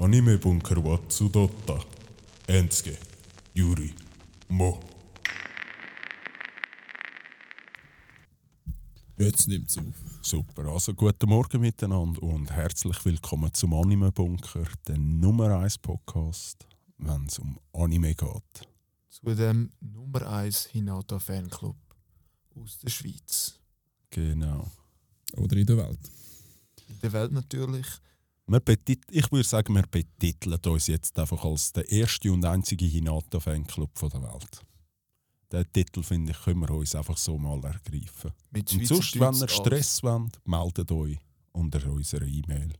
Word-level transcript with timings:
Anime 0.00 0.38
Bunker 0.38 0.82
wa 0.82 0.98
Tsudotta. 1.08 1.78
Ensuke. 2.46 2.96
Yuri. 3.52 3.92
Mo. 4.48 4.80
Jetzt 9.18 9.46
nimmt 9.46 9.68
es 9.68 9.76
auf. 9.76 9.84
Super, 10.22 10.64
also 10.68 10.94
guten 10.94 11.28
Morgen 11.28 11.60
miteinander 11.60 12.22
und 12.22 12.50
herzlich 12.50 13.04
willkommen 13.04 13.52
zum 13.52 13.74
Anime 13.74 14.10
Bunker, 14.10 14.64
der 14.88 14.96
Nummer 14.96 15.58
1 15.58 15.76
Podcast, 15.76 16.66
wenn 16.96 17.26
es 17.26 17.38
um 17.38 17.60
Anime 17.74 18.14
geht. 18.14 18.68
zu 19.10 19.34
dem 19.34 19.70
Nummer 19.80 20.26
1 20.26 20.68
Hinata 20.68 21.18
Fanclub 21.18 21.76
aus 22.54 22.78
der 22.78 22.88
Schweiz. 22.88 23.60
Genau. 24.08 24.66
Oder 25.36 25.58
in 25.58 25.66
der 25.66 25.76
Welt. 25.76 26.10
In 26.88 27.00
der 27.02 27.12
Welt 27.12 27.32
natürlich. 27.32 27.86
Wir 28.50 28.58
betit 28.58 29.04
ich 29.12 29.30
würde 29.30 29.46
sagen, 29.46 29.76
wir 29.76 29.86
betiteln 29.86 30.58
uns 30.66 30.88
jetzt 30.88 31.16
einfach 31.16 31.44
als 31.44 31.72
der 31.72 31.88
erste 31.88 32.32
und 32.32 32.44
einzige 32.44 32.84
Hinata-Fanclub 32.84 33.94
der 34.10 34.22
Welt. 34.22 34.62
Den 35.52 35.72
Titel, 35.72 36.02
finde 36.02 36.32
ich, 36.32 36.40
können 36.40 36.58
wir 36.58 36.70
uns 36.70 36.96
einfach 36.96 37.16
so 37.16 37.38
mal 37.38 37.62
ergreifen. 37.64 38.32
Mit 38.50 38.72
Und 38.72 38.86
sonst, 38.88 39.20
wenn 39.20 39.34
ihr 39.34 39.46
Stress 39.48 40.02
wollt, 40.02 40.40
meldet 40.44 40.90
euch 40.90 41.16
unter 41.52 41.88
unserer 41.92 42.26
E-Mail. 42.26 42.72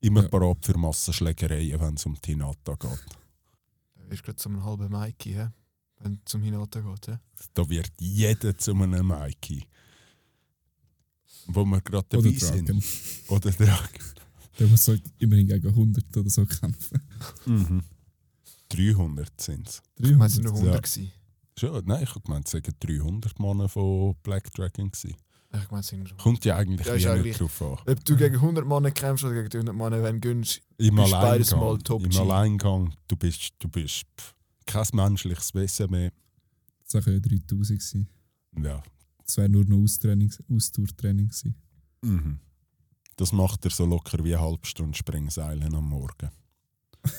Immer 0.00 0.22
Ja. 0.24 0.28
parat 0.28 0.64
für 0.64 0.76
Massenschlägereien, 0.76 1.80
wenn 1.80 1.94
es 1.94 2.04
um 2.06 2.16
die 2.20 2.32
Hinata 2.32 2.74
geht. 2.74 3.06
Du 3.94 4.10
wirst 4.10 4.24
gerade 4.24 4.36
zu 4.36 4.48
einem 4.48 4.64
halben 4.64 4.90
Mikey, 4.90 5.34
hä? 5.34 5.50
wenn 6.00 6.14
es 6.14 6.20
zum 6.24 6.42
Hinata 6.42 6.80
geht. 6.80 7.06
Hä? 7.06 7.18
Da 7.54 7.68
wird 7.68 7.92
jeder 8.00 8.58
zu 8.58 8.72
einem 8.72 9.06
Mikey. 9.06 9.68
Wo 11.46 11.64
wir 11.64 11.80
gerade 11.80 12.18
Oder 12.18 12.28
dabei 12.28 12.38
sind. 12.38 12.68
Draken. 12.68 12.84
Oder 13.28 13.50
Draken. 13.52 14.23
Der 14.58 14.66
muss 14.68 14.84
so 14.84 14.94
immerhin 15.18 15.48
gegen 15.48 15.68
100 15.68 16.16
oder 16.16 16.30
so 16.30 16.46
kämpfen. 16.46 17.00
Mhm. 17.46 17.82
300 18.68 19.40
sind 19.40 19.68
es. 19.68 19.82
Ich 19.98 20.10
meine, 20.16 20.26
es 20.26 20.36
waren 20.36 20.44
300. 20.44 20.44
nur 20.44 20.54
100. 20.54 20.82
gewesen. 20.82 21.12
Schon, 21.58 21.84
nein, 21.86 22.02
ich 22.02 22.10
habe 22.10 22.20
gemeint, 22.20 22.46
es 22.46 22.52
seien 22.52 22.62
300 22.80 23.38
Mann 23.38 23.68
von 23.68 24.14
Black 24.22 24.52
Dragon 24.52 24.90
gewesen. 24.90 25.14
Ich 25.52 25.70
meine, 25.70 25.80
es 25.80 25.86
sind 25.86 26.02
nur 26.08 26.16
Kommt 26.18 26.44
ja 26.44 26.56
eigentlich 26.56 26.86
Ja, 26.86 26.94
wie 26.94 26.98
ist 26.98 27.04
nicht 27.04 27.12
eigentlich- 27.12 27.36
drauf 27.36 27.62
an. 27.62 27.78
Ob 27.92 28.04
du 28.04 28.16
gegen 28.16 28.36
100 28.40 28.66
Mann 28.66 28.92
kämpfst 28.92 29.24
oder 29.24 29.34
gegen 29.34 29.50
300 29.50 29.74
Mann, 29.76 29.92
wenn 30.02 30.20
gönnst, 30.20 30.60
Im 30.78 30.96
bist 30.96 31.10
beides 31.12 31.52
Alleingang, 31.52 31.60
mal 31.60 31.78
Top 31.78 32.02
im 32.04 32.10
G. 32.10 32.18
Alleingang 32.18 32.94
du 33.06 33.16
bist, 33.16 33.52
du 33.60 33.68
bist 33.68 34.04
pff, 34.18 34.34
kein 34.66 34.86
menschliches 34.94 35.54
Wesen 35.54 35.90
mehr. 35.90 36.12
Das 36.90 37.06
wäre 37.06 37.20
3000 37.20 37.80
sein. 37.82 38.08
Ja. 38.60 38.82
Das 39.24 39.36
wäre 39.36 39.48
nur 39.48 39.64
noch 39.64 39.78
Austraining, 39.78 40.32
Austourtraining 40.50 41.28
gewesen. 41.28 41.54
Mhm. 42.02 42.40
Das 43.16 43.32
macht 43.32 43.64
er 43.64 43.70
so 43.70 43.84
locker 43.86 44.22
wie 44.24 44.34
eine 44.34 44.44
halbe 44.44 44.66
Stunde 44.66 44.96
Springseilen 44.96 45.74
am 45.74 45.88
Morgen. 45.88 46.30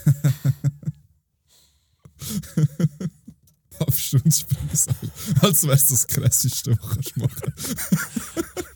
Halbstunde 3.80 4.32
Springseil. 4.32 4.96
Als 5.42 5.64
wäre 5.64 5.74
es 5.76 5.88
das 5.90 6.08
krasseste, 6.08 6.78
was 6.82 7.06
du 7.14 7.20
machen 7.22 7.54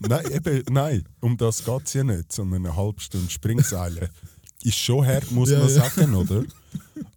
nein, 0.00 0.30
eben, 0.30 0.62
nein, 0.72 1.04
um 1.20 1.36
das 1.36 1.64
geht 1.64 1.86
es 1.86 1.92
ja 1.94 2.04
nicht, 2.04 2.32
sondern 2.32 2.66
eine 2.66 2.76
halbe 2.76 3.00
Stunde 3.00 3.30
Springseilen. 3.30 4.08
Ist 4.62 4.76
schon 4.76 5.06
hart, 5.06 5.30
muss 5.30 5.50
Ja, 5.50 5.58
man 5.58 5.68
ja. 5.68 5.74
sagen, 5.88 6.14
oder? 6.14 6.44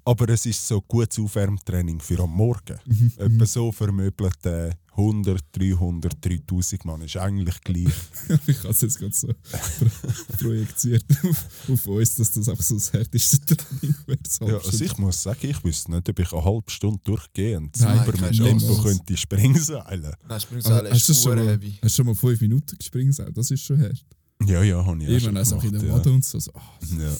Aber 0.05 0.29
es 0.29 0.45
ist 0.45 0.65
so 0.65 0.81
gutes 0.81 1.19
Aufwärmtraining 1.19 1.99
für 1.99 2.19
am 2.19 2.31
Morgen. 2.31 2.79
Mhm. 2.85 3.11
Etwa 3.17 3.45
so 3.45 3.71
vermöbelt 3.71 4.45
äh, 4.45 4.71
100, 4.95 5.41
300, 5.53 6.23
3000 6.23 6.85
Mann 6.85 7.01
ist 7.01 7.17
eigentlich 7.17 7.59
gleich. 7.61 7.93
Ich 8.47 8.59
habe 8.59 8.69
es 8.69 8.81
jetzt 8.81 8.99
gerade 8.99 9.13
so 9.13 9.27
pro 9.27 9.89
projiziert 10.37 11.03
auf, 11.23 11.69
auf 11.69 11.87
uns, 11.87 12.15
dass 12.15 12.31
das 12.31 12.47
einfach 12.47 12.63
so 12.63 12.75
das 12.75 12.93
härteste 12.93 13.57
Training 13.57 13.95
wäre. 14.05 14.19
das 14.21 14.39
Ja, 14.39 14.57
also 14.57 14.85
ich 14.85 14.97
muss 14.97 15.23
sagen, 15.23 15.49
ich 15.49 15.63
wüsste 15.63 15.91
nicht, 15.91 16.07
ob 16.07 16.19
ich 16.19 16.31
eine 16.31 16.45
halbe 16.45 16.71
Stunde 16.71 16.99
durchgehend 17.03 17.73
keine 17.73 18.05
mit. 18.05 18.33
Tempo 18.33 18.81
könnte 18.83 19.17
Springseilen. 19.17 20.01
nein, 20.01 20.13
Aber 20.25 20.39
Springseil 20.39 20.91
hast, 20.91 21.07
du 21.07 21.11
ist 21.11 21.23
schon 21.23 21.35
mal, 21.35 21.47
heavy. 21.47 21.71
hast 21.81 21.81
du 21.81 21.89
schon 21.89 22.05
mal 22.05 22.15
5 22.15 22.41
Minuten 22.41 22.77
Springseil? 22.81 23.33
Das 23.33 23.49
ist 23.49 23.63
schon 23.63 23.79
hart. 23.79 24.05
Ja, 24.45 24.61
ja, 24.61 24.85
habe 24.85 25.03
ich 25.03 25.21
auch 25.21 25.25
meine, 25.25 25.39
also 25.39 25.59
in 25.59 25.71
der 25.71 25.83
ja. 25.83 25.93
Wade 25.93 26.11
und 26.11 26.23
so. 26.23 26.39
so 26.39 26.51
ah, 26.53 26.79
Ja. 26.99 27.15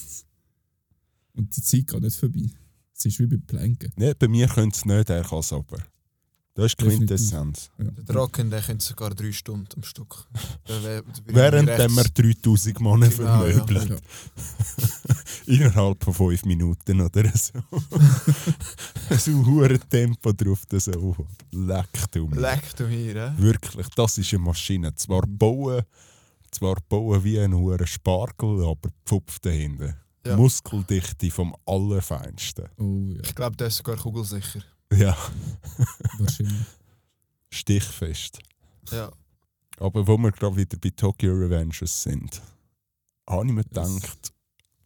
Und 1.34 1.56
die 1.56 1.62
Zeit 1.62 1.86
geht 1.88 2.00
nicht 2.00 2.16
vorbei. 2.16 2.50
Es 2.96 3.04
ist 3.04 3.18
wie 3.18 3.26
bei 3.26 3.38
Planken. 3.44 3.92
Nee, 3.96 4.14
bei 4.14 4.28
mir 4.28 4.46
könnte 4.46 4.76
es 4.76 4.84
nicht, 4.84 5.10
er 5.10 5.24
kann 5.24 5.40
es 5.40 5.52
aber. 5.52 5.78
Das 6.56 6.66
ist. 6.66 6.78
Quintessenz. 6.78 7.70
Ja. 7.78 7.84
Der 7.90 8.14
Draken 8.14 8.48
der 8.48 8.62
könnte 8.62 8.84
sogar 8.84 9.10
3 9.10 9.32
Stunden 9.32 9.66
am 9.76 9.82
Stück. 9.82 10.28
Während 11.26 11.66
wir 11.66 12.04
3000 12.04 12.80
Mann 12.80 13.00
Genau, 13.00 13.10
vermöbeln. 13.12 13.88
Ja. 13.88 13.96
Innerhalb 15.46 16.04
von 16.04 16.14
5 16.14 16.44
Minuten 16.44 17.00
oder 17.00 17.28
so. 17.34 17.58
so 19.18 19.46
hohes 19.46 19.80
Tempo 19.90 20.32
drauf, 20.32 20.62
das 20.68 20.84
so. 20.84 21.16
Leck 21.50 21.88
du 22.12 22.28
mich. 22.28 22.38
Leck 22.38 22.76
du 22.76 22.84
mir, 22.86 23.14
hä? 23.14 23.42
Wirklich, 23.42 23.88
das 23.96 24.18
ist 24.18 24.32
eine 24.32 24.42
Maschine. 24.44 24.94
Zwar 24.94 25.22
bauen, 25.26 25.82
zwar 26.52 26.76
bauen 26.88 27.24
wie 27.24 27.40
ein 27.40 27.52
hoher 27.52 27.84
Spargel, 27.84 28.64
aber 28.64 28.90
Pfupf 29.04 29.40
dahinter. 29.40 29.96
Ja. 30.24 30.36
Muskeldichte 30.36 31.30
vom 31.30 31.54
Allerfeinsten. 31.66 32.66
Oh 32.78 33.08
ja, 33.12 33.20
Ich 33.24 33.34
glaube, 33.34 33.56
der 33.56 33.66
ist 33.66 33.76
sogar 33.78 33.96
kugelsicher. 33.96 34.60
Ja, 34.92 35.16
wahrscheinlich. 36.18 36.66
stichfest. 37.50 38.38
Ja. 38.90 39.12
Aber 39.78 40.06
wo 40.06 40.16
wir 40.18 40.30
gerade 40.30 40.56
wieder 40.56 40.76
bei 40.78 40.90
Tokyo 40.90 41.32
Revengers 41.34 42.02
sind, 42.02 42.40
habe 43.28 43.46
ich 43.46 43.52
mir 43.52 43.64
gedacht, 43.64 44.32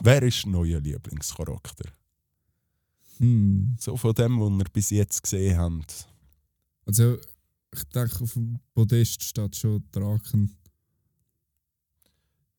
wer 0.03 0.23
ist 0.23 0.47
ein 0.47 0.53
neuer 0.53 0.81
Lieblingscharakter? 0.81 1.91
Hm. 3.19 3.77
So 3.79 3.97
von 3.97 4.15
dem, 4.15 4.41
was 4.41 4.51
wir 4.51 4.65
bis 4.73 4.91
jetzt 4.91 5.23
gesehen 5.23 5.59
haben. 5.59 5.85
Also, 6.87 7.19
ich 7.75 7.85
denke, 7.85 8.23
auf 8.23 8.33
dem 8.33 8.61
Podest 8.73 9.23
steht 9.23 9.57
schon 9.57 9.85
Draken. 9.93 10.57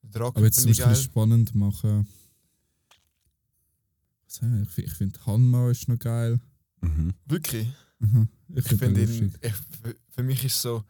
Der 0.04 0.22
Draken 0.22 0.38
Aber 0.38 0.46
jetzt 0.46 0.62
zum 0.62 0.72
ich 0.72 0.78
geil. 0.80 0.96
spannend 0.96 1.56
machen. 1.56 2.08
Was 4.26 4.36
sagen 4.36 4.58
wir? 4.58 4.64
Ich, 4.64 4.78
ich 4.78 4.94
finde 4.94 5.26
Hanma 5.26 5.72
ist 5.72 5.88
noch 5.88 5.98
geil. 5.98 6.40
Mhm. 6.82 7.14
Wirklich? 7.26 7.68
Mhm. 8.00 8.30
Ich 8.50 8.72
Ich 8.72 8.78
finde 8.80 9.04
ihn, 9.04 9.34
ich, 9.42 9.54
für- 10.12 10.24
mich 10.24 10.44
ist 10.46 10.62
so, 10.62 10.84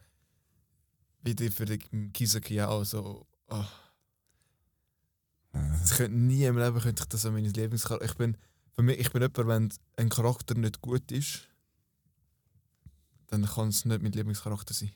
wie 1.22 1.34
die 1.34 1.50
für 1.50 1.64
den 1.66 2.12
Kisaki 2.12 2.60
auch 2.62 2.84
so, 2.84 3.26
ich 5.84 5.90
könnte 5.96 6.16
nie 6.16 6.44
im 6.44 6.56
Leben 6.58 6.78
könnte 6.80 7.02
ich 7.02 7.08
das 7.08 7.26
an 7.26 7.32
meines 7.32 7.52
Lieblingscharakter. 7.54 8.04
Ich 8.06 8.14
bin, 8.14 8.36
für 8.72 8.82
mich, 8.82 8.98
ich 9.00 9.10
bin 9.12 9.20
jemand, 9.22 9.38
wenn 9.48 9.68
ein 9.96 10.08
Charakter 10.08 10.54
nicht 10.54 10.80
gut 10.80 11.10
ist, 11.10 11.48
dann 13.26 13.44
kann 13.44 13.68
es 13.68 13.84
nicht 13.84 14.00
mein 14.02 14.12
Lieblingscharakter 14.12 14.74
sein. 14.74 14.92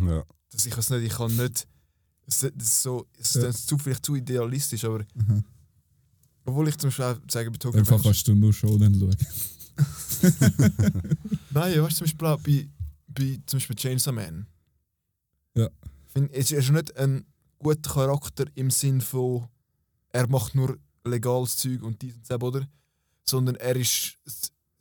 ja. 0.00 0.24
Das, 0.50 0.66
ich 0.66 0.76
weiß 0.76 0.90
nicht, 0.90 1.04
ich 1.04 1.12
kann 1.16 1.36
nicht, 1.36 1.68
es 2.26 2.42
ist 2.42 2.82
so, 2.82 3.06
es 3.18 3.34
Ja. 3.34 3.46
ist 3.48 3.68
zu, 3.68 3.78
vielleicht 3.78 4.04
zu 4.04 4.16
idealistisch, 4.16 4.84
aber 4.84 5.04
Mhm. 5.14 5.44
Obwohl 6.44 6.68
ich 6.68 6.76
zum 6.78 6.88
Beispiel 6.88 7.16
sage 7.30 7.50
bei 7.50 7.58
Tokyo 7.58 7.80
Einfach 7.80 7.98
Revengers- 7.98 8.02
kannst 8.02 8.28
du 8.28 8.34
nur 8.34 8.52
Shonen 8.52 8.94
schauen. 8.98 9.16
Nein, 11.50 11.82
weißt 11.82 12.00
du, 12.00 12.04
zum 12.04 12.04
Beispiel 12.04 12.26
auch 12.28 12.40
bei, 12.40 12.68
bei 13.08 13.38
zum 13.46 13.58
Beispiel 13.58 13.76
Chainsaw 13.76 14.12
Man. 14.12 14.46
Ja. 15.54 15.68
Find, 16.08 16.30
es 16.32 16.50
ist 16.50 16.70
nicht 16.70 16.96
ein 16.96 17.24
guter 17.58 17.90
Charakter 17.92 18.44
im 18.54 18.70
Sinn 18.70 19.00
von, 19.00 19.48
er 20.10 20.28
macht 20.28 20.54
nur 20.54 20.78
legales 21.04 21.56
Zeug 21.56 21.82
und 21.82 22.00
dies 22.02 22.14
und 22.14 22.28
das, 22.30 22.40
oder? 22.40 22.68
Sondern 23.28 23.56
er 23.56 23.76
ist 23.76 24.16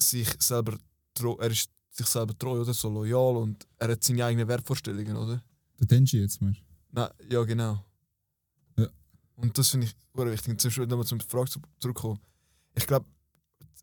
sich 0.01 0.27
selber 0.39 0.77
treu, 1.13 1.35
er 1.39 1.51
ist 1.51 1.69
sich 1.91 2.07
selber 2.07 2.37
treu, 2.37 2.61
oder? 2.61 2.73
So 2.73 2.89
loyal 2.89 3.37
und 3.37 3.65
er 3.77 3.89
hat 3.91 4.03
seine 4.03 4.25
eigenen 4.25 4.47
Wertvorstellungen, 4.47 5.15
oder? 5.15 5.41
Der 5.79 5.87
Denji 5.87 6.19
jetzt 6.19 6.41
mal. 6.41 6.55
Nein, 6.91 7.09
ja, 7.29 7.43
genau. 7.43 7.85
Und 9.41 9.57
das 9.57 9.69
finde 9.69 9.85
ich 9.87 9.95
sehr 10.15 10.31
wichtig. 10.31 10.49
Und 10.51 10.61
zum 10.61 10.69
Beispiel 10.69 10.87
nochmal 10.87 11.05
zur 11.05 11.19
Frage 11.21 11.49
zu- 11.49 11.61
zurückkommen. 11.79 12.19
Ich 12.75 12.85
glaube, 12.85 13.05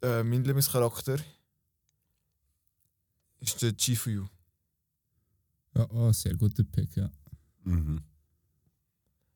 äh, 0.02 0.22
mein 0.22 0.44
Lieblingscharakter 0.44 1.18
ist 3.40 3.62
der 3.62 3.72
Chifuyu. 3.76 4.26
Ja, 5.74 5.90
ah, 5.90 6.12
sehr 6.12 6.34
guter 6.34 6.64
Pick, 6.64 6.96
ja. 6.96 7.10
Mhm. 7.64 8.02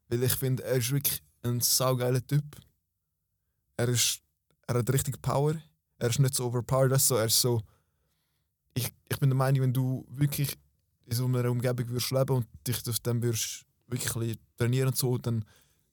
Weil 0.09 0.23
ich 0.23 0.33
finde, 0.35 0.63
er 0.65 0.77
ist 0.77 0.91
wirklich 0.91 1.23
ein 1.43 1.61
saugeiler 1.61 2.27
Typ. 2.27 2.45
Er, 3.77 3.89
ist, 3.89 4.21
er 4.67 4.77
hat 4.77 4.91
richtig 4.93 5.21
Power. 5.23 5.55
Er 5.99 6.09
ist 6.11 6.19
nicht 6.19 6.35
so 6.35 6.47
overpowered. 6.47 6.91
weißt 6.93 7.11
du, 7.11 7.15
So, 7.15 7.19
er 7.19 7.27
ist 7.27 7.41
so. 7.41 7.63
Ich, 8.75 8.93
ich 9.09 9.19
bin 9.19 9.31
der 9.31 9.37
Meinung, 9.37 9.63
wenn 9.63 9.73
du 9.73 10.07
wirklich 10.11 10.57
in 11.07 11.17
so 11.17 11.27
einer 11.27 11.51
Umgebung 11.51 11.89
würdest 11.89 12.11
leben 12.11 12.37
und 12.37 12.47
dich 12.67 12.87
auf 12.89 13.01
dem 13.01 13.23
würdest 13.23 13.65
wirklich 13.89 14.39
trainieren 14.57 14.89
und 14.89 14.97
so, 14.97 15.19
dann 15.19 15.45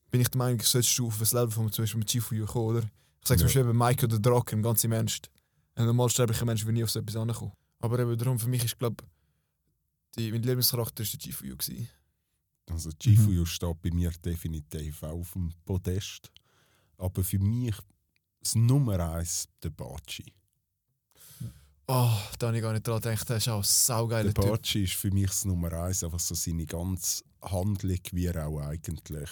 bin 0.09 0.21
ich 0.21 0.29
der 0.29 0.37
Meinung, 0.37 0.61
solltest 0.61 0.97
du 0.97 1.07
auf 1.07 1.19
ein 1.19 1.27
Level 1.31 1.51
von 1.51 1.71
zum 1.71 1.83
Beispiel 1.83 1.99
mit 1.99 2.09
Chifuyu 2.09 2.45
kommen, 2.45 2.77
oder? 2.77 2.89
Ich 3.21 3.27
sage 3.27 3.39
zum. 3.39 3.45
Beispiel 3.45 3.61
eben 3.61 3.77
Mike 3.77 4.05
oder 4.05 4.19
Draken, 4.19 4.61
ganz 4.61 4.83
im 4.83 4.91
Ernst. 4.91 5.29
Ein 5.75 5.85
normalsterblicher 5.85 6.45
Mensch 6.45 6.63
würde 6.63 6.73
nie 6.73 6.83
auf 6.83 6.89
so 6.89 6.99
etwas 6.99 7.15
ankommen. 7.15 7.51
Aber 7.79 7.99
eben 7.99 8.17
darum, 8.17 8.39
für 8.39 8.47
mich 8.47 8.63
ist, 8.63 8.79
glaube 8.79 9.03
ich, 10.15 10.31
mein 10.31 10.41
Lebenscharakter 10.41 11.03
ist 11.03 11.13
der. 11.13 11.33
Gewesen. 11.33 11.89
Also 12.69 12.89
Chifuyu 12.99 13.45
steht 13.45 13.81
bei 13.81 13.91
mir 13.91 14.11
definitiv 14.11 15.03
auch 15.03 15.19
auf 15.19 15.33
dem 15.33 15.53
Podest. 15.65 16.31
Aber 16.97 17.23
für 17.23 17.39
mich 17.39 17.75
das 18.39 18.55
Nummer 18.55 19.13
eins 19.13 19.47
der 19.61 19.69
Baci. 19.69 20.25
Oh, 21.89 22.11
da 22.39 22.47
habe 22.47 22.57
ich 22.57 22.63
gar 22.63 22.73
nicht 22.73 22.85
dran 22.85 22.99
gedacht. 22.99 23.29
Der 23.29 23.37
ist 23.37 23.47
auch 23.47 23.59
ein 23.59 23.63
saugeiler 23.63 24.33
Der 24.33 24.43
Typ. 24.43 24.51
Baci 24.51 24.83
ist 24.83 24.93
für 24.95 25.11
mich 25.11 25.27
das 25.27 25.45
Nummer 25.45 25.71
eins, 25.73 26.03
einfach 26.03 26.19
so 26.19 26.35
seine 26.35 26.65
ganze 26.65 27.23
Handlung, 27.41 27.99
wie 28.11 28.25
er 28.25 28.47
auch 28.47 28.59
eigentlich 28.59 29.29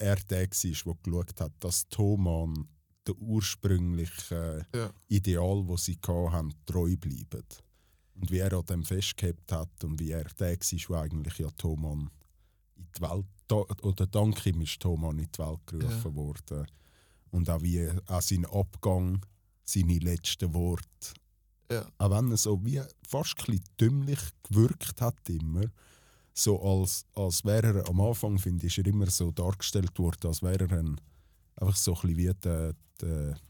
er 0.00 0.16
der 0.16 0.40
war, 0.42 0.46
der 0.50 0.94
geschaut 1.02 1.40
hat, 1.40 1.52
dass 1.60 1.88
Thoman 1.88 2.68
der 3.06 3.16
ursprünglichen 3.16 4.64
Ja. 4.74 4.90
Ideal, 5.08 5.66
wo 5.66 5.76
sie 5.76 5.98
hatten, 6.04 6.54
treu 6.66 6.96
bleiben. 6.96 7.44
Und 8.14 8.30
wie 8.30 8.38
er 8.38 8.52
an 8.52 8.66
dem 8.66 8.84
festgehalten 8.84 9.56
hat 9.56 9.84
und 9.84 9.98
wie 10.00 10.10
er 10.10 10.24
der 10.24 10.52
war, 10.58 10.88
wo 10.88 10.94
eigentlich 10.94 11.38
ja 11.38 11.48
Thoman 11.56 12.10
in 12.76 12.86
die 12.96 13.00
Welt, 13.00 13.26
da- 13.48 13.64
oder 13.82 14.06
dank 14.06 14.44
ihm 14.46 14.60
ist 14.60 14.80
Thoman 14.80 15.18
in 15.18 15.28
die 15.34 15.38
Welt 15.38 15.66
gerufen 15.66 16.10
Ja. 16.10 16.14
worden. 16.14 16.66
Und 17.30 17.48
auch 17.48 17.62
wie 17.62 17.88
auch 18.06 18.20
sein 18.22 18.44
Abgang, 18.46 19.24
seine 19.64 19.98
letzten 19.98 20.52
Worte 20.52 21.14
Ja. 21.70 21.86
auch 21.98 22.10
wenn 22.10 22.30
er 22.32 22.36
so 22.36 22.62
wie 22.64 22.80
fast 23.08 23.38
ein 23.38 23.44
bisschen 23.46 23.64
dümmlich 23.80 24.20
gewirkt 24.42 25.00
hat 25.00 25.28
immer, 25.30 25.64
so 26.32 26.60
als, 26.62 27.04
als 27.14 27.44
wäre 27.44 27.80
er 27.80 27.88
am 27.88 28.00
Anfang, 28.00 28.38
finde 28.38 28.66
ich, 28.66 28.78
ist 28.78 28.84
er 28.84 28.90
immer 28.90 29.10
so 29.10 29.30
dargestellt 29.30 29.98
worden, 29.98 30.28
als 30.28 30.42
wäre 30.42 30.68
er 30.68 30.78
ein, 30.78 31.00
einfach 31.56 31.76
so 31.76 31.94
ein 31.94 32.00
bisschen 32.00 32.16
wie 32.16 32.34
der, 32.40 32.74
der 33.00 33.40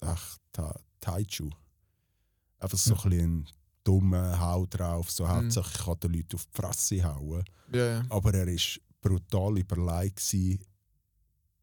ach, 0.00 0.38
Ta, 0.52 0.78
Taichu. 1.00 1.50
Einfach 2.58 2.78
so 2.78 2.94
ein 2.94 3.10
bisschen 3.10 3.40
ein 3.40 3.48
dummer 3.84 4.38
Hau 4.38 4.66
drauf, 4.66 5.10
so 5.10 5.28
hauptsächlich 5.28 5.84
kann 5.84 6.00
der 6.00 6.10
Leute 6.10 6.36
auf 6.36 6.46
die 6.46 6.56
Fresse 6.56 7.04
hauen. 7.04 7.44
Ja, 7.72 7.86
ja. 7.86 8.02
Aber 8.08 8.34
er 8.34 8.46
war 8.46 8.80
brutal 9.00 9.58
überlegt 9.58 10.22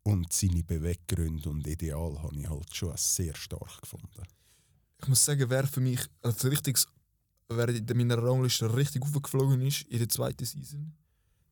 und 0.04 0.34
seine 0.34 0.64
Beweggründe 0.64 1.50
und 1.50 1.68
Ideal 1.68 2.22
habe 2.22 2.36
ich 2.36 2.50
halt 2.50 2.76
schon 2.76 2.94
sehr 2.98 3.36
stark 3.36 3.82
gefunden. 3.82 4.24
Ich 5.02 5.08
muss 5.08 5.24
sagen, 5.24 5.50
wer 5.50 5.66
für 5.68 5.80
mich 5.80 6.02
als 6.22 6.44
richtiges, 6.44 6.88
wer 7.50 7.70
in 7.70 7.86
meiner 7.98 8.18
Rangliste 8.22 8.74
richtig 8.76 9.02
aufgeflogen 9.02 9.62
ist 9.62 9.82
in 9.84 10.00
der 10.00 10.10
zweiten 10.10 10.46
Season, 10.46 10.94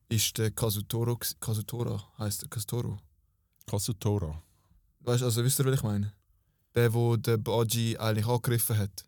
ist 0.08 0.36
der 0.38 0.50
Kazutoro. 0.52 1.12
gsi- 1.14 1.36
Kazutora 1.40 2.02
heißt 2.18 2.42
der 2.42 2.48
Kazutoro. 2.48 2.98
Kasutora. 3.66 4.42
Weißt 5.00 5.20
du, 5.22 5.26
also 5.26 5.44
wisst 5.44 5.58
ihr, 5.60 5.64
was 5.66 5.74
ich 5.74 5.82
meine? 5.82 6.12
Der, 6.74 6.92
wo 6.92 7.16
der 7.16 7.36
Baji 7.36 7.96
eigentlich 7.98 8.26
angegriffen 8.26 8.76
hat. 8.78 9.04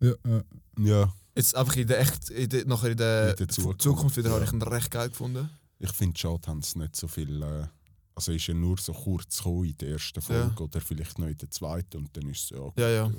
Ja, 0.00 0.12
ja. 0.26 0.42
Ja, 0.78 1.12
Jetzt 1.34 1.54
einfach 1.54 1.76
in 1.76 1.86
der 1.86 2.00
echt, 2.00 2.30
in 2.30 2.48
der, 2.48 2.64
nachher 2.66 2.90
in 2.90 2.96
der, 2.96 3.30
In 3.30 3.36
der 3.36 3.48
Zukunft, 3.48 3.82
Zukunft, 3.82 4.16
wieder 4.16 4.28
ja. 4.30 4.34
habe 4.36 4.44
ich 4.44 4.52
ihn 4.52 4.62
recht 4.62 4.90
geil 4.90 5.08
gefunden. 5.10 5.50
ich 5.78 5.92
finde, 5.92 6.18
schade 6.18 6.46
haben 6.46 6.62
sie 6.62 6.78
nicht 6.78 6.96
so 6.96 7.06
viel. 7.08 7.42
Äh, 7.42 7.66
also 8.14 8.32
ist 8.32 8.48
er 8.48 8.54
nur 8.54 8.78
so 8.78 8.92
kurz 8.94 9.36
gekommen 9.38 9.64
in 9.66 9.76
der 9.76 9.90
ersten 9.90 10.22
Folge 10.22 10.62
oder 10.62 10.80
vielleicht 10.80 11.18
noch 11.18 11.26
in 11.26 11.36
der 11.36 11.50
zweiten 11.50 11.98
und 11.98 12.16
dann 12.16 12.28
ist 12.30 12.44
es 12.44 12.50
ja. 12.50 12.72
Ja, 12.78 12.88
ja, 12.88 13.12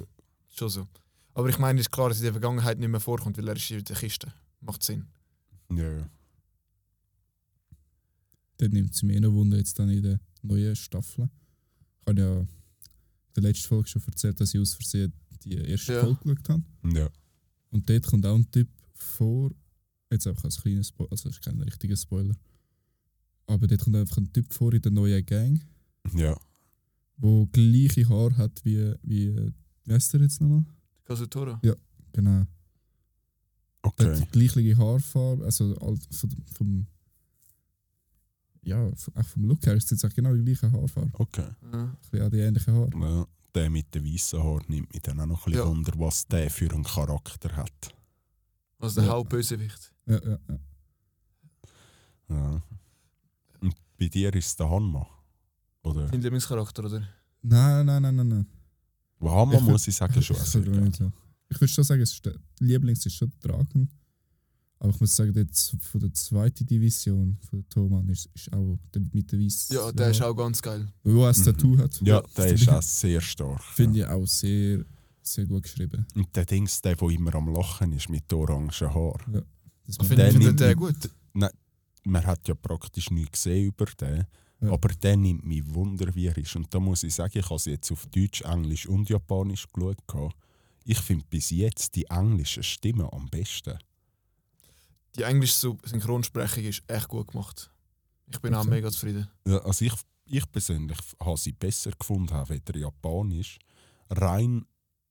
schon 0.56 0.70
so. 0.70 0.88
Aber 1.38 1.50
ich 1.50 1.60
meine, 1.60 1.80
es 1.80 1.86
ist 1.86 1.92
klar, 1.92 2.10
dass 2.10 2.18
in 2.18 2.24
der 2.24 2.32
Vergangenheit 2.34 2.80
nicht 2.80 2.90
mehr 2.90 3.00
vorkommt, 3.00 3.38
weil 3.38 3.48
er 3.48 3.56
ist 3.56 3.70
in 3.70 3.84
der 3.84 3.96
Kiste. 3.96 4.34
Macht 4.60 4.82
Sinn. 4.82 5.06
ja, 5.72 5.92
ja. 6.00 6.10
Dann 8.58 8.72
nimmt 8.72 8.92
es 8.96 9.04
mir 9.04 9.22
noch 9.22 9.34
Wunder 9.34 9.58
jetzt 9.58 9.78
dann 9.78 9.90
in 9.90 10.02
der 10.02 10.20
neuen 10.42 10.76
Staffel. 10.76 11.30
Ich 12.02 12.08
habe 12.10 12.20
ja 12.20 12.40
in 12.40 12.48
der 13.36 13.44
letzten 13.44 13.68
Folge 13.68 13.88
schon 13.88 14.02
erzählt, 14.08 14.40
dass 14.42 14.52
ich 14.52 14.60
aus 14.60 14.74
Versehen 14.74 15.14
die 15.44 15.54
erste 15.58 15.94
Ja. 15.94 16.02
Folge 16.02 16.22
geschaut 16.24 16.50
habe. 16.50 16.64
ja. 16.96 17.08
Und 17.70 17.88
dort 17.88 18.08
kommt 18.08 18.26
auch 18.26 18.34
ein 18.34 18.50
Typ 18.50 18.68
vor, 18.96 19.52
jetzt 20.10 20.26
einfach 20.26 20.46
als 20.46 20.60
kleiner 20.60 20.84
Spoiler, 20.84 21.12
also 21.12 21.30
das 21.30 21.38
ist 21.38 21.44
kein 21.46 21.62
richtiger 21.62 21.96
Spoiler. 21.98 22.36
Aber 23.46 23.68
dort 23.68 23.82
kommt 23.84 23.96
einfach 23.96 24.18
ein 24.18 24.34
Typ 24.34 24.52
vor 24.52 24.74
in 24.74 24.82
der 24.82 24.92
neuen 24.92 25.24
Gang, 25.24 25.62
ja. 26.16 26.36
der 27.18 27.48
gleiche 27.52 28.10
Haar 28.10 28.36
hat 28.38 28.66
wie, 28.66 28.96
wie, 29.04 29.54
wie 29.84 29.94
heißt 29.94 30.14
der 30.14 30.22
jetzt 30.22 30.42
nochmal? 30.42 30.66
Kazutora. 31.08 31.60
Genau. 32.14 32.32
Der 32.42 32.48
Okay. 33.84 34.20
hat 34.22 34.36
die 34.36 34.48
gleiche 34.48 34.78
Haarfarbe, 34.78 35.46
also 35.46 35.74
vom, 36.12 36.30
vom 36.54 36.88
ja, 38.64 38.92
vom- 38.96 39.16
auch 39.16 39.26
vom 39.26 39.44
Look 39.46 39.66
her 39.66 39.76
ist 39.76 39.86
es 39.86 40.02
jetzt 40.02 40.12
auch 40.12 40.14
genau 40.16 40.34
die 40.34 40.44
gleiche 40.44 40.70
Haarfarbe. 40.72 41.12
okay. 41.20 41.48
Ja. 41.72 41.96
Ein 42.12 42.22
auch 42.22 42.30
die 42.30 42.40
ähnliche 42.40 42.74
Haare. 42.74 42.90
Ja, 43.00 43.28
der 43.56 43.70
mit 43.70 43.94
den 43.96 44.04
weißen 44.04 44.44
Haaren 44.44 44.66
nimmt 44.68 44.92
mich 44.94 45.02
dann 45.04 45.20
auch 45.22 45.26
noch 45.26 45.46
ein 45.48 45.52
bisschen 45.54 45.66
Ja. 45.66 45.70
Wunder, 45.70 45.94
was 45.98 46.28
der 46.28 46.50
für 46.50 46.70
einen 46.72 46.84
Charakter 46.84 47.56
hat. 47.56 47.96
Also 48.80 49.00
der 49.02 49.10
Ja. 49.10 49.16
Hauptbösewicht. 49.16 49.94
Ja, 50.06 50.22
ja, 50.24 50.38
ja. 50.50 50.60
Ja. 52.30 52.62
Und 53.62 53.74
bei 53.98 54.08
dir 54.10 54.34
ist 54.36 54.48
es 54.48 54.56
der 54.58 54.70
Hanma. 54.70 55.08
Oder? 55.84 56.08
Dein 56.10 56.22
Lieblingscharakter, 56.22 56.84
oder? 56.84 57.08
Nein, 57.42 57.86
nein, 57.86 58.02
nein, 58.02 58.16
nein, 58.18 58.28
nein. 58.28 58.48
Wo 59.20 59.32
Hanma 59.32 59.56
Ich 59.56 59.62
muss 59.62 59.88
ich 59.88 59.96
sagen, 59.96 60.22
schon 60.22 60.36
ich, 60.44 60.56
nicht 60.56 61.02
ich 61.50 61.62
würde 61.62 61.68
schon 61.74 61.84
sagen, 61.84 62.02
es 62.02 62.12
ist 62.14 62.26
der 62.26 62.36
Lieblings 62.60 63.06
ist 63.06 63.16
schon 63.16 63.32
der 63.44 63.52
Dragon. 63.52 63.88
Aber 64.80 64.90
ich 64.92 65.00
muss 65.00 65.16
sagen, 65.16 65.34
jetzt 65.36 65.76
von 65.82 66.00
der 66.02 66.14
zweiten 66.14 66.66
Division 66.66 67.36
von 67.50 67.60
der 67.62 67.70
Thoman 67.70 68.08
ist, 68.10 68.30
ist 68.36 68.54
auch 68.54 68.78
der 68.94 69.02
mit 69.12 69.32
der 69.32 69.40
Weiss. 69.40 69.70
Ja, 69.70 69.92
der 69.92 70.12
ist 70.12 70.22
auch 70.22 70.36
ganz 70.36 70.62
geil. 70.62 70.88
Wo 71.04 71.24
er 71.24 71.30
ein 71.30 71.40
Mhm. 71.40 71.44
Tattoo 71.46 71.78
hat. 71.80 72.00
Ja, 72.02 72.22
der 72.36 72.54
ist 72.54 72.70
auch 72.70 72.82
sehr 72.84 73.20
stark. 73.22 73.64
Finde 73.64 74.00
ich 74.00 74.06
auch 74.06 74.28
sehr, 74.28 74.86
sehr 75.24 75.46
gut 75.48 75.64
geschrieben. 75.64 76.06
Und 76.14 76.36
der 76.36 76.46
Dings, 76.46 76.80
der, 76.82 76.96
der 76.96 77.10
immer 77.10 77.34
am 77.34 77.52
Lachen 77.52 77.92
ist 77.94 78.08
mit 78.10 78.32
orangen 78.32 78.70
Haaren. 78.70 79.34
Das 79.34 79.44
Ich 79.88 79.98
macht- 79.98 80.08
finde 80.10 80.24
Der 80.24 80.32
find 80.32 80.44
nimmt 80.44 80.60
den 80.60 80.76
gut. 80.76 80.96
Man 82.04 82.26
hat 82.26 82.48
ja 82.48 82.54
praktisch 82.54 83.10
nichts 83.10 83.44
gesehen 83.44 83.66
über 83.68 83.86
den. 84.00 84.26
Ja. 84.60 84.72
Aber 84.72 84.90
der 84.90 85.16
nimmt 85.18 85.46
mich 85.46 85.64
Wunder, 85.74 86.14
wie 86.16 86.28
er 86.28 86.38
ist. 86.38 86.56
Und 86.56 86.74
da 86.74 86.80
muss 86.80 87.04
ich 87.04 87.14
sagen, 87.14 87.38
ich 87.38 87.46
habe 87.46 87.56
es 87.56 87.66
jetzt 87.66 87.92
auf 87.92 88.06
Deutsch, 88.08 88.42
Englisch 88.42 88.88
und 88.88 89.08
Japanisch 89.10 89.68
geschaut. 89.72 89.98
Ich 90.84 91.00
finde 91.00 91.26
bis 91.30 91.50
jetzt 91.52 91.96
die 91.96 92.06
englische 92.06 92.64
Stimme 92.64 93.12
am 93.14 93.28
besten. 93.30 93.78
Die 95.16 95.24
englische 95.24 95.54
Sy- 95.54 95.78
Synchronsprechung 95.90 96.64
ist 96.64 96.84
echt 96.88 97.08
gut 97.08 97.28
gemacht. 97.32 97.72
Ich 98.32 98.40
bin 98.40 98.54
auch 98.54 98.62
Okay. 98.62 98.70
mega 98.70 98.92
zufrieden. 98.92 99.28
Ja, 99.48 99.58
also 99.60 99.86
ich, 99.86 99.94
ich 100.26 100.52
persönlich 100.52 100.98
habe 101.20 101.38
sie 101.38 101.52
besser 101.54 101.92
gefunden, 101.92 102.34
auch 102.34 102.50
weder 102.50 102.78
Japanisch. 102.78 103.58
Rein 104.10 104.66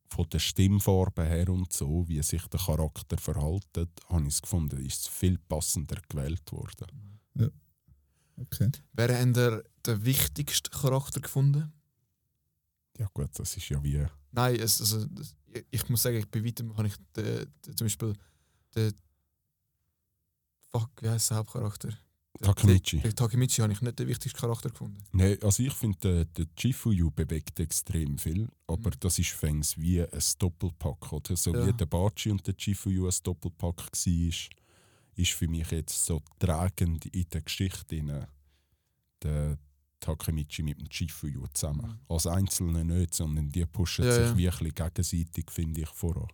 von 0.09 0.29
der 0.31 0.39
Stimmfarbe 0.39 1.25
her 1.25 1.49
und 1.51 1.73
so, 1.73 2.05
wie 2.09 2.23
sich 2.23 2.47
der 2.47 2.61
Charakter 2.61 3.19
verhaltet, 3.19 3.91
habe 4.09 4.23
ich 4.23 4.29
es 4.35 4.43
gefunden, 4.43 4.85
ist 4.85 5.03
es 5.03 5.09
viel 5.09 5.39
passender 5.39 6.01
gewählt 6.09 6.51
worden. 6.53 7.16
Okay. 8.37 8.71
Wer 8.93 9.19
hat 9.21 9.37
der 9.37 9.65
den 9.87 10.05
wichtigsten 10.05 10.71
Charakter 10.71 11.21
gefunden? 11.21 11.73
Ja 12.99 13.09
gut, 13.13 13.31
das 13.39 13.57
ist 13.57 13.69
ja 13.69 13.83
wie... 13.83 14.07
Nein, 14.33 14.57
es, 14.57 14.81
also, 14.81 15.05
das, 15.07 15.35
ich, 15.53 15.65
ich 15.71 15.89
muss 15.89 16.03
sagen, 16.03 16.17
ich 16.19 16.29
bei 16.31 16.45
weitem 16.45 16.77
habe 16.77 16.89
ich 16.89 16.95
den, 17.15 17.47
den, 17.65 17.77
zum 17.77 17.87
Beispiel 17.87 18.13
den. 18.75 18.93
Fuck, 20.71 20.91
wie 21.03 21.09
heißt 21.09 21.31
der 21.31 21.39
Hauptcharakter? 21.39 21.89
Den- 21.89 21.97
Takemichi. 22.43 22.99
Den, 23.01 23.17
Takemichi 23.17 23.63
habe 23.63 23.73
ich 23.73 23.81
nicht 23.81 23.99
den 23.99 24.09
wichtigsten 24.09 24.39
Charakter 24.39 24.69
gefunden. 24.69 24.99
Nein, 25.13 25.39
also 25.43 25.63
ich 25.63 25.73
finde, 25.73 25.99
der, 26.01 26.25
der 26.27 26.47
Chifuyu 26.59 27.11
bewegt 27.11 27.59
extrem 27.61 28.19
viel, 28.19 28.49
aber 28.67 28.91
Mhm. 28.91 28.97
das 29.01 29.19
ist 29.19 29.31
fängs 29.31 29.79
wie 29.79 30.03
ein 30.03 30.09
Doppelpack. 30.39 31.13
Oder? 31.15 31.35
So 31.37 31.55
Ja. 31.55 31.67
wie 31.67 31.73
der 31.73 31.87
Bachi 31.87 32.31
und 32.31 32.47
der 32.47 32.55
Chifuyu 32.55 33.07
ein 33.07 33.15
Doppelpack 33.23 33.79
war, 33.91 34.33
ist 35.17 35.33
für 35.33 35.49
mich 35.49 35.71
jetzt 35.71 36.05
so 36.05 36.23
tragend 36.39 37.07
in 37.07 37.27
der 37.31 37.41
Geschichte 37.41 37.97
rein, 37.97 38.27
der 39.23 39.59
Takemichi 40.01 40.63
mit 40.63 40.79
dem 40.79 40.89
Chifuyu 40.89 41.47
zusammen. 41.49 41.87
Mhm. 41.87 42.01
Als 42.09 42.27
Einzelne 42.27 42.85
nicht, 42.85 43.15
sondern 43.15 43.51
die 43.51 43.65
pushen 43.65 44.05
Ja, 44.05 44.13
sich 44.13 44.27
ja. 44.27 44.37
wie 44.37 44.49
ein 44.49 44.59
bisschen 44.59 44.75
gegenseitig, 44.75 45.51
finde 45.51 45.81
ich, 45.83 45.89
voran. 45.89 46.29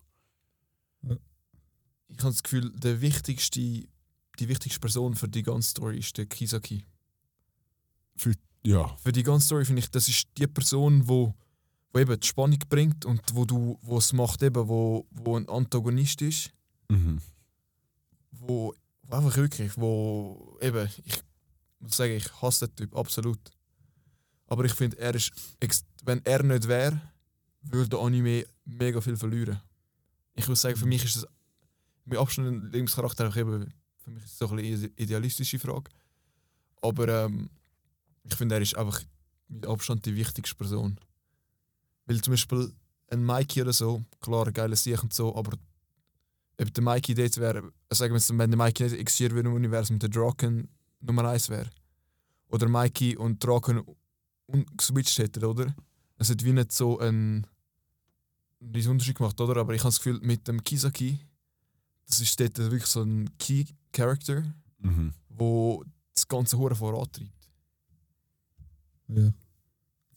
Ich 2.09 2.19
habe 2.19 2.31
das 2.31 2.43
Gefühl, 2.43 2.71
der 2.73 3.01
wichtigste, 3.01 3.61
die 3.61 4.49
wichtigste 4.49 4.81
Person 4.81 5.15
für 5.15 5.29
die 5.29 5.43
ganze 5.43 5.71
Story 5.71 5.99
ist 5.99 6.19
der 6.19 6.27
Kisaki. 6.27 6.85
Ja, 8.65 8.95
Für 8.99 9.13
die 9.13 9.23
ganze 9.23 9.47
Story 9.47 9.65
finde 9.65 9.81
ich, 9.81 9.91
das 9.91 10.09
ist 10.09 10.29
die 10.37 10.47
Person, 10.47 11.09
wo, 11.09 11.35
wo 11.93 11.99
eben 11.99 12.21
die 12.21 12.27
Spannung 12.27 12.59
bringt 12.69 13.05
und 13.05 13.21
wo 13.33 13.45
du, 13.45 13.79
wo 13.83 13.99
es 13.99 14.13
macht 14.13 14.43
eben, 14.43 14.69
wo, 14.69 15.07
wo 15.11 15.37
ein 15.37 15.49
Antagonist 15.49 16.23
ist, 16.23 16.53
mhm. 16.89 17.21
Wo, 18.47 18.75
einfach 19.09 19.37
wirklich, 19.37 19.77
wo 19.77 20.59
eben, 20.61 20.89
ich 21.05 21.23
muss 21.79 21.97
sagen, 21.97 22.13
ich 22.13 22.43
hasse 22.43 22.69
den 22.69 22.77
Typ 22.77 22.97
absolut. 22.97 23.39
Aber 24.47 24.65
ich 24.65 24.75
finde, 24.75 24.99
er 24.99 25.15
ist, 25.15 25.33
wenn 26.05 26.25
er 26.25 26.43
nicht 26.43 26.69
wäre, 26.69 27.01
würde 27.63 27.91
der 27.91 28.01
Anime 28.01 28.45
mega 28.65 29.01
viel 29.01 29.17
verlieren. 29.17 29.61
Ich 30.35 30.47
würde 30.47 30.61
sagen, 30.61 30.77
für 30.77 30.87
mich 30.87 31.05
ist 31.05 31.17
das 31.17 31.27
mit 32.05 32.19
Abstand 32.19 32.73
Lebenscharakter 32.73 33.35
eben, 33.37 33.73
für 33.99 34.11
mich 34.11 34.25
ist 34.25 34.39
so 34.39 34.49
ein 34.49 34.59
eine 34.59 34.91
idealistische 34.97 35.59
Frage. 35.59 35.91
Aber 36.81 37.09
ähm, 37.09 37.49
ich 38.25 38.35
finde, 38.35 38.57
er 38.57 38.61
ist 38.61 38.77
einfach 38.77 39.01
mit 39.49 39.67
Abstand 39.67 40.05
die 40.05 40.17
wichtigste 40.17 40.57
Person. 40.57 40.99
Weil 42.07 42.21
zum 42.21 42.33
Beispiel 42.33 42.73
ein 43.09 43.25
Mikey 43.25 43.63
oder 43.63 43.73
so, 43.73 44.03
klar, 44.21 44.47
ein 44.47 44.53
geiler 44.53 44.77
Sieg 44.77 45.03
und 45.03 45.15
so, 45.15 45.35
aber 45.37 45.57
ob 46.61 46.73
der 46.75 46.85
Mikey 46.85 47.15
dort 47.15 47.37
wäre, 47.39 47.73
sagen 47.93 48.13
wir 48.13 48.19
jetzt, 48.19 48.31
wenn 48.37 48.51
der 48.51 48.59
Mikey 48.59 48.85
nicht 48.85 48.95
existieren 48.99 49.35
würde 49.35 49.49
im 49.49 49.55
Universum, 49.55 49.99
der 49.99 50.09
Draken 50.09 50.69
Nummer 51.01 51.29
1 51.29 51.49
wäre. 51.49 51.71
Oder 52.49 52.69
Mikey 52.69 53.17
und 53.17 53.43
Draken 53.45 53.83
geswitcht 54.77 55.19
hätten, 55.19 55.45
oder? 55.45 55.75
Es 56.19 56.31
hat 56.31 56.45
wie 56.45 56.53
nicht 56.53 56.73
so 56.73 56.99
einen, 56.99 57.47
einen 58.61 58.89
Unterschied 58.89 59.17
gemacht, 59.17 59.41
oder? 59.41 59.57
Aber 59.61 59.75
ich 59.75 59.81
habe 59.81 59.89
das 59.89 59.99
Gefühl, 59.99 60.21
mit 60.23 60.47
dem 60.47 60.63
Kisaki, 60.63 61.19
das 62.07 62.21
ist 62.21 62.39
dort 62.39 62.59
wirklich 62.59 62.87
so 62.87 63.03
ein 63.03 63.31
Key-Character, 63.39 64.45
Mhm. 64.79 65.13
wo 65.29 65.85
das 66.13 66.27
ganze 66.27 66.59
Hure 66.59 66.75
vorantreibt. 66.75 67.31
Ja. 69.09 69.33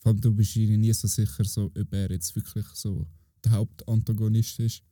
Vor 0.00 0.10
allem, 0.10 0.20
du 0.20 0.34
bist 0.34 0.54
dir 0.54 0.76
nie 0.76 0.92
so 0.92 1.06
sicher, 1.08 1.44
so, 1.44 1.66
ob 1.66 1.92
er 1.92 2.10
jetzt 2.10 2.34
wirklich 2.34 2.66
so 2.74 3.06
der 3.44 3.52
Hauptantagonist 3.52 4.58
ist 4.60 4.82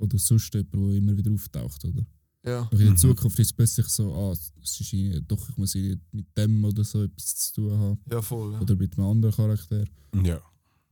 oder 0.00 0.18
sonst 0.18 0.52
jemand, 0.54 0.72
der 0.74 0.94
immer 0.96 1.16
wieder 1.16 1.32
auftaucht, 1.32 1.84
oder? 1.84 2.04
Ja. 2.44 2.62
Doch 2.64 2.72
in 2.72 2.78
der 2.86 2.90
Mhm. 2.92 2.96
Zukunft 2.96 3.38
ist 3.38 3.48
es 3.48 3.52
plötzlich 3.52 3.86
so, 3.88 4.14
ah, 4.14 4.32
es 4.32 4.52
ist 4.80 4.92
irgendwie- 4.92 5.20
doch, 5.28 5.48
ich 5.50 5.56
muss 5.58 5.74
irgendwie 5.74 6.00
mit 6.12 6.26
dem 6.36 6.64
oder 6.64 6.84
so 6.84 7.02
etwas 7.04 7.36
zu 7.36 7.54
tun 7.54 7.78
haben. 7.78 7.98
Ja, 8.10 8.22
voll. 8.22 8.52
Ja. 8.54 8.60
Oder 8.60 8.76
mit 8.76 8.96
einem 8.96 9.06
anderen 9.08 9.34
Charakter. 9.34 9.84
Ja. 10.24 10.40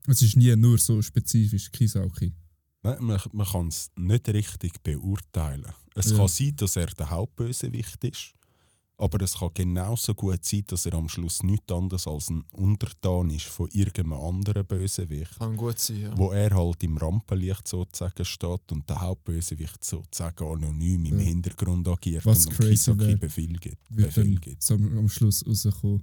Es 0.07 0.21
ist 0.23 0.37
nie 0.37 0.55
nur 0.57 0.79
so 0.79 1.01
spezifisch 1.03 1.71
Kisauki. 1.73 2.35
Nein, 2.83 2.97
man 3.03 3.21
man 3.33 3.47
kann 3.47 3.69
es 3.69 3.91
nicht 3.97 4.29
richtig 4.29 4.83
beurteilen. 4.83 5.67
Es 5.95 6.11
Ja. 6.11 6.17
kann 6.19 6.29
sein, 6.29 6.55
dass 6.57 6.77
er 6.77 6.87
der 6.87 7.11
Hauptbösewicht 7.11 8.05
ist, 8.05 8.35
aber 9.01 9.23
es 9.23 9.35
kann 9.39 9.51
genauso 9.55 10.13
gut 10.13 10.45
sein, 10.45 10.65
dass 10.67 10.85
er 10.85 10.95
am 10.95 11.09
Schluss 11.09 11.43
nichts 11.45 11.73
anderes 11.73 12.07
als 12.09 12.31
ein 12.31 12.43
Untertan 12.53 13.31
ist 13.31 13.45
von 13.47 13.69
irgendeinem 13.73 14.13
anderen 14.15 14.67
Bösewicht. 14.67 15.39
Kann 15.39 15.57
gut 15.57 15.79
sein, 15.79 16.01
ja. 16.01 16.19
Wo 16.19 16.33
er 16.33 16.51
halt 16.51 16.83
im 16.83 16.97
Rampenlicht 16.97 17.69
sozusagen 17.69 18.25
steht 18.25 18.73
und 18.73 18.89
der 18.91 19.01
Hauptbösewicht 19.01 19.85
sozusagen 19.85 20.45
anonym 20.45 21.05
im 21.05 21.19
Ja. 21.21 21.25
Hintergrund 21.27 21.87
agiert 21.87 22.27
Was 22.27 22.47
und 22.47 22.59
Kisaki 22.59 23.15
Befehl 23.17 23.53
gibt. 23.59 23.79
Wird 23.89 24.15
Befehl 24.15 24.35
gibt. 24.41 24.63
so 24.63 24.75
am 24.75 25.09
Schluss 25.09 25.47
rauskommen, 25.47 26.03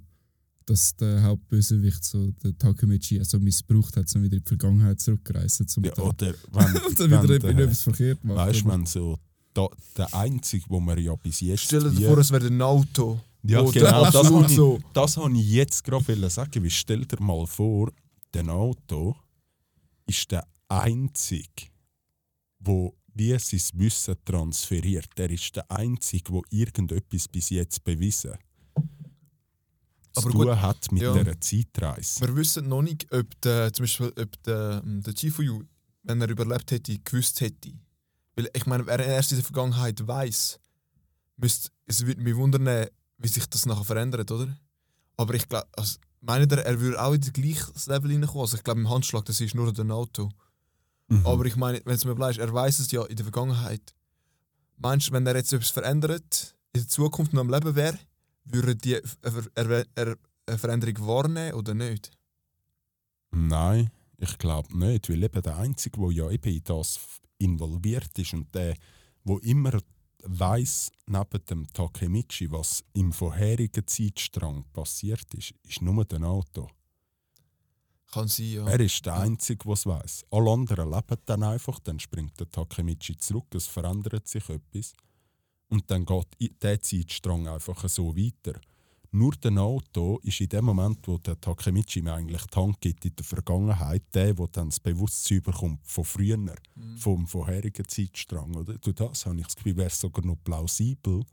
dass 0.64 0.96
der 0.96 1.22
Hauptbösewicht 1.22 2.02
so 2.02 2.30
der 2.42 2.56
Takemichi 2.56 3.18
also 3.18 3.38
missbraucht 3.38 3.96
hat, 3.98 4.12
um 4.16 4.22
wieder 4.22 4.38
in 4.38 4.42
die 4.42 4.48
Vergangenheit 4.48 5.00
zurückzureisen. 5.00 5.68
Zum 5.68 5.84
Ja, 5.84 5.92
oder 5.98 6.34
wenn, 6.50 6.82
und 6.88 6.98
dann 6.98 7.10
wieder 7.22 7.42
wenn 7.42 7.58
etwas 7.58 7.82
verkehrt 7.82 8.24
macht. 8.24 8.38
Weißt 8.38 8.62
du, 8.62 8.68
wenn 8.68 8.86
so 8.86 9.18
da, 9.56 9.68
der 9.96 10.14
Einzige, 10.14 10.64
wo 10.68 10.80
man 10.80 10.98
ja 10.98 11.14
bis 11.16 11.40
jetzt. 11.40 11.64
Stell 11.64 11.90
dir 11.90 12.08
vor, 12.08 12.18
es 12.18 12.30
wäre 12.30 12.46
ein 12.46 12.60
Auto. 12.60 13.20
Ja, 13.42 13.64
wo 13.64 13.70
genau, 13.70 13.84
der 13.84 14.00
das 14.00 14.16
absolut 14.16 14.44
habe 14.44 14.76
ich, 14.76 14.84
das 14.92 15.16
habe 15.16 15.38
ich 15.38 15.50
jetzt 15.50 15.84
gerade 15.84 16.30
sagen. 16.30 16.62
Wie 16.62 16.70
stell 16.70 17.04
dir 17.04 17.20
mal 17.20 17.46
vor, 17.46 17.92
der 18.34 18.48
Auto 18.48 19.16
ist 20.06 20.30
der 20.30 20.46
Einzige, 20.68 21.70
wo 22.58 22.94
wie 23.14 23.38
sein 23.38 23.60
Wissen 23.74 24.16
transferiert. 24.24 25.08
Er 25.16 25.30
ist 25.30 25.56
der 25.56 25.70
Einzige, 25.70 26.32
wo 26.32 26.42
irgendetwas 26.50 27.28
bis 27.28 27.48
jetzt 27.48 27.82
bewiesen 27.82 28.34
Aber 30.14 30.30
gut, 30.30 30.48
hat 30.48 30.92
mit 30.92 31.02
ja. 31.02 31.16
dieser 31.16 31.40
Zeitreise. 31.40 32.20
Wir 32.20 32.36
wissen 32.36 32.68
noch 32.68 32.82
nicht, 32.82 33.10
ob 33.12 33.40
der, 33.40 33.72
zum 33.72 33.84
Beispiel, 33.84 34.12
ob 34.18 34.42
der, 34.42 34.82
ähm, 34.84 35.02
der 35.02 35.14
Chifuyu, 35.14 35.62
wenn 36.02 36.20
er 36.20 36.28
überlebt 36.28 36.70
hätte, 36.70 36.98
gewusst 36.98 37.40
hätte. 37.40 37.72
Weil 38.36 38.50
ich 38.52 38.66
meine, 38.66 38.86
wer 38.86 38.98
erst 38.98 39.32
in 39.32 39.38
der 39.38 39.44
Vergangenheit 39.44 40.06
weiß, 40.06 40.60
müsste, 41.36 41.70
es 41.86 42.04
würde 42.06 42.20
mich 42.20 42.36
wundern, 42.36 42.86
wie 43.18 43.28
sich 43.28 43.46
das 43.46 43.66
nachher 43.66 43.84
verändert, 43.84 44.30
oder? 44.30 44.54
Aber 45.16 45.34
ich 45.34 45.48
glaube, 45.48 45.66
also, 45.76 45.98
meint 46.20 46.52
ihr, 46.52 46.58
er 46.58 46.80
würde 46.80 47.02
auch 47.02 47.14
in 47.14 47.20
das 47.20 47.32
gleiche 47.32 47.72
Level 47.86 48.12
reinkommen? 48.12 48.42
Also 48.42 48.56
ich 48.56 48.64
glaube, 48.64 48.80
im 48.80 48.90
Handschlag, 48.90 49.24
das 49.24 49.40
ist 49.40 49.54
nur 49.54 49.72
ein 49.76 49.90
Auto. 49.90 50.28
Mhm. 51.08 51.26
Aber 51.26 51.44
ich 51.46 51.56
meine, 51.56 51.80
wenn 51.84 51.94
es 51.94 52.04
mir 52.04 52.14
bleibt, 52.14 52.38
er 52.38 52.52
weiß 52.52 52.78
es 52.80 52.90
ja 52.90 53.04
in 53.04 53.16
der 53.16 53.24
Vergangenheit. 53.24 53.94
Meinst 54.76 55.08
du, 55.08 55.12
wenn 55.12 55.26
er 55.26 55.36
jetzt 55.36 55.52
etwas 55.52 55.70
verändert, 55.70 56.54
in 56.74 56.82
der 56.82 56.88
Zukunft 56.88 57.32
noch 57.32 57.40
am 57.40 57.50
Leben 57.50 57.74
wäre, 57.74 57.98
würde 58.44 58.76
die 58.76 59.00
eine, 59.54 59.86
eine 59.94 60.58
Veränderung 60.58 61.06
wahrnehmen 61.06 61.54
oder 61.54 61.72
nicht? 61.72 62.10
Nein, 63.30 63.90
ich 64.18 64.36
glaube 64.38 64.76
nicht, 64.76 65.08
weil 65.08 65.22
eben 65.22 65.42
der 65.42 65.56
Einzige, 65.56 65.98
der 65.98 66.10
ja 66.10 66.30
eben 66.30 66.52
in 66.52 66.64
das 66.64 66.98
involviert 67.38 68.18
ist 68.18 68.34
und 68.34 68.54
der, 68.54 68.76
wo 69.24 69.38
immer 69.38 69.78
weiß 70.22 70.90
neben 71.06 71.44
dem 71.48 71.72
Takemichi, 71.72 72.50
was 72.50 72.84
im 72.94 73.12
vorherigen 73.12 73.86
Zeitstrang 73.86 74.64
passiert 74.72 75.32
ist, 75.34 75.54
ist 75.62 75.82
nur 75.82 76.04
der 76.04 76.22
Auto. 76.22 76.68
Kann 78.12 78.28
sein, 78.28 78.46
ja. 78.46 78.66
Er 78.66 78.80
ist 78.80 79.04
der 79.04 79.16
Einzige, 79.16 79.64
der 79.64 79.72
es 79.72 79.86
weiß. 79.86 80.24
Alle 80.30 80.50
anderen 80.50 80.90
leben 80.90 81.18
dann 81.24 81.42
einfach, 81.42 81.78
dann 81.80 81.98
springt 81.98 82.38
der 82.38 82.50
Takemichi 82.50 83.16
zurück, 83.16 83.54
es 83.54 83.66
verändert 83.66 84.26
sich 84.28 84.48
etwas 84.48 84.94
und 85.68 85.90
dann 85.90 86.06
geht 86.06 86.62
der 86.62 86.80
Zeitstrang 86.80 87.48
einfach 87.48 87.88
so 87.88 88.16
weiter. 88.16 88.60
Nur 89.12 89.32
der 89.36 89.52
Auto 89.58 90.18
ist 90.22 90.40
in 90.40 90.48
dem 90.48 90.64
Moment, 90.66 91.06
wo 91.06 91.16
der 91.18 91.40
Takemichi 91.40 92.00
ihm 92.00 92.08
eigentlich 92.08 92.44
die 92.46 92.56
Hand 92.58 92.80
gibt 92.80 93.04
in 93.04 93.14
der 93.16 93.24
Vergangenheit, 93.24 94.02
der, 94.14 94.34
der 94.34 94.46
dann 94.48 94.68
das 94.70 94.80
Bewusstsein 94.80 95.42
bekommt 95.42 95.80
von 95.84 96.04
früher, 96.04 96.36
Mhm. 96.36 96.98
vom 96.98 97.26
vorherigen 97.26 97.86
Zeitstrang. 97.88 98.54
Oder? 98.56 98.76
Durch 98.78 98.96
das 98.96 99.24
habe 99.26 99.36
ich 99.38 99.44
das 99.46 99.56
Gefühl, 99.56 99.76
wäre 99.76 99.88
es 99.88 99.98
sogar 100.00 100.24
noch 100.24 100.36
plausibel, 100.44 101.24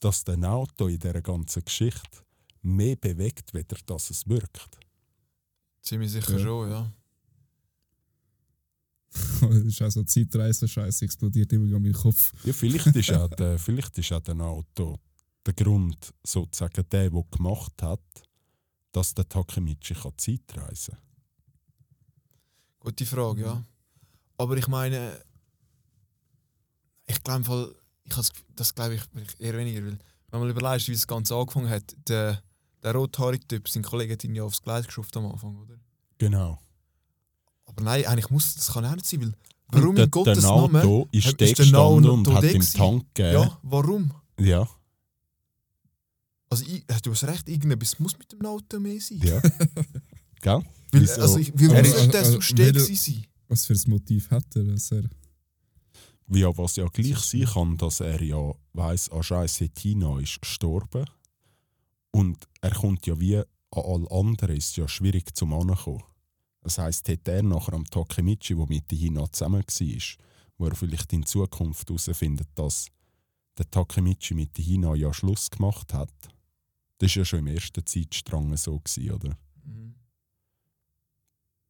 dass 0.00 0.24
der 0.24 0.42
Auto 0.50 0.88
in 0.88 0.98
dieser 0.98 1.22
ganzen 1.22 1.64
Geschichte 1.64 2.18
mehr 2.62 2.96
bewegt, 2.96 3.52
weder 3.54 3.76
dass 3.86 4.10
es 4.10 4.26
wirkt. 4.28 4.78
Ziemlich 5.82 6.10
sicher 6.12 6.32
Ja. 6.32 6.38
schon, 6.38 6.70
ja. 6.70 6.92
das 9.12 9.50
ist 9.64 9.82
auch 9.82 9.90
so 9.90 10.02
Zeitreise-Scheiße, 10.04 11.04
explodiert 11.04 11.52
immer 11.52 11.66
in 11.66 11.72
meinem 11.72 11.92
Kopf. 11.92 12.32
Ja, 12.44 12.52
vielleicht 12.52 12.86
ist 12.96 13.12
auch 13.12 13.28
der, 13.28 13.58
vielleicht 13.58 13.96
ist 13.98 14.12
auch 14.12 14.20
der 14.20 14.36
Auto 14.40 14.98
der 15.46 15.54
Grund, 15.54 16.12
sozusagen 16.24 16.86
der, 16.90 17.10
der 17.10 17.22
gemacht 17.30 17.82
hat, 17.82 18.00
dass 18.92 19.14
der 19.14 19.28
Takemichi 19.28 19.94
kann 19.94 20.12
Zeit 20.16 20.42
reisen 20.54 20.96
Gute 22.80 23.06
Frage, 23.06 23.42
ja. 23.42 23.64
Aber 24.38 24.56
ich 24.56 24.66
meine, 24.66 25.22
ich 27.06 27.22
glaube, 27.22 27.76
ich 28.04 28.14
das 28.56 28.74
glaube 28.74 28.94
ich 28.96 29.40
eher 29.40 29.56
weniger, 29.56 29.84
weil 29.84 29.98
wenn 30.30 30.40
man 30.40 30.50
überlegt, 30.50 30.88
wie 30.88 30.92
das 30.92 31.06
Ganze 31.06 31.36
angefangen 31.36 31.68
hat, 31.68 31.94
der, 32.08 32.42
der 32.82 32.92
rothaarige 32.94 33.46
Typ, 33.46 33.68
sein 33.68 33.82
Kollege 33.82 34.14
hat 34.14 34.24
ihn 34.24 34.34
ja 34.34 34.42
aufs 34.42 34.62
Gleis 34.62 34.86
geschafft 34.86 35.16
am 35.16 35.26
Anfang, 35.26 35.56
oder? 35.56 35.76
Genau. 36.18 36.58
Aber 37.66 37.84
nein, 37.84 38.04
eigentlich 38.06 38.30
muss 38.30 38.54
das 38.54 38.72
kann 38.72 38.84
auch 38.84 38.94
nicht 38.94 39.06
sein, 39.06 39.20
weil 39.22 39.34
warum 39.68 39.90
Und 39.90 39.96
der, 39.96 40.04
in 40.06 40.10
Gottes 40.10 40.40
der 40.40 40.50
Namen? 40.50 40.76
Auto 40.76 41.08
ist 41.12 41.26
ist 41.26 41.40
der 41.40 41.52
gestanden 41.52 42.10
und 42.10 42.28
hat 42.32 42.42
gewesen? 42.42 42.78
Tank 42.78 43.14
gegeben. 43.14 43.42
Ja, 43.42 43.58
warum? 43.62 44.14
Ja. 44.40 44.68
Also 46.52 46.64
ich, 46.66 46.84
du 47.02 47.10
hast 47.12 47.24
recht, 47.24 47.48
irgendetwas 47.48 47.98
muss 47.98 48.18
mit 48.18 48.30
dem 48.32 48.44
Auto 48.44 48.78
mehr 48.78 49.00
sein. 49.00 49.18
ja. 49.24 49.40
Gell? 50.42 50.62
Weil, 50.90 51.00
Wieso? 51.02 51.20
also 51.22 51.38
ich, 51.38 51.48
Er 51.60 51.70
er 51.74 51.84
ist- 51.84 52.12
der 52.12 52.20
also, 52.20 52.40
so 52.40 52.54
gewesen 52.54 52.94
sein. 52.96 53.24
Was 53.48 53.64
für 53.66 53.72
ein 53.74 53.82
Motiv 53.90 54.30
hat 54.30 54.44
er? 54.56 54.64
Dass 54.64 54.90
er 54.92 55.04
Ja, 56.28 56.56
was 56.58 56.76
ja 56.76 56.86
gleich 56.88 57.18
sein 57.18 57.44
kann, 57.44 57.76
dass 57.78 58.00
er 58.00 58.22
ja 58.22 58.52
weiss, 58.72 59.10
Ajay 59.10 59.46
Setina 59.48 60.18
ist 60.20 60.40
gestorben 60.42 61.04
und 62.10 62.46
er 62.60 62.72
kommt 62.74 63.06
ja 63.06 63.18
wie 63.18 63.36
an 63.38 63.44
alle 63.70 64.10
anderen, 64.10 64.56
ist 64.56 64.76
ja 64.76 64.86
schwierig 64.88 65.34
zum 65.34 65.52
Ankommen. 65.54 66.02
Das 66.60 66.78
heisst, 66.78 67.08
hätte 67.08 67.32
er 67.32 67.42
nachher 67.42 67.72
am 67.74 67.84
Takemichi, 67.86 68.54
der 68.54 68.66
mit 68.68 68.90
der 68.90 68.98
Hina 68.98 69.30
zusammen 69.32 69.62
war, 69.66 70.02
wo 70.58 70.66
er 70.66 70.74
vielleicht 70.76 71.12
in 71.12 71.24
Zukunft 71.26 71.88
herausfindet, 71.88 72.48
dass 72.54 72.86
der 73.58 73.70
Takemichi 73.70 74.34
mit 74.34 74.56
der 74.56 74.64
Hina 74.64 74.94
ja 74.94 75.12
Schluss 75.12 75.50
gemacht 75.50 75.92
hat, 75.94 76.12
das 77.02 77.16
war 77.16 77.20
ja 77.20 77.24
schon 77.24 77.38
im 77.40 77.48
ersten 77.48 77.84
Zeitstrang 77.84 78.56
so, 78.56 78.78
gewesen, 78.78 79.10
oder? 79.10 79.36
Mhm. 79.64 79.96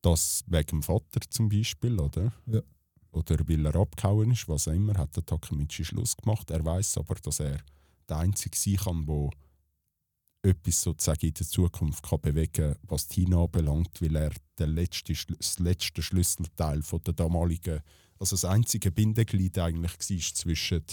Das 0.02 0.44
wegen 0.46 0.66
dem 0.66 0.82
Vater 0.82 1.20
zum 1.30 1.48
Beispiel, 1.48 1.98
oder? 1.98 2.34
Ja. 2.46 2.60
Oder 3.12 3.36
weil 3.48 3.64
er 3.64 3.76
abgehauen 3.76 4.32
ist, 4.32 4.46
was 4.48 4.68
auch 4.68 4.72
immer, 4.72 4.94
hat 4.98 5.16
der 5.16 5.24
Takemichi 5.24 5.86
Schluss 5.86 6.16
gemacht. 6.18 6.50
Er 6.50 6.62
weiß 6.62 6.98
aber, 6.98 7.14
dass 7.14 7.40
er 7.40 7.58
der 8.08 8.18
Einzige 8.18 8.56
sein 8.56 8.76
kann, 8.76 9.06
der 9.06 9.30
etwas 10.50 10.82
sozusagen 10.82 11.26
in 11.26 11.34
der 11.34 11.46
Zukunft 11.46 12.02
kann 12.02 12.20
bewegen 12.20 12.52
kann, 12.52 12.76
was 12.82 13.08
die 13.08 13.22
Hina 13.22 13.44
anbelangt, 13.44 14.02
weil 14.02 14.16
er 14.16 14.32
der 14.58 14.66
letzte, 14.66 15.14
das 15.14 15.58
letzte 15.58 16.02
Schlüsselteil 16.02 16.82
von 16.82 17.02
der 17.04 17.14
damaligen, 17.14 17.80
also 18.18 18.34
das 18.34 18.44
einzige 18.44 18.90
Bindeglied 18.90 19.58
eigentlich 19.58 19.92
war 19.98 20.34
zwischen 20.34 20.84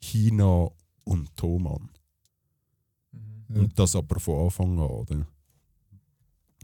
China 0.00 0.68
und 1.04 1.36
Thoman. 1.36 1.90
Mhm. 3.48 3.60
Und 3.60 3.78
das 3.78 3.96
aber 3.96 4.20
von 4.20 4.44
Anfang 4.44 4.78
an, 4.78 4.86
oder? 4.86 5.26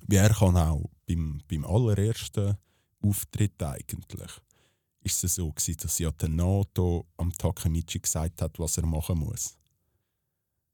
Wie 0.07 0.17
er 0.17 0.33
kann 0.35 0.57
auch 0.57 0.91
beim, 1.07 1.41
beim 1.49 1.65
allerersten 1.65 2.57
Auftritt 3.03 3.63
eigentlich, 3.63 4.31
ist 5.01 5.25
es 5.25 5.35
so 5.37 5.51
gewesen, 5.51 5.77
dass 5.83 5.99
ja 5.99 6.11
der 6.11 6.29
Nato 6.29 7.07
am 7.17 7.33
Takemichi 7.33 7.99
gesagt 7.99 8.41
hat, 8.43 8.59
was 8.59 8.77
er 8.79 8.87
machen 8.87 9.19
muss. 9.19 9.57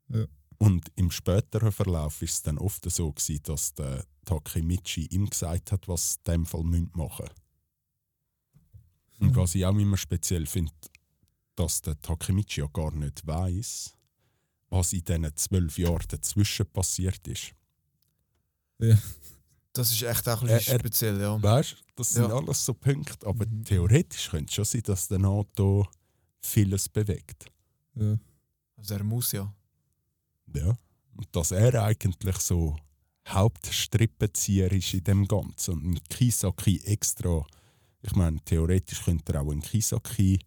Ja. 0.08 0.24
Und 0.58 0.92
im 0.96 1.10
späteren 1.10 1.72
Verlauf 1.72 2.20
ist 2.22 2.34
es 2.34 2.42
dann 2.42 2.58
oft 2.58 2.88
so 2.90 3.12
gewesen, 3.12 3.42
dass 3.44 3.74
der 3.74 4.04
Takemichi 4.24 5.06
ihm 5.06 5.28
gesagt 5.28 5.72
hat, 5.72 5.88
was 5.88 6.12
sie 6.12 6.18
in 6.18 6.32
dem 6.32 6.46
Fall 6.46 6.64
müssen 6.64 6.90
machen 6.94 7.28
Und 9.20 9.30
Mhm. 9.30 9.36
was 9.36 9.54
ich 9.54 9.64
auch 9.64 9.76
immer 9.76 9.96
speziell 9.96 10.46
finde, 10.46 10.72
dass 11.56 11.82
der 11.82 12.00
Takemichi 12.00 12.60
ja 12.60 12.66
gar 12.66 12.92
nicht 12.92 13.26
weiß, 13.26 13.96
was 14.70 14.92
in 14.92 15.04
diesen 15.04 15.36
zwölf 15.36 15.78
Jahren 15.78 16.06
dazwischen 16.08 16.66
passiert 16.66 17.26
ist. 17.28 17.52
Ja. 18.78 18.96
Das 19.72 19.90
ist 19.90 20.02
echt 20.02 20.28
auch 20.28 20.42
ein 20.42 20.48
bisschen 20.48 20.74
er- 20.74 20.80
speziell, 20.80 21.20
ja. 21.20 21.40
Weißt 21.42 21.72
du, 21.72 21.76
das 21.96 22.10
sind 22.14 22.28
Ja. 22.28 22.36
alles 22.36 22.64
so 22.64 22.74
Punkte. 22.74 23.26
Aber 23.26 23.46
Mhm. 23.46 23.64
theoretisch 23.64 24.30
könnte 24.30 24.46
es 24.48 24.54
schon 24.54 24.64
sein, 24.64 24.82
dass 24.84 25.06
der 25.08 25.18
NATO 25.18 25.86
vieles 26.40 26.88
bewegt. 26.88 27.46
Ja. 27.94 28.18
Also 28.76 28.94
er 28.94 29.04
muss 29.04 29.32
ja. 29.32 29.52
Ja. 30.54 30.76
Und 31.16 31.28
dass 31.32 31.50
er 31.52 31.82
eigentlich 31.84 32.36
so 32.38 32.76
Hauptstrippenzieher 33.28 34.72
ist 34.72 34.94
in 34.94 35.04
dem 35.04 35.28
Ganzen. 35.28 35.74
Und 35.74 35.84
ein 35.94 36.00
Kisaki 36.08 36.80
extra, 36.84 37.44
ich 38.02 38.14
meine, 38.16 38.40
theoretisch 38.44 39.02
könnte 39.04 39.34
er 39.34 39.42
auch 39.42 39.50
einen 39.50 39.60
Kisaki 39.62 40.38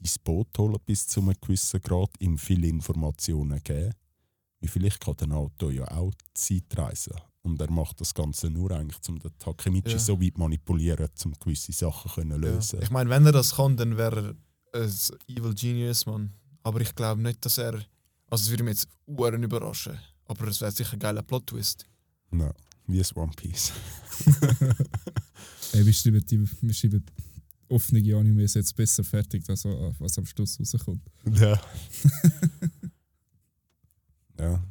ins 0.00 0.18
Boot 0.18 0.56
holen 0.58 0.76
bis 0.84 1.06
zu 1.06 1.20
einem 1.20 1.34
gewissen 1.40 1.80
Grad, 1.80 2.10
ihm 2.20 2.38
viele 2.38 2.68
Informationen 2.68 3.60
geben. 3.62 3.92
Wie 4.60 4.68
vielleicht 4.68 5.00
kann 5.00 5.16
ein 5.20 5.32
Auto 5.32 5.70
ja 5.70 5.86
auch 5.90 6.12
Zeitreisen. 6.34 7.14
Und 7.42 7.60
er 7.60 7.70
macht 7.70 8.00
das 8.00 8.12
Ganze 8.12 8.50
nur 8.50 8.72
eigentlich, 8.72 8.96
um 9.08 9.18
den 9.20 9.30
Takemichi 9.38 9.92
Ja. 9.92 9.98
so 9.98 10.20
weit 10.20 10.36
manipulieren, 10.36 11.08
um 11.24 11.32
gewisse 11.38 11.72
Sachen 11.72 12.10
können 12.10 12.42
ja. 12.42 12.50
lösen. 12.50 12.80
Ich 12.82 12.90
meine, 12.90 13.08
wenn 13.10 13.24
er 13.24 13.32
das 13.32 13.54
kann, 13.54 13.76
dann 13.76 13.96
wäre 13.96 14.34
er 14.72 14.82
ein 14.82 14.92
Evil 15.28 15.54
Genius, 15.54 16.06
Mann. 16.06 16.32
Aber 16.62 16.80
ich 16.80 16.94
glaube 16.94 17.22
nicht, 17.22 17.44
dass 17.44 17.58
er. 17.58 17.74
Also 18.28 18.44
es 18.44 18.50
würde 18.50 18.64
mich 18.64 18.72
jetzt 18.78 18.88
Uhren 19.06 19.42
überraschen. 19.44 19.96
Aber 20.24 20.48
es 20.48 20.60
wäre 20.60 20.72
sicher 20.72 20.94
ein 20.94 20.98
geiler 20.98 21.22
Plot-Twist. 21.22 21.86
Ja, 22.32 22.52
wie 22.88 23.00
ein 23.00 23.06
One 23.14 23.32
Piece. 23.36 23.72
Ey, 25.72 25.86
wir 25.86 25.92
schreiben, 25.92 26.26
die, 26.26 26.44
wir 26.62 26.74
schreiben 26.74 27.04
offene 27.68 28.16
Animes 28.16 28.54
jetzt 28.54 28.74
besser 28.76 29.04
fertig, 29.04 29.48
als 29.48 29.64
was 29.64 30.18
am 30.18 30.26
Schluss 30.26 30.58
rauskommt. 30.60 31.02
Ja. 31.32 31.60
ja. 34.40 34.62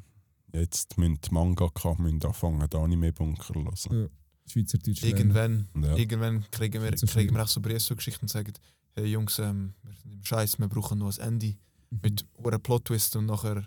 Jetzt 0.54 0.98
müssen 0.98 1.20
die 1.22 1.34
Mangaka 1.34 1.96
müssen 1.96 2.24
anfangen, 2.24 2.68
den 2.70 2.80
Anime-Bunker 2.80 3.74
zu 3.76 3.90
hören. 3.90 4.10
Schweizerdeutsch 4.48 5.02
lernen. 5.02 5.18
Irgendwann, 5.18 5.68
Ja. 5.84 5.96
irgendwann 5.98 6.46
kriegen 6.52 6.82
wir, 6.82 6.92
kriegen 6.92 7.36
wir 7.36 7.44
auch 7.44 7.48
so 7.48 7.60
Briefe-Geschichten 7.62 8.26
und 8.26 8.30
sagen: 8.30 8.54
Hey 8.94 9.08
Jungs, 9.08 9.40
ähm, 9.40 9.74
wir 9.84 9.94
sind 10.02 10.14
im 10.14 10.24
Scheiß, 10.24 10.60
wir 10.60 10.68
brauchen 10.68 11.00
noch 11.00 11.18
ein 11.18 11.28
Ende 11.34 11.56
Mhm. 11.90 12.00
mit 12.02 12.26
einem 12.44 12.62
Plot-Twist 12.62 13.16
und 13.18 13.26
nachher 13.26 13.56
Wir 13.56 13.66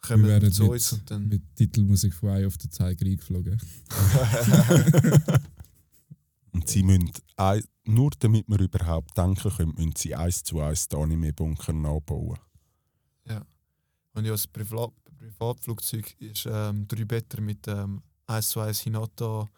kommen 0.00 0.26
werden 0.26 0.42
wir 0.44 0.52
zu 0.52 0.62
mit- 0.64 0.72
uns 0.72 0.92
und 0.92 1.10
dann. 1.10 1.28
Mit 1.28 1.42
Titelmusik 1.56 2.12
von 2.14 2.28
Eye 2.30 2.44
of 2.46 2.54
the 2.60 2.68
Tiger 2.68 3.06
eingeflogen. 3.06 3.58
Und 6.54 6.68
sie 6.68 6.82
müssen, 6.82 7.12
nur 7.84 8.10
damit 8.18 8.48
wir 8.48 8.60
überhaupt 8.60 9.18
denken 9.18 9.50
können, 9.50 9.74
müssen 9.76 9.96
sie 9.96 10.14
eins 10.14 10.42
zu 10.42 10.60
eins 10.60 10.88
den 10.88 11.00
Anime-Bunker 11.00 11.72
nachbauen. 11.72 12.38
Und 14.14 14.24
ja, 14.24 14.30
das 14.30 14.46
Privat 14.46 14.92
Privatflugzeug 15.18 16.14
ist 16.20 16.46
ähm, 16.46 16.86
drei 16.86 17.04
Better 17.04 17.40
mit 17.40 17.66
ähm, 17.66 18.02
1 18.26 18.48
zu 18.50 18.60
1 18.60 18.80
Hinata 18.80 19.48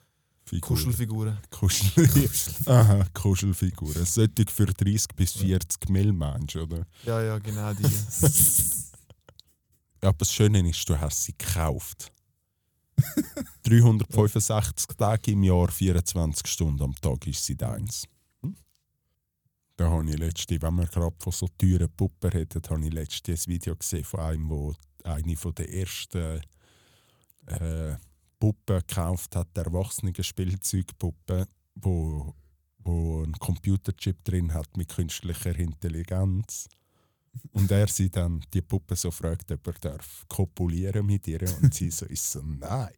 Figuren. 0.44 0.76
Kuschelfiguren. 0.76 1.38
Kuschel. 1.50 2.30
Aha, 2.66 3.04
Kuschelfiguren. 3.12 4.04
Sollte 4.04 4.44
für 4.48 4.66
30 4.66 5.08
bis 5.16 5.32
40 5.32 5.88
Mil 5.88 6.12
Menschen, 6.12 6.62
oder? 6.62 6.86
Ja, 7.04 7.20
ja, 7.20 7.38
genau 7.38 7.72
die. 7.74 7.84
Ja, 10.02 10.10
aber 10.10 10.18
das 10.18 10.32
Schöne 10.32 10.68
ist, 10.68 10.86
du 10.88 11.00
hast 11.00 11.24
sie 11.24 11.32
gekauft. 11.36 12.12
365 13.62 14.96
Tage 14.96 15.32
im 15.32 15.42
Jahr, 15.42 15.68
24 15.68 16.46
Stunden 16.46 16.82
am 16.82 16.94
Tag 16.94 17.26
ist 17.26 17.44
sie 17.44 17.56
deins. 17.56 18.06
Hm? 18.42 18.56
Da 19.76 19.90
habe 19.90 20.08
ich 20.08 20.16
letzte, 20.16 20.60
wenn 20.62 20.74
wir 20.76 20.86
gerade 20.86 21.16
von 21.18 21.32
so 21.32 21.48
teuren 21.58 21.90
Puppen 21.90 22.30
reden, 22.30 22.62
habe 22.68 22.84
ich 22.84 22.92
letztes 22.92 23.46
ein 23.46 23.52
Video 23.52 23.74
gesehen 23.76 24.04
von 24.04 24.20
einem, 24.20 24.48
wo 24.48 24.74
eine 25.04 25.36
von 25.36 25.54
der 25.54 25.72
ersten 25.72 26.40
äh, 27.46 27.96
Puppen 28.38 28.78
gekauft 28.86 29.34
hat, 29.36 29.56
erwachsene 29.56 30.12
Spielzeugpuppe, 30.18 31.46
wo, 31.74 32.34
wo 32.78 33.22
einen 33.22 33.32
Computerchip 33.34 34.24
drin 34.24 34.52
hat 34.52 34.76
mit 34.76 34.88
künstlicher 34.88 35.56
Intelligenz. 35.56 36.68
Und 37.52 37.70
er 37.70 37.88
sie 37.88 38.10
dann 38.10 38.42
die 38.52 38.62
Puppe 38.62 38.96
so 38.96 39.10
fragt, 39.10 39.50
ob 39.50 39.66
er 39.66 39.74
darf 39.74 40.24
kopulieren 40.28 41.06
mit 41.06 41.26
ihr 41.28 41.40
und 41.62 41.74
sie 41.74 41.90
so 41.90 42.06
ist 42.06 42.30
so 42.30 42.42
nein. 42.42 42.90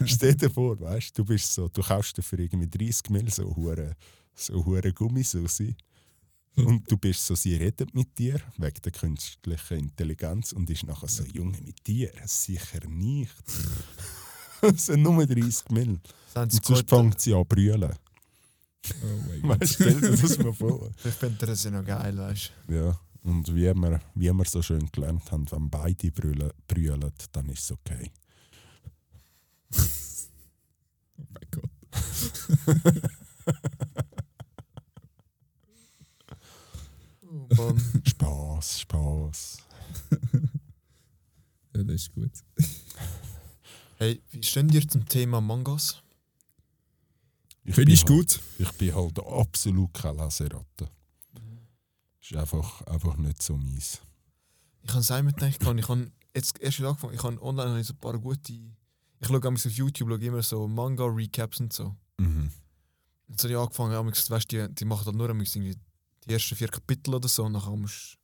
Stell 0.04 0.34
dir 0.34 0.50
vor, 0.50 0.78
weißt 0.80 1.16
du, 1.18 1.24
bist 1.24 1.52
so, 1.52 1.68
du 1.68 1.82
kaufst 1.82 2.16
dir 2.16 2.22
für 2.22 2.38
irgendwie 2.38 2.68
30 2.68 3.10
Mil 3.10 3.30
so 3.30 3.54
hure 3.54 3.96
so 4.34 4.64
hure 4.64 4.92
Gummisusi 4.92 5.74
und 6.56 6.90
du 6.90 6.96
bist 6.96 7.26
so, 7.26 7.34
sie 7.34 7.54
redet 7.54 7.94
mit 7.94 8.18
dir 8.18 8.40
wegen 8.56 8.80
der 8.82 8.92
künstlichen 8.92 9.78
Intelligenz 9.78 10.52
und 10.52 10.70
ist 10.70 10.86
nachher 10.86 11.08
so, 11.08 11.22
Junge, 11.24 11.60
mit 11.60 11.86
dir 11.86 12.10
sicher 12.24 12.86
nicht. 12.88 13.34
Es 14.62 14.86
sind 14.86 15.02
nur 15.02 15.26
30 15.26 15.68
Mil. 15.70 16.00
Und 16.34 16.64
sonst 16.64 16.88
fängt 16.88 17.20
sie 17.20 17.34
an 17.34 17.42
zu 17.42 17.44
brüllen. 17.44 17.92
Oh 19.02 19.06
mein 19.28 19.42
Gott. 19.42 19.60
Weißt 19.60 19.80
du, 19.80 19.84
stell 19.84 20.00
dir 20.00 20.16
das 20.16 20.38
mal 20.38 20.52
vor. 20.54 20.90
Ich 21.04 21.14
finde 21.14 21.46
das 21.46 21.64
ja 21.64 21.70
noch 21.70 21.84
geil, 21.84 22.16
weißt 22.16 22.52
Ja, 22.68 22.98
und 23.26 23.54
wie 23.54 23.74
wir, 23.74 24.00
wie 24.14 24.32
wir 24.32 24.44
so 24.44 24.62
schön 24.62 24.88
gelernt 24.92 25.30
haben, 25.32 25.50
wenn 25.50 25.68
beide 25.68 26.10
brüllen, 26.10 26.52
brüllen 26.66 27.12
dann 27.32 27.48
ist 27.48 27.64
es 27.64 27.72
okay. 27.72 28.10
Oh 31.18 31.24
mein 31.32 31.48
Gott. 31.50 31.70
du? 32.82 33.00
Mann. 37.56 38.02
Spaß, 38.04 38.80
Spaß. 38.80 39.58
Ja, 41.74 41.82
das 41.84 41.94
ist 41.94 42.14
gut. 42.14 42.32
Hey, 43.98 44.20
wie 44.30 44.42
stehen 44.42 44.68
dir 44.68 44.86
zum 44.86 45.06
Thema 45.08 45.40
Mangas? 45.40 46.02
Finde 47.64 47.84
bin 47.84 47.94
ich 47.94 48.00
halt, 48.00 48.08
gut. 48.08 48.40
Ich 48.58 48.72
bin 48.72 48.94
halt 48.94 49.18
absolut 49.18 49.92
kein 49.94 50.16
Leseratte. 50.16 50.90
Ist 52.28 52.36
einfach, 52.36 52.82
einfach 52.82 53.16
nicht 53.18 53.40
so 53.40 53.56
meins. 53.56 54.00
Ich 54.82 54.90
habe 54.90 55.00
es 55.00 55.10
einmal 55.12 55.32
gedacht, 55.32 55.62
ich 55.62 55.88
habe 55.88 56.10
jetzt 56.34 56.58
erst 56.60 56.80
angefangen, 56.80 57.14
ich 57.14 57.22
habe 57.22 57.40
online 57.40 57.70
habe 57.70 57.80
ich 57.80 57.86
so 57.86 57.94
ein 57.94 58.00
paar 58.00 58.18
gute. 58.18 58.52
Ich 58.52 59.28
schaue 59.28 59.48
auf 59.48 59.64
YouTube 59.64 60.08
schaue 60.08 60.24
immer 60.24 60.42
so 60.42 60.66
Manga-Recaps 60.66 61.60
und 61.60 61.72
so. 61.72 61.94
Mhm. 62.18 62.50
Jetzt 63.28 63.44
habe 63.44 63.52
ich 63.52 63.58
angefangen, 63.58 63.92
ja, 63.92 64.04
weißt, 64.04 64.50
die, 64.50 64.74
die 64.74 64.84
machen 64.84 65.04
dann 65.04 65.16
nur 65.16 65.28
irgendwie 65.28 65.76
die 66.24 66.32
ersten 66.32 66.56
vier 66.56 66.66
Kapitel 66.66 67.14
oder 67.14 67.28
so. 67.28 67.44
Und 67.44 67.52
nachher 67.52 67.76
musst 67.76 68.18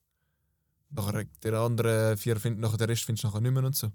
nachher 0.90 1.24
der 1.44 1.60
andere 1.60 2.16
vier 2.16 2.40
find, 2.40 2.58
nachher 2.58 2.78
der 2.78 2.88
Rest 2.88 3.04
findest 3.04 3.22
du 3.22 3.28
nachher 3.28 3.40
nicht 3.40 3.52
mehr 3.52 3.64
und 3.64 3.76
so. 3.76 3.92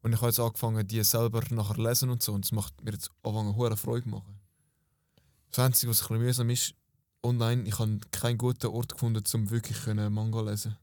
Und 0.00 0.14
ich 0.14 0.18
habe 0.20 0.28
jetzt 0.28 0.40
angefangen, 0.40 0.86
die 0.86 1.04
selber 1.04 1.42
nachher 1.50 1.76
lesen 1.76 2.08
und 2.08 2.22
so. 2.22 2.32
Und 2.32 2.46
es 2.46 2.52
macht 2.52 2.82
mir 2.82 2.92
jetzt 2.92 3.10
angefangen, 3.22 3.54
hohe 3.56 3.76
Freude 3.76 4.08
machen. 4.08 4.40
Das 5.50 5.58
Einzige, 5.58 5.90
was 5.90 6.00
ein 6.00 6.08
bisschen 6.08 6.22
mühsam 6.22 6.50
ist, 6.50 6.74
online, 7.22 7.64
ich 7.64 7.78
habe 7.78 7.98
keinen 8.10 8.38
guten 8.38 8.66
Ort 8.68 8.92
gefunden, 8.92 9.22
um 9.34 9.50
wirklich 9.50 9.86
Manga 9.86 10.40
lesen. 10.40 10.76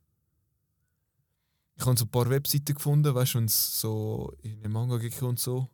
Ich 1.75 1.85
habe 1.85 1.97
so 1.97 2.05
ein 2.05 2.11
paar 2.11 2.29
Webseiten 2.29 2.73
gefunden, 2.73 3.13
weißt 3.13 3.35
du, 3.35 3.37
und 3.39 3.51
so 3.51 4.33
in 4.41 4.61
den 4.61 4.71
Manga 4.71 4.97
gibt 4.97 5.21
und 5.21 5.39
so. 5.39 5.69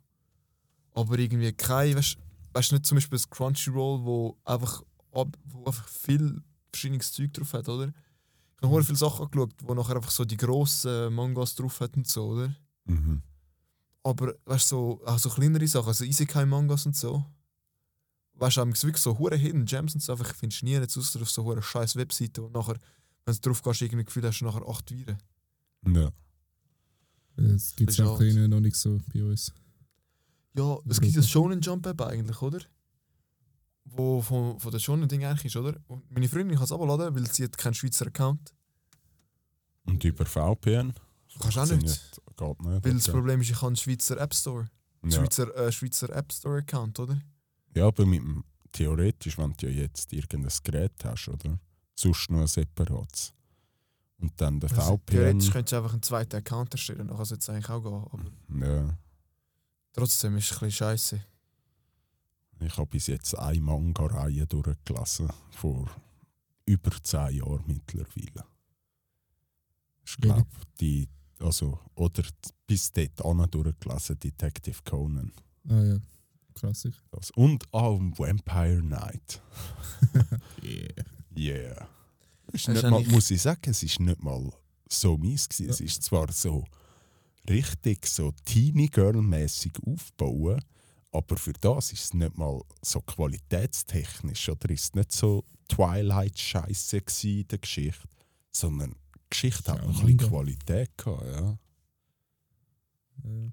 Aber 0.92 1.18
irgendwie 1.18 1.52
kein, 1.52 1.96
weißt 1.96 2.18
weißt 2.52 2.70
du 2.70 2.74
nicht 2.76 2.86
zum 2.86 2.96
Beispiel 2.96 3.18
das 3.18 3.28
Crunchyroll, 3.28 4.04
wo 4.04 4.38
einfach, 4.44 4.82
ab, 5.12 5.36
wo 5.44 5.64
einfach 5.64 5.88
viel 5.88 6.42
verschiedenes 6.70 7.12
Zeug 7.12 7.32
drauf 7.32 7.52
hat, 7.52 7.68
oder? 7.68 7.92
Ich 8.58 8.68
habe 8.68 8.78
mhm. 8.78 8.84
viele 8.84 8.98
Sachen 8.98 9.24
angeschaut, 9.24 9.54
wo 9.62 9.74
nachher 9.74 9.96
einfach 9.96 10.10
so 10.10 10.24
die 10.24 10.36
grossen 10.36 11.14
Mangas 11.14 11.54
drauf 11.54 11.80
hat 11.80 11.96
und 11.96 12.06
so, 12.06 12.28
oder? 12.28 12.54
Mhm. 12.84 13.22
Aber 14.02 14.34
weißt 14.44 14.70
du, 14.72 14.76
so, 14.76 15.00
auch 15.04 15.18
so 15.18 15.30
kleinere 15.30 15.66
Sachen, 15.66 15.88
also 15.88 16.04
Isekai-Mangas 16.04 16.86
und 16.86 16.96
so. 16.96 17.24
Weißt 18.36 18.56
du, 18.56 18.66
wirklich 18.66 18.96
so 18.98 19.18
hure 19.18 19.36
Hidden 19.36 19.64
Gems 19.64 19.94
und 19.94 20.00
so, 20.00 20.12
einfach 20.12 20.34
findest 20.34 20.62
du 20.62 20.66
nie 20.66 20.72
jetzt 20.72 20.96
außer 20.96 21.22
auf 21.22 21.30
so 21.30 21.44
hure 21.44 21.62
scheiß 21.62 21.96
Webseite 21.96 22.42
und 22.42 22.52
nachher, 22.52 22.76
wenn 23.24 23.34
du 23.34 23.40
drauf 23.40 23.62
gehst, 23.62 23.82
irgendwie 23.82 24.04
Gefühl 24.04 24.26
hast 24.26 24.40
du 24.40 24.44
nachher 24.44 24.68
acht 24.68 24.90
Viren. 24.90 25.18
Ja. 25.86 26.10
Das 27.36 27.74
gibt 27.76 27.90
es 27.90 28.00
auch 28.00 28.18
alt. 28.18 28.34
noch 28.50 28.60
nicht 28.60 28.76
so 28.76 28.98
bei 29.12 29.22
uns. 29.22 29.52
Ja, 30.56 30.78
es 30.88 31.00
gibt 31.00 31.16
das 31.16 31.28
Shonen 31.28 31.60
Jump 31.60 31.86
App 31.86 32.00
eigentlich, 32.02 32.40
oder? 32.40 32.60
Wo 33.84 34.22
von, 34.22 34.58
von 34.58 34.70
der 34.70 34.78
Shonen 34.78 35.08
Ding 35.08 35.24
eigentlich 35.24 35.46
ist, 35.46 35.56
oder? 35.56 35.76
Und 35.88 36.10
meine 36.10 36.28
Freundin 36.28 36.56
kann 36.56 36.64
es 36.64 36.72
abladen, 36.72 37.14
weil 37.14 37.30
sie 37.30 37.44
hat 37.44 37.58
keinen 37.58 37.74
Schweizer 37.74 38.06
Account. 38.06 38.54
Und 39.84 40.02
über 40.04 40.24
VPN? 40.24 40.94
Kannst 41.38 41.56
du 41.56 41.60
auch 41.60 41.66
nicht. 41.66 42.20
Geht 42.36 42.60
nicht. 42.60 42.84
Weil 42.84 42.94
das. 42.94 43.08
Problem 43.08 43.40
ist, 43.40 43.50
ich 43.50 43.56
habe 43.56 43.68
einen 43.68 43.76
Schweizer 43.76 44.18
App 44.20 44.34
Store. 44.34 44.70
ja. 45.04 45.10
Schweizer, 45.10 45.54
äh, 45.56 45.72
Schweizer 45.72 46.10
App 46.10 46.32
Store 46.32 46.58
Account, 46.58 46.98
oder? 47.00 47.20
Ja, 47.74 47.86
aber 47.86 48.06
mit 48.06 48.20
dem, 48.20 48.44
theoretisch, 48.72 49.36
wenn 49.38 49.52
du 49.54 49.66
ja 49.70 49.82
jetzt 49.82 50.12
irgendein 50.12 50.52
Gerät 50.62 51.04
hast, 51.04 51.28
oder? 51.28 51.58
Sonst 51.94 52.30
nur 52.30 52.40
ein 52.42 52.46
separates. 52.46 53.32
Und 54.18 54.32
dann 54.40 54.58
der 54.60 54.70
Also, 54.70 54.96
VPN. 54.96 55.06
Theoretisch 55.06 55.50
könntest 55.50 55.72
du 55.72 55.76
einfach 55.76 55.92
einen 55.92 56.02
zweiten 56.02 56.36
Account 56.36 56.72
erstellen, 56.72 57.06
dann 57.08 57.16
kann 57.16 57.22
es 57.22 57.30
jetzt 57.30 57.48
eigentlich 57.50 57.68
auch 57.68 57.82
gehen. 57.82 58.32
Aber 58.64 58.66
Ja. 58.66 58.98
trotzdem 59.92 60.36
ist 60.36 60.46
es 60.46 60.52
ein 60.52 60.66
bisschen 60.66 60.70
scheiße. 60.72 61.24
Ich 62.60 62.76
habe 62.76 62.86
bis 62.86 63.08
jetzt 63.08 63.36
eine 63.36 63.60
Manga-Reihe 63.60 64.46
durchgelassen. 64.46 65.28
Vor 65.50 65.90
über 66.66 66.90
zehn 67.02 67.36
Jahren 67.36 67.64
mittlerweile. 67.66 68.44
Ich 70.06 70.16
glaube, 70.18 70.46
die, 70.80 71.08
also, 71.40 71.78
oder 71.94 72.22
bis 72.66 72.92
dort 72.92 73.54
durchgelassen, 73.54 74.18
Detective 74.18 74.78
Conan. 74.84 75.32
Ah 75.68 75.82
ja, 75.82 75.98
klassisch. 76.54 77.02
Das. 77.10 77.30
Und 77.32 77.64
auch 77.72 77.98
Vampire 78.00 78.82
Night. 78.82 79.40
Yeah. 80.62 81.04
Yeah. 81.36 81.88
Ist 82.52 82.68
nicht 82.68 82.82
mal, 82.84 83.02
muss 83.04 83.30
ich 83.30 83.42
sagen, 83.42 83.70
es 83.70 83.82
ist 83.82 84.00
nicht 84.00 84.22
mal 84.22 84.50
so 84.88 85.16
mies 85.16 85.48
gewesen. 85.48 85.70
Es 85.70 85.80
ist 85.80 86.02
zwar 86.02 86.30
so 86.32 86.64
richtig 87.48 88.06
so 88.06 88.32
Teeny 88.44 88.86
Girl-mäßig 88.88 89.72
aufbauen, 89.86 90.60
aber 91.10 91.36
für 91.36 91.52
das 91.54 91.92
ist 91.92 92.04
es 92.04 92.14
nicht 92.14 92.36
mal 92.36 92.60
so 92.82 93.00
qualitätstechnisch 93.00 94.48
oder 94.48 94.70
ist 94.70 94.84
es 94.84 94.94
nicht 94.94 95.12
so 95.12 95.44
Twilight-Scheiße 95.68 97.00
gewesen 97.00 97.40
in 97.40 97.48
der 97.48 97.58
Geschichte, 97.58 98.08
sondern 98.50 98.92
die 98.92 99.20
Geschichte 99.30 99.72
hat 99.72 99.80
Ja, 99.80 99.86
noch 99.86 100.00
ein 100.00 100.16
bisschen. 100.16 100.30
Qualität 100.30 100.96
gehabt, 100.96 101.24
ja. 101.24 101.58
Ja. 103.24 103.50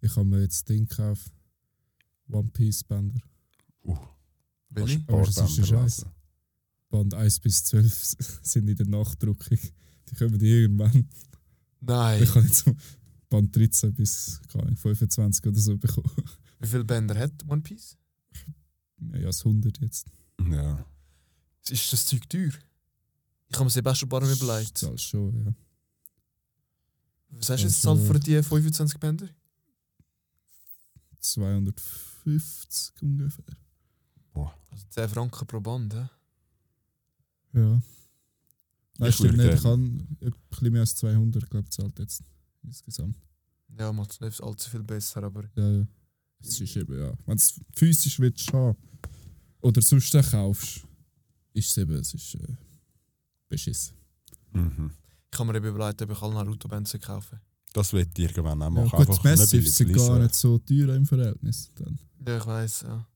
Ich 0.00 0.16
habe 0.16 0.24
mir 0.24 0.40
jetzt 0.42 0.68
Ding 0.68 0.86
gekauft. 0.86 1.30
One 2.30 2.48
Piece 2.52 2.84
Bänder. 2.84 3.20
Welche? 4.70 5.02
Aber 5.08 5.22
das 5.22 5.36
ist 5.38 5.58
ein 5.58 5.66
Scheiß. 5.66 6.06
Band 6.90 7.14
1 7.14 7.40
bis 7.40 7.64
12 7.64 8.16
sind 8.42 8.68
in 8.68 8.76
der 8.76 8.86
Nachdruckung. 8.86 9.58
Die 10.08 10.14
kommen 10.14 10.40
irgendwann. 10.40 11.08
Nein. 11.80 12.22
Ich 12.22 12.30
habe 12.34 12.46
jetzt 12.46 12.64
Band 13.28 13.54
13 13.54 13.94
bis 13.94 14.40
keine 14.48 14.64
Ahnung, 14.64 14.76
25 14.76 15.46
oder 15.46 15.58
so 15.60 15.76
bekommen. 15.76 16.10
Wie 16.60 16.66
viele 16.66 16.84
Bänder 16.84 17.16
hat 17.18 17.32
One 17.48 17.60
Piece? 17.62 17.96
Mehr 18.98 19.26
als 19.26 19.44
100 19.44 19.80
jetzt. 19.80 20.06
Ja. 20.50 20.84
Ist 21.68 21.92
das 21.92 22.06
Zeug 22.06 22.28
teuer? 22.28 22.50
Ich 23.48 23.54
habe 23.54 23.64
mir 23.64 23.70
Sebastian 23.70 24.08
Bar 24.08 24.20
Das 24.20 24.40
überlegt. 24.40 24.76
zahlst 24.78 25.04
schon, 25.04 25.44
ja. 25.44 25.54
Was 27.30 27.48
hast 27.50 27.62
du 27.62 27.66
jetzt 27.68 27.86
Also- 27.86 28.04
für 28.04 28.18
die 28.20 28.42
25 28.42 28.98
Bänder? 28.98 29.28
250 31.20 33.02
ungefähr. 33.02 33.56
Also 34.70 34.84
10 34.90 35.08
Franken 35.08 35.46
pro 35.46 35.60
Band, 35.60 35.94
hä? 35.94 36.08
Ja. 37.52 37.82
Nein, 38.98 39.08
Ich 39.08 39.16
stimmt 39.16 39.36
nicht. 39.38 39.54
Ich 39.54 39.64
habe 39.64 39.74
ein 39.82 40.18
bisschen 40.50 40.72
mehr 40.72 40.82
als 40.82 40.94
200, 40.96 41.50
glaube 41.50 41.64
ich, 41.68 41.76
gezahlt 41.76 41.98
jetzt. 41.98 42.22
Insgesamt. 42.62 43.18
Ja, 43.78 43.92
macht 43.92 44.12
es 44.12 44.20
nicht 44.20 44.42
allzu 44.42 44.70
viel 44.70 44.82
besser, 44.82 45.22
aber 45.22 45.44
Ja, 45.56 45.70
ja. 45.70 45.86
Es 46.42 46.60
ist 46.60 46.76
eben, 46.76 46.98
ja. 46.98 47.10
Wenn 47.26 47.36
du 47.36 47.42
es 47.42 47.60
physisch 47.74 48.18
willst 48.18 48.52
haben 48.52 48.76
oder 49.60 49.82
sonst 49.82 50.12
kaufst, 50.30 50.86
ist 51.52 51.68
es 51.70 51.76
eben, 51.76 51.96
es 51.96 52.14
ist 52.14 52.34
äh, 52.36 52.56
beschissen. 53.48 53.96
Mhm. 54.52 54.90
ich 55.32 55.38
habe 55.38 55.52
mir 55.52 55.58
eben 55.58 55.68
überlegt, 55.68 56.02
ob 56.02 56.10
ich 56.10 56.22
alle 56.22 56.34
Naruto-Bands 56.34 56.98
kaufen 57.00 57.40
Das 57.72 57.92
wird 57.92 58.18
irgendwann 58.18 58.60
auch 58.62 58.66
Ja, 58.66 58.70
machen. 58.70 58.90
gut, 58.90 59.00
Einfach 59.00 59.18
die 59.22 59.28
Massives 59.28 59.52
nicht 59.52 59.74
sind 59.76 59.92
gar 59.96 60.18
nicht 60.18 60.34
so 60.34 60.58
teuer 60.58 60.94
im 60.94 61.06
Verhältnis. 61.06 61.70
Dann. 61.76 61.98
Ja, 62.26 62.36
ich 62.38 62.46
weiß, 62.46 62.82
ja. 62.82 63.06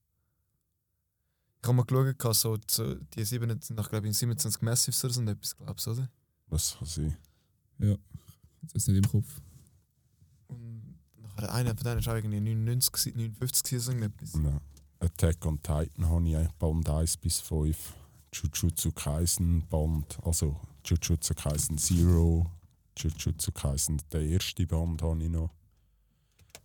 Ich 1.62 1.68
habe 1.68 1.76
mal 1.76 1.84
geschaut, 2.14 2.36
so, 2.36 2.58
so 2.70 2.94
die 2.94 3.24
7 3.24 3.48
sind 3.60 3.76
nach, 3.76 3.88
glaube 3.88 4.06
ich, 4.08 4.16
27 4.16 4.62
Massives 4.62 5.02
oder 5.04 5.14
so 5.14 5.20
und 5.20 5.28
etwas, 5.28 5.56
glaubst 5.56 5.86
du, 5.86 5.90
oder? 5.92 6.10
Das 6.50 6.76
kann 6.78 6.86
sein. 6.86 7.16
Das 7.78 8.72
ist 8.74 8.88
nicht 8.88 8.98
im 9.04 9.10
Kopf. 9.10 9.40
Und 10.48 10.94
nachher 11.22 11.52
einer 11.52 11.74
von 11.74 11.84
denen 11.84 12.04
war 12.04 12.12
auch 12.12 12.16
irgendwie 12.16 12.40
99, 12.40 12.92
gewesen, 12.92 13.16
59 13.16 13.62
gewesen, 13.64 13.80
so 13.84 13.92
irgendetwas. 13.92 14.32
Ja. 14.34 14.60
Attack 15.00 15.44
on 15.46 15.56
Titan 15.62 16.08
habe 16.08 16.28
ich 16.28 16.36
eigentlich 16.36 16.52
Band 16.52 16.88
1 16.88 17.16
bis 17.16 17.40
5. 17.40 17.94
Jujutsu 18.32 18.90
Kaisen 18.92 19.66
Band, 19.68 20.18
also 20.24 20.60
Jujutsu 20.84 21.34
Kaisen 21.34 21.78
Zero, 21.78 22.50
Jujutsu 22.96 23.52
Kaisen 23.52 24.00
der 24.12 24.22
erste 24.22 24.66
Band 24.66 25.02
habe 25.02 25.22
ich 25.22 25.30
noch. 25.30 25.50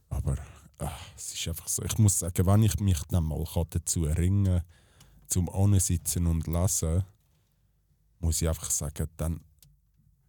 Aber 0.09 0.37
ah, 0.79 0.97
es 1.15 1.33
ist 1.33 1.47
einfach 1.47 1.67
so. 1.67 1.83
Ich 1.83 1.97
muss 1.97 2.19
sagen, 2.19 2.45
wenn 2.45 2.63
ich 2.63 2.79
mich 2.79 3.01
dann 3.09 3.25
mal 3.25 3.43
kann 3.45 3.65
dazu 3.69 4.03
ringen 4.03 4.61
zum 5.27 5.49
Ansitzen 5.49 6.27
und 6.27 6.47
lesen, 6.47 7.03
muss 8.19 8.41
ich 8.41 8.47
einfach 8.47 8.69
sagen, 8.69 9.07
dann 9.17 9.41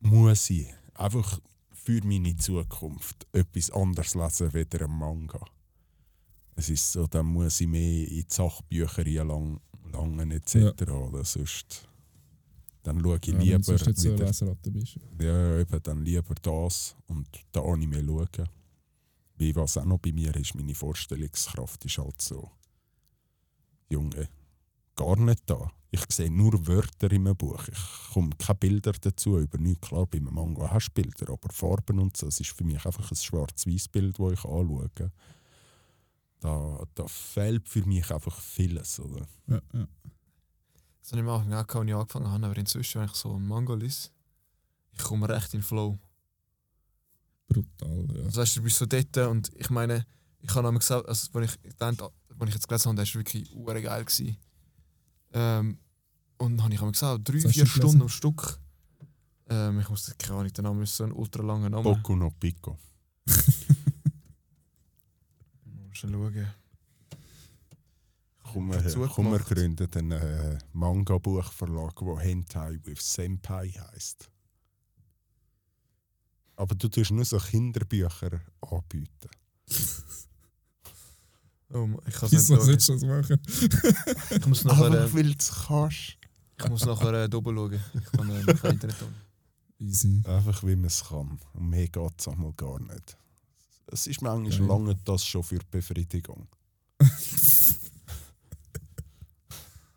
muss 0.01 0.51
ich 0.51 0.69
einfach 0.95 1.41
für 1.73 2.01
meine 2.05 2.37
Zukunft 2.37 3.27
etwas 3.33 3.71
anderes 3.71 4.15
lesen 4.15 4.53
wie 4.53 4.67
ein 4.79 4.91
Manga. 4.91 5.41
Es 6.57 6.69
ist 6.69 6.93
so, 6.93 7.07
dann 7.07 7.27
muss 7.27 7.61
ich 7.61 7.69
mehr 7.69 8.07
in 8.07 8.17
die 8.17 8.27
Sachbücher 8.29 9.05
lang, 9.25 9.61
langen 9.93 10.31
etc. 10.31 10.83
Oder 10.91 11.25
sonst 11.25 11.89
dann 12.83 13.01
schaue 13.01 13.19
ich 13.21 13.27
Ja, 13.29 13.35
wenn 13.35 13.41
lieber 13.41 13.59
du 13.59 13.63
sonst 13.65 13.87
nicht 13.87 13.99
so 13.99 14.15
Leseratte 14.15 14.71
bist. 14.71 14.99
ja, 15.21 15.59
eben, 15.59 15.83
dann 15.83 16.05
lieber 16.05 16.35
das 16.43 16.97
und 17.07 17.29
den 17.55 17.63
Anime 17.63 18.05
schauen. 18.05 18.49
Wie 19.37 19.57
was 19.57 19.77
auch 19.79 19.85
noch 19.85 19.99
bei 19.99 20.13
mir 20.13 20.35
ist, 20.37 20.55
meine 20.55 20.75
Vorstellungskraft 20.75 21.85
ist 21.85 21.99
halt 21.99 22.21
so, 22.21 22.51
Junge, 23.89 24.29
gar 24.95 25.17
nicht 25.17 25.43
da. 25.47 25.71
Ich 25.93 26.05
sehe 26.11 26.31
nur 26.31 26.67
Wörter 26.69 27.11
in 27.11 27.27
einem 27.27 27.37
Buch. 27.37 27.67
Ich 27.67 28.13
komme 28.13 28.31
keine 28.39 28.59
Bilder 28.59 28.93
dazu, 28.93 29.39
über 29.39 29.59
nichts. 29.59 29.89
Klar, 29.89 30.07
bei 30.07 30.19
einem 30.19 30.33
Manga 30.33 30.71
hast 30.71 30.91
du 30.91 31.03
Bilder, 31.03 31.33
aber 31.33 31.53
Farben 31.53 31.99
und 31.99 32.17
so, 32.17 32.29
es 32.29 32.39
ist 32.39 32.51
für 32.51 32.63
mich 32.65 32.85
einfach 32.87 33.11
ein 33.11 33.17
schwarz-weiß-Bild, 33.17 34.19
das 34.19 34.33
ich 34.33 34.45
anschaue. 34.45 34.91
Da, 36.39 36.85
da 36.95 37.09
fehlt 37.09 37.69
für 37.69 37.85
mich 37.87 38.09
einfach 38.11 38.39
vieles. 38.41 39.01
Oder? 39.01 39.27
Ja, 39.49 39.61
ja. 39.75 39.89
Das 41.03 41.13
habe 41.13 41.23
ich 41.23 41.29
am 41.29 41.53
Anfang 41.53 41.53
auch 41.93 42.01
angefangen 42.01 42.31
habe, 42.31 42.47
aber 42.47 42.57
inzwischen, 42.57 43.01
wenn 43.01 43.09
ich 43.09 43.15
so 43.15 43.35
einen 43.35 43.47
Manga 43.47 43.75
lese, 43.75 44.11
ich 44.93 45.03
komme 45.03 45.29
recht 45.29 45.55
in 45.55 45.61
den 45.61 45.67
Flow. 45.67 45.99
Brutal, 47.49 48.07
ja. 48.15 48.25
Also 48.25 48.41
weißt 48.41 48.57
du, 48.57 48.63
bist 48.63 48.79
so 48.79 48.87
dort 48.87 49.17
und 49.17 49.51
ich 49.57 49.71
meine, 49.71 50.07
ich 50.41 50.51
habe 50.51 50.69
einmal 50.69 50.79
gesagt, 50.79 51.09
also, 51.09 51.39
als 51.39 51.55
ich, 51.55 51.63
gedacht, 51.63 52.03
als 52.03 52.13
ich 52.49 52.55
jetzt 52.55 52.69
gelesen 52.69 52.89
habe, 52.89 52.97
das 52.97 53.15
war 53.15 53.21
wirklich 53.21 53.51
geil. 53.85 54.05
Gewesen. 54.05 54.37
Ähm, 55.33 55.79
und 56.39 56.57
dann 56.57 56.65
habe 56.65 56.75
ich 56.75 56.81
einmal 56.81 56.93
gesagt, 56.93 57.29
drei, 57.29 57.41
vier? 57.41 57.67
Stunden 57.67 58.03
am 58.03 58.09
Stück. 58.09 58.59
Ähm, 59.49 59.81
ich 59.81 59.89
muss 59.89 60.15
keine 60.17 60.39
Ahnung, 60.39 60.53
der 60.53 60.65
Name 60.65 60.83
ist 60.85 60.97
so 60.97 61.05
ein 61.05 61.13
ultra 61.13 61.43
langer 61.43 61.71
Name. 61.71 61.83
Boku 61.83 62.15
no 62.15 62.31
Pico. 62.31 62.79
Mal 65.65 65.89
schauen. 65.93 66.47
Komm, 68.53 68.71
wir 68.71 69.39
gemacht. 69.39 69.47
gründen 69.47 69.89
einen 69.95 70.13
äh, 70.13 70.59
Manga-Buchverlag, 70.73 71.97
der 71.97 72.17
Hentai 72.19 72.79
with 72.85 73.01
Senpai 73.01 73.69
heisst. 73.71 74.31
Aber 76.57 76.75
du 76.75 76.89
tust 76.89 77.11
nur 77.11 77.25
so 77.25 77.39
Kinderbücher 77.39 78.41
anbieten. 78.61 79.31
Oh, 81.73 81.89
ich 82.05 82.15
kann 82.15 82.29
es 82.33 82.49
nicht 82.49 82.67
du 82.67 82.77
das 82.77 83.03
machen? 83.03 83.41
Ich 84.31 84.47
muss 84.47 84.65
nachher, 84.65 84.87
Einfach 84.87 85.05
äh, 85.05 85.15
weil 85.15 85.23
du 85.23 85.37
es 85.39 85.53
kannst. 85.69 86.17
ich 86.59 86.69
muss 86.69 86.85
nachher 86.85 87.13
äh, 87.15 87.29
doppelt 87.29 87.57
schauen. 87.57 87.81
Ich 87.95 88.11
kann 88.11 88.31
äh, 88.31 88.55
kein 88.55 88.73
Internet 88.73 89.01
haben. 89.01 89.15
Easy. 89.79 90.21
Einfach 90.27 90.65
weil 90.65 90.75
man 90.75 90.87
es 90.87 91.05
kann. 91.05 91.39
Und 91.55 91.69
mehr 91.71 91.87
geht 91.87 92.13
es 92.19 92.27
einmal 92.27 92.53
gar 92.55 92.81
nicht. 92.81 93.17
Es 93.87 94.09
ist 94.09 94.21
manchmal 94.21 94.51
Geil. 94.51 94.67
lange 94.67 94.97
das 95.05 95.25
schon 95.25 95.45
für 95.45 95.61
die 95.61 95.67
Befriedigung. 95.71 96.49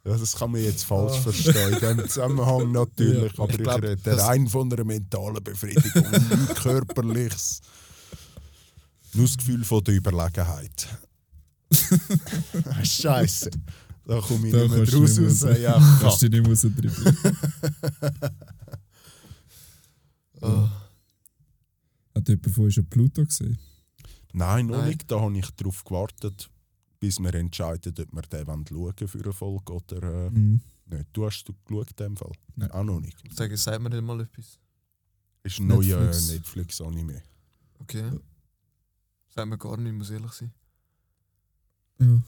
Ja, 0.06 0.18
das 0.18 0.36
kann 0.36 0.52
man 0.52 0.62
jetzt 0.62 0.84
falsch 0.84 1.18
Ah. 1.18 1.22
verstehen. 1.22 1.74
In 1.74 1.80
dem 1.98 2.10
Zusammenhang 2.10 2.72
natürlich. 2.74 3.34
Ja, 3.34 3.44
aber 3.44 3.54
ich 3.54 3.58
ich, 3.60 3.64
glaub, 3.64 3.82
rede 3.82 4.18
rein 4.22 4.48
von 4.48 4.72
einer 4.72 4.84
mentalen 4.84 5.42
Befriedigung, 5.44 6.04
nichts 6.30 6.56
körperliches. 6.62 7.62
Nur 9.14 9.28
das 9.28 9.38
Gefühl 9.38 9.64
von 9.64 9.84
der 9.84 9.96
Überlegenheit. 9.96 10.88
Scheiße. 12.84 13.52
Da 14.06 14.20
komme 14.20 14.48
ich 14.48 14.54
Da 14.54 14.64
nicht 14.64 14.72
mehr 14.76 14.86
draus 14.86 15.20
raus. 15.20 15.42
mehr 15.44 15.60
Ja, 15.60 15.98
Kannst 16.02 16.22
du 16.22 16.28
nicht 16.30 16.46
rausdrücken. 16.48 17.18
Oh. 20.42 20.68
Hat 22.16 22.28
jemand 22.28 22.52
von 22.54 22.66
euch 22.66 22.74
schon 22.74 22.86
Pluto 22.88 23.24
gesehen? 23.24 23.58
Nein, 24.34 24.68
noch 24.68 24.78
Nein. 24.80 24.90
nicht. 24.90 25.10
Da 25.10 25.22
habe 25.22 25.38
ich 25.38 25.50
darauf 25.52 25.84
gewartet, 25.86 26.50
bis 27.04 27.20
wir 27.20 27.34
entscheiden, 27.36 27.94
ob 28.00 28.14
wir 28.16 28.22
den 28.22 28.48
wollen 28.48 28.66
schauen 28.66 29.08
für 29.10 29.20
eine 29.24 29.34
Folge 29.34 29.74
oder 29.74 30.04
äh, 30.04 30.30
Mhm. 30.30 30.62
nicht. 30.86 31.06
Du 31.12 31.26
hast 31.26 31.44
du 31.44 31.54
geschaut 31.66 31.90
in 31.92 31.96
dem 31.98 32.16
Fall? 32.16 32.32
Nein. 32.56 32.72
Auch 32.72 32.84
noch 32.86 33.02
nicht. 33.02 33.18
Ich 33.26 33.34
sage, 33.34 33.58
sagt 33.58 33.82
mir 33.82 33.90
nicht 33.90 34.02
mal 34.04 34.22
etwas. 34.22 34.58
Ist 35.44 35.60
ein 35.60 35.68
neuer 35.68 36.00
Netflix. 36.00 36.32
Netflix-Anime. 36.32 37.22
Okay. 37.80 38.10
Sagt 39.36 39.50
mir 39.50 39.58
gar 39.58 39.76
nicht, 39.76 39.94
muss 39.94 40.12
ehrlich 40.12 40.32
sein. 40.32 40.54
Ja, 42.00 42.22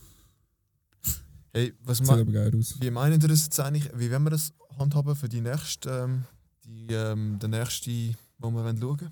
Hey, 1.53 1.73
was 1.83 1.99
sieht 1.99 2.07
ma 2.07 2.13
aber 2.15 2.25
geil 2.25 2.53
aus. 2.59 2.75
wie 2.81 2.91
meinen 2.91 3.21
ihr 3.21 3.29
das 3.29 3.45
jetzt 3.45 3.59
eigentlich? 3.61 3.89
Wie 3.95 4.11
wollen 4.11 4.23
wir 4.23 4.31
das 4.31 4.51
handhaben 4.77 5.15
für 5.15 5.29
die 5.29 5.39
nächste, 5.39 5.89
ähm, 5.89 6.25
die, 6.65 6.87
ähm, 6.93 7.39
der 7.39 7.47
nächste, 7.47 7.91
wo 8.39 8.51
wir 8.51 8.61
wollen 8.65 8.77
schauen 8.77 9.11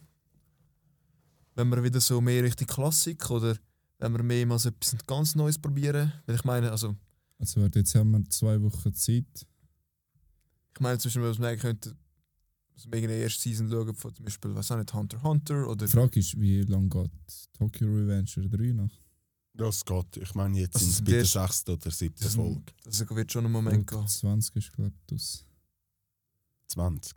Wenn 1.55 1.69
wir 1.69 1.81
wieder 1.83 2.01
so 2.01 2.19
mehr 2.19 2.43
Richtung 2.43 2.67
Klassik 2.67 3.29
oder 3.31 3.55
wenn 4.03 4.13
wir 4.13 4.23
mehr 4.23 4.45
mal 4.45 4.59
so 4.59 4.69
etwas 4.69 4.95
ganz 5.07 5.35
Neues 5.35 5.57
probieren? 5.57 6.11
Weil 6.25 6.35
ich 6.35 6.43
meine, 6.43 6.71
also, 6.71 6.95
Also 7.39 7.61
warte, 7.61 7.79
jetzt 7.79 7.95
haben 7.95 8.11
wir 8.11 8.23
zwei 8.29 8.61
Wochen 8.61 8.93
Zeit. 8.93 9.25
ich 10.73 10.79
meine, 10.79 10.97
zwischen 10.99 11.21
was 11.23 11.39
wir 11.39 11.57
könnten 11.57 11.97
also 12.75 12.91
wegen 12.91 13.07
der 13.07 13.21
ersten 13.21 13.41
Season 13.41 13.69
schauen, 13.69 13.93
von 13.95 14.13
zum 14.15 14.25
Beispiel, 14.25 14.55
was 14.55 14.71
auch 14.71 14.77
nicht, 14.77 14.91
Hunter 14.93 15.17
x 15.17 15.23
Hunter 15.23 15.67
oder 15.67 15.85
Die 15.85 15.91
Frage 15.91 16.19
ist, 16.19 16.39
wie 16.41 16.61
lange 16.63 16.89
geht 16.89 17.11
Tokyo 17.53 17.87
Revenger 17.87 18.49
3 18.49 18.73
noch? 18.73 18.89
Das 19.53 19.85
geht. 19.85 20.17
Ich 20.17 20.33
meine, 20.33 20.57
jetzt 20.59 20.75
Also 20.75 20.87
sind 20.87 20.93
es 20.95 21.01
bei 21.05 21.11
der 21.11 21.25
sechsten 21.25 21.71
oder 21.71 21.91
siebten 21.91 22.29
Folge. 22.29 22.63
das 22.83 23.07
wird 23.07 23.31
schon 23.31 23.45
einen 23.45 23.53
Moment 23.53 23.85
gehen. 23.87 24.07
20 24.07 24.55
ist, 24.55 24.73
glaube 24.73 24.89
ich, 24.95 25.05
das. 25.05 25.45
20. 26.69 27.13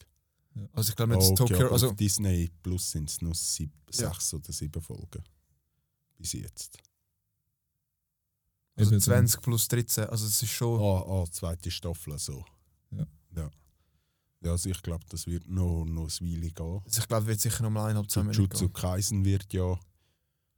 Also 0.72 0.90
ich 0.90 0.96
glaube 0.96 1.14
jetzt 1.14 1.30
okay, 1.40 1.54
Tokyo, 1.54 1.72
also 1.72 1.92
Disney 1.92 2.50
Plus 2.62 2.90
sind 2.90 3.08
es 3.10 3.20
nur 3.22 3.34
sieb, 3.34 3.70
Ja. 3.94 4.10
sechs 4.12 4.32
oder 4.34 4.52
sieben 4.52 4.82
Folgen. 4.82 5.22
Bis 6.18 6.32
jetzt. 6.32 6.78
Also 8.76 8.92
Eben, 8.92 9.00
20 9.00 9.40
plus 9.40 9.68
13, 9.68 10.04
also 10.04 10.26
es 10.26 10.42
ist 10.42 10.50
schon. 10.50 10.80
Ah, 10.80 11.04
ah, 11.06 11.24
zweite 11.30 11.70
Staffel 11.70 12.18
so. 12.18 12.44
Ja. 12.90 13.06
Ja, 13.34 13.50
ja 14.42 14.50
also 14.50 14.68
ich 14.68 14.82
glaube, 14.82 15.04
das 15.08 15.26
wird 15.26 15.48
noch, 15.48 15.84
noch 15.84 16.08
ein 16.08 16.26
Weile 16.26 16.50
gehen. 16.50 16.80
Also 16.84 17.00
ich 17.00 17.08
glaube, 17.08 17.26
wird 17.26 17.40
sicher 17.40 17.62
noch 17.62 17.70
mal 17.70 17.84
eineinhalb, 17.84 18.10
zwei 18.10 18.22
Minuten 18.22 18.48
gehen. 18.48 18.72
Kaisen 18.72 19.24
wird 19.24 19.52
ja 19.52 19.78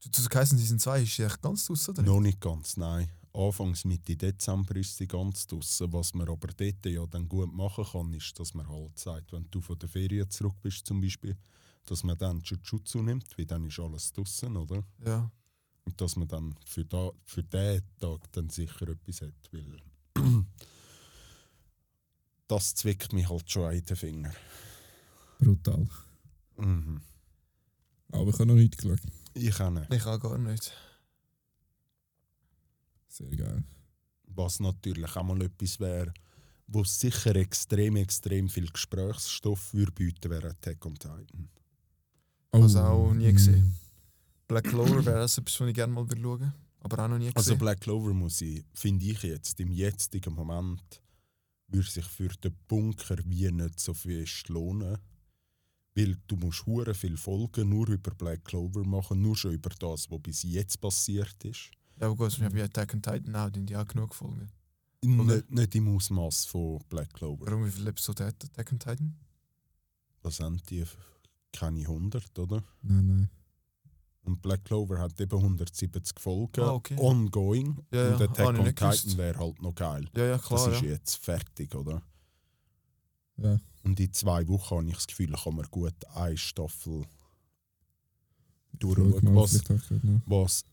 Jujutsu 0.01 0.29
Kaisen 0.29 0.59
Season 0.59 0.79
2 0.79 1.03
ist 1.03 1.17
ja 1.17 1.27
echt 1.27 1.43
ganz 1.43 1.67
draus, 1.67 1.89
oder? 1.89 2.03
noch 2.03 2.21
nicht 2.21 2.41
ganz, 2.41 2.77
nein. 2.77 3.11
Anfangs 3.33 3.85
Mitte 3.85 4.17
Dezember 4.17 4.77
ist 4.77 4.97
sie 4.97 5.07
ganz 5.07 5.47
draussen. 5.47 5.93
Was 5.93 6.15
man 6.15 6.29
aber 6.29 6.49
dort 6.49 6.87
ja 6.87 7.07
dann 7.07 7.29
gut 7.29 7.53
machen 7.53 7.85
kann, 7.85 8.13
ist, 8.13 8.39
dass 8.39 8.55
man 8.55 8.69
halt 8.69 8.99
sagt, 8.99 9.33
wenn 9.33 9.49
du 9.51 9.61
von 9.61 9.79
der 9.79 9.89
Ferien 9.89 10.29
zurück 10.31 10.55
bist 10.63 10.87
zum 10.87 11.01
Beispiel, 11.01 11.37
dass 11.85 12.05
man 12.05 12.17
dann 12.17 12.41
Jujutsu 12.41 13.03
nimmt, 13.03 13.37
weil 13.37 13.47
dann 13.47 13.65
ist 13.67 13.79
alles 13.79 14.13
draussen, 14.13 14.57
oder? 14.57 14.83
Ja. 15.05 15.31
Und 15.89 15.99
dass 16.03 16.17
man 16.17 16.29
dann 16.29 16.55
für, 16.67 16.85
da, 16.85 17.13
für 17.25 17.43
diesen 17.43 17.83
Tag 17.99 18.21
dann 18.33 18.51
sicher 18.51 18.89
etwas 18.89 19.23
hat, 19.23 19.51
weil 19.53 19.81
das 22.47 22.75
zwickt 22.75 23.15
mich 23.15 23.27
halt 23.31 23.51
schon 23.51 23.73
in 23.73 23.83
den 23.83 23.97
Finger. 23.97 24.31
Brutal. 25.39 25.89
Mhm. 26.59 27.01
Aber 28.13 28.29
ich 28.29 28.35
habe 28.35 28.45
noch 28.45 28.55
nicht 28.57 28.77
geschaut. 28.77 29.01
Ich 29.33 29.59
auch 29.59 29.71
nicht. 29.71 29.91
Ich 29.91 30.05
auch 30.05 30.21
gar 30.21 30.37
nicht. 30.37 30.71
Sehr 33.09 33.35
geil. 33.35 33.65
Was 34.27 34.61
natürlich 34.61 35.17
auch 35.17 35.23
mal 35.23 35.41
etwas 35.41 35.81
wäre, 35.81 36.13
wo 36.67 36.85
sicher 36.85 37.35
extrem, 37.35 37.97
extrem 37.97 38.51
viel 38.51 38.69
Gesprächsstoff 38.69 39.73
würde 39.73 39.93
bieten, 39.93 40.31
wäre 40.31 40.51
Attack 40.51 40.85
on 40.85 40.97
Titan. 40.97 41.49
Also 42.51 42.79
auch 42.81 43.15
nie 43.15 43.33
gesehen. 43.33 43.75
Black 44.49 44.65
Clover 44.65 45.05
wäre 45.05 45.21
das 45.21 45.39
etwas, 45.39 45.61
was 45.61 45.69
ich 45.69 45.75
gerne 45.75 45.93
mal 45.93 46.09
würde 46.09 46.23
schauen 46.23 46.55
aber 46.81 47.05
auch 47.05 47.09
noch 47.09 47.19
nie 47.19 47.27
Also 47.27 47.35
gesehen. 47.41 47.59
Black 47.59 47.81
Clover 47.81 48.15
muss 48.15 48.41
ich, 48.41 48.65
finde 48.75 49.05
ich 49.05 49.23
jetzt, 49.23 49.59
im 49.61 49.71
jetzigen 49.71 50.35
Moment, 50.35 51.03
würde 51.69 51.89
sich 51.89 52.05
für 52.05 52.29
den 52.29 52.57
Bunker 52.67 53.17
wie 53.25 53.51
nicht 53.51 53.81
so 53.81 53.95
viel 53.95 54.27
lohnen. 54.49 54.99
Weil 55.95 56.17
du 56.29 56.37
musst 56.37 56.65
hure 56.67 56.95
viel 56.95 57.17
Folgen 57.17 57.71
nur 57.71 57.89
über 57.89 58.13
Black 58.15 58.45
Clover 58.45 58.85
machen, 58.85 59.21
nur 59.21 59.37
schon 59.37 59.53
über 59.53 59.71
das, 59.71 60.11
was 60.11 60.23
bis 60.23 60.43
jetzt 60.45 60.81
passiert 60.81 61.45
ist. 61.45 61.71
ja, 61.99 62.07
aber 62.07 62.15
gut, 62.15 62.39
wir 62.39 62.47
haben 62.47 62.57
ja 62.57 62.65
Attack 62.65 62.95
on 62.95 63.03
Titan 63.03 63.35
auch, 63.35 63.51
die 63.51 63.77
auch 63.77 63.87
genug 63.87 64.15
Folgen. 64.15 64.49
Nicht, 65.03 65.51
nicht 65.51 65.75
im 65.75 65.89
Ausmaß 65.95 66.47
von 66.47 66.79
Black 66.89 67.13
Clover. 67.15 67.47
Warum, 67.47 67.67
wie 67.67 67.71
viele 67.71 67.91
Episoden 67.91 68.27
hat 68.27 68.45
Attack 68.45 68.73
on 68.73 68.79
Titan? 68.79 69.17
Was 70.23 70.37
sind 70.37 70.71
die? 70.71 70.85
Keine 71.53 71.81
100, 71.81 72.39
oder? 72.39 72.63
Nein, 72.83 73.07
nein. 73.07 73.31
Und 74.29 74.43
Black 74.43 74.65
Clover 74.67 74.99
hat 74.99 75.19
eben 75.21 75.39
170 75.39 76.19
Folgen, 76.21 76.61
Ah, 76.61 76.73
okay. 76.75 76.97
ongoing. 76.99 77.79
Ja, 77.91 78.09
und 78.15 78.21
Attack 78.23 78.39
ich 78.59 78.83
on. 78.83 78.93
Titan 78.93 79.17
wäre 79.17 79.39
halt 79.39 79.63
noch 79.63 79.75
geil. 79.75 80.05
Ja, 80.15 80.25
ja, 80.27 80.37
Das 80.37 80.47
klar. 80.47 80.73
ist 80.73 80.83
Ja. 80.83 80.89
jetzt 80.91 81.17
fertig, 81.17 81.75
oder? 81.75 82.03
Ja. 83.39 83.59
Und 83.85 83.99
in 83.99 84.13
zwei 84.13 84.47
Wochen 84.49 84.77
habe 84.77 84.89
ich 84.89 84.95
das 84.97 85.07
Gefühl, 85.07 85.33
kann 85.33 85.55
man 85.55 85.65
gut 85.71 85.95
eine 86.15 86.37
Staffel 86.37 87.05
Schau 88.81 88.95
durchschauen. 88.95 89.35
Was, 89.35 89.63
was 90.27 90.65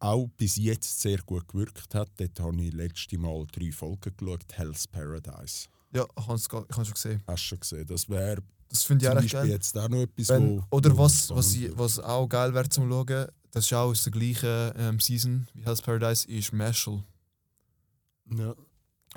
auch 0.00 0.26
bis 0.36 0.56
jetzt 0.56 1.00
sehr 1.00 1.18
gut 1.18 1.46
gewirkt 1.46 1.94
hat, 1.94 2.10
dort 2.16 2.40
habe 2.40 2.60
ich 2.62 2.72
letzte 2.72 3.16
Mal 3.16 3.46
drei 3.52 3.70
Folgen 3.70 4.12
geschaut, 4.16 4.44
Hell's 4.54 4.88
Paradise. 4.88 5.68
Ja, 5.94 6.04
ich 6.18 6.26
habe 6.26 6.34
es 6.34 6.44
schon 6.46 6.66
gesehen. 6.94 7.22
Hast 7.26 7.42
du 7.42 7.46
schon 7.46 7.60
gesehen? 7.60 7.86
Das 7.86 8.08
wäre 8.08 8.42
Das 8.72 8.84
finde 8.84 9.04
ich 9.04 9.10
zum 9.10 9.20
Beispiel 9.20 9.40
geil. 9.40 9.48
jetzt 9.50 9.76
auch 9.78 9.88
noch 9.88 9.98
etwas, 9.98 10.28
Wenn, 10.30 10.58
wo, 10.58 10.76
oder 10.76 10.92
wo 10.96 11.02
was, 11.04 11.28
was, 11.30 11.52
ich, 11.54 11.70
was 11.76 11.98
auch 11.98 12.26
geil 12.26 12.54
wäre 12.54 12.68
zum 12.68 12.88
Schauen, 12.90 13.26
das 13.50 13.66
ist 13.66 13.72
auch 13.74 13.90
aus 13.90 14.02
der 14.04 14.12
gleichen 14.12 14.72
ähm, 14.76 14.98
Season 14.98 15.46
wie 15.52 15.62
Hell's 15.64 15.82
Paradise, 15.82 16.26
ist 16.26 16.52
Mashal. 16.54 17.04
Ja. 18.34 18.54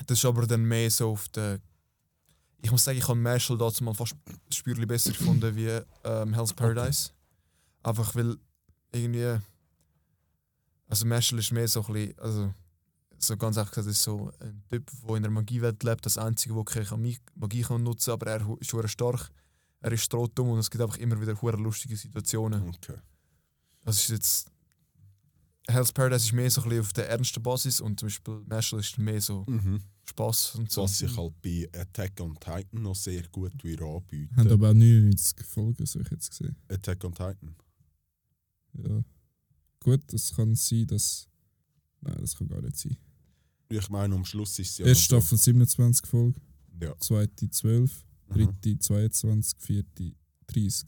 Das 0.08 0.18
ist 0.20 0.26
aber 0.26 0.46
dann 0.46 0.64
mehr 0.66 0.92
so 0.92 1.12
auf 1.12 1.30
der. 1.30 1.60
Ich 2.62 2.70
muss 2.72 2.84
sagen, 2.84 2.98
ich 2.98 3.08
habe 3.08 3.18
Marshall 3.20 3.58
dazu 3.58 3.84
mal 3.84 3.94
fast 3.94 4.16
Spürchen 4.52 4.88
besser 4.88 5.12
gefunden 5.12 5.56
wie 5.56 5.80
ähm, 6.04 6.34
Hell's 6.34 6.54
Paradise. 6.54 7.12
Einfach 7.84 8.14
weil 8.16 8.36
irgendwie. 8.92 9.38
Also 10.88 11.06
Marshall 11.06 11.40
ist 11.40 11.52
mehr 11.52 11.68
so 11.68 11.86
ein 11.86 11.94
bisschen. 11.94 12.20
Also, 12.20 12.54
so 13.18 13.38
ganz 13.38 13.58
einfach 13.58 13.72
gesagt, 13.72 13.88
ist 13.92 14.04
so 14.04 14.32
ein 14.42 14.62
Typ, 14.70 14.92
der 15.08 15.16
in 15.16 15.24
der 15.24 15.32
Magiewelt 15.32 15.82
lebt. 15.84 16.06
Das 16.06 16.18
Einzige, 16.18 16.54
der 16.54 16.64
keine 16.66 16.86
Magie- 17.02 17.20
Magie 17.36 17.62
kann 17.62 17.82
nutzen 17.84 18.12
aber 18.12 18.28
er 18.28 18.58
ist 18.60 18.70
sehr 18.72 18.88
stark. 18.90 19.30
Er 19.82 19.92
ist 19.92 20.02
strohdumm 20.02 20.50
und 20.50 20.60
es 20.60 20.70
gibt 20.70 20.82
einfach 20.82 20.98
immer 20.98 21.20
wieder 21.20 21.40
hure 21.42 21.58
lustige 21.58 21.96
Situationen. 21.96 22.70
Okay. 22.70 22.98
Das 23.82 24.00
ist 24.00 24.10
jetzt. 24.10 24.52
Hell's 25.68 25.92
Paradise 25.92 26.26
ist 26.26 26.34
mehr 26.34 26.50
so 26.50 26.62
ein 26.62 26.70
bisschen 26.70 26.82
auf 26.82 26.94
der 26.94 27.10
ernsten 27.10 27.42
Basis 27.42 27.82
und 27.82 28.00
zum 28.00 28.08
Beispiel 28.08 28.42
Marshall 28.48 28.80
ist 28.80 28.98
mehr 28.98 29.20
so 29.22 29.44
Mhm. 29.48 29.82
Spaß 30.08 30.56
und 30.56 30.72
so. 30.72 30.84
Was 30.84 31.00
sich 31.00 31.18
halt 31.18 31.34
bei 31.42 31.68
Attack 31.74 32.20
on 32.22 32.36
Titan 32.36 32.84
noch 32.84 32.96
sehr 32.96 33.28
gut 33.30 33.52
würde 33.64 33.84
anbieten. 33.86 34.36
Haben 34.38 34.52
aber 34.52 34.70
auch 34.70 34.74
99 34.74 35.44
Folgen, 35.46 35.86
so 35.86 36.00
ich 36.00 36.12
jetzt 36.12 36.30
gesehen. 36.30 36.56
Attack 36.70 37.04
on 37.04 37.14
Titan. 37.14 37.56
Ja. 38.74 39.04
Gut, 39.80 40.02
das 40.08 40.34
kann 40.36 40.56
sein, 40.56 40.86
dass. 40.88 41.28
Nein, 42.02 42.18
das 42.20 42.36
kann 42.38 42.48
gar 42.48 42.62
nicht 42.62 42.78
sein. 42.78 42.98
Ich 43.70 43.90
meine, 43.90 44.14
am 44.14 44.26
Schluss 44.26 44.60
ist 44.60 44.70
es 44.72 44.78
ja. 44.78 44.86
Erste 44.86 45.04
Staffel 45.06 45.38
27 45.38 46.06
Folgen. 46.06 46.40
Ja. 46.80 46.96
zweite 47.00 47.50
12, 47.50 48.06
Mhm. 48.28 48.34
dritte 48.34 48.80
22, 48.80 49.60
vierte 49.60 50.14
30. 50.48 50.88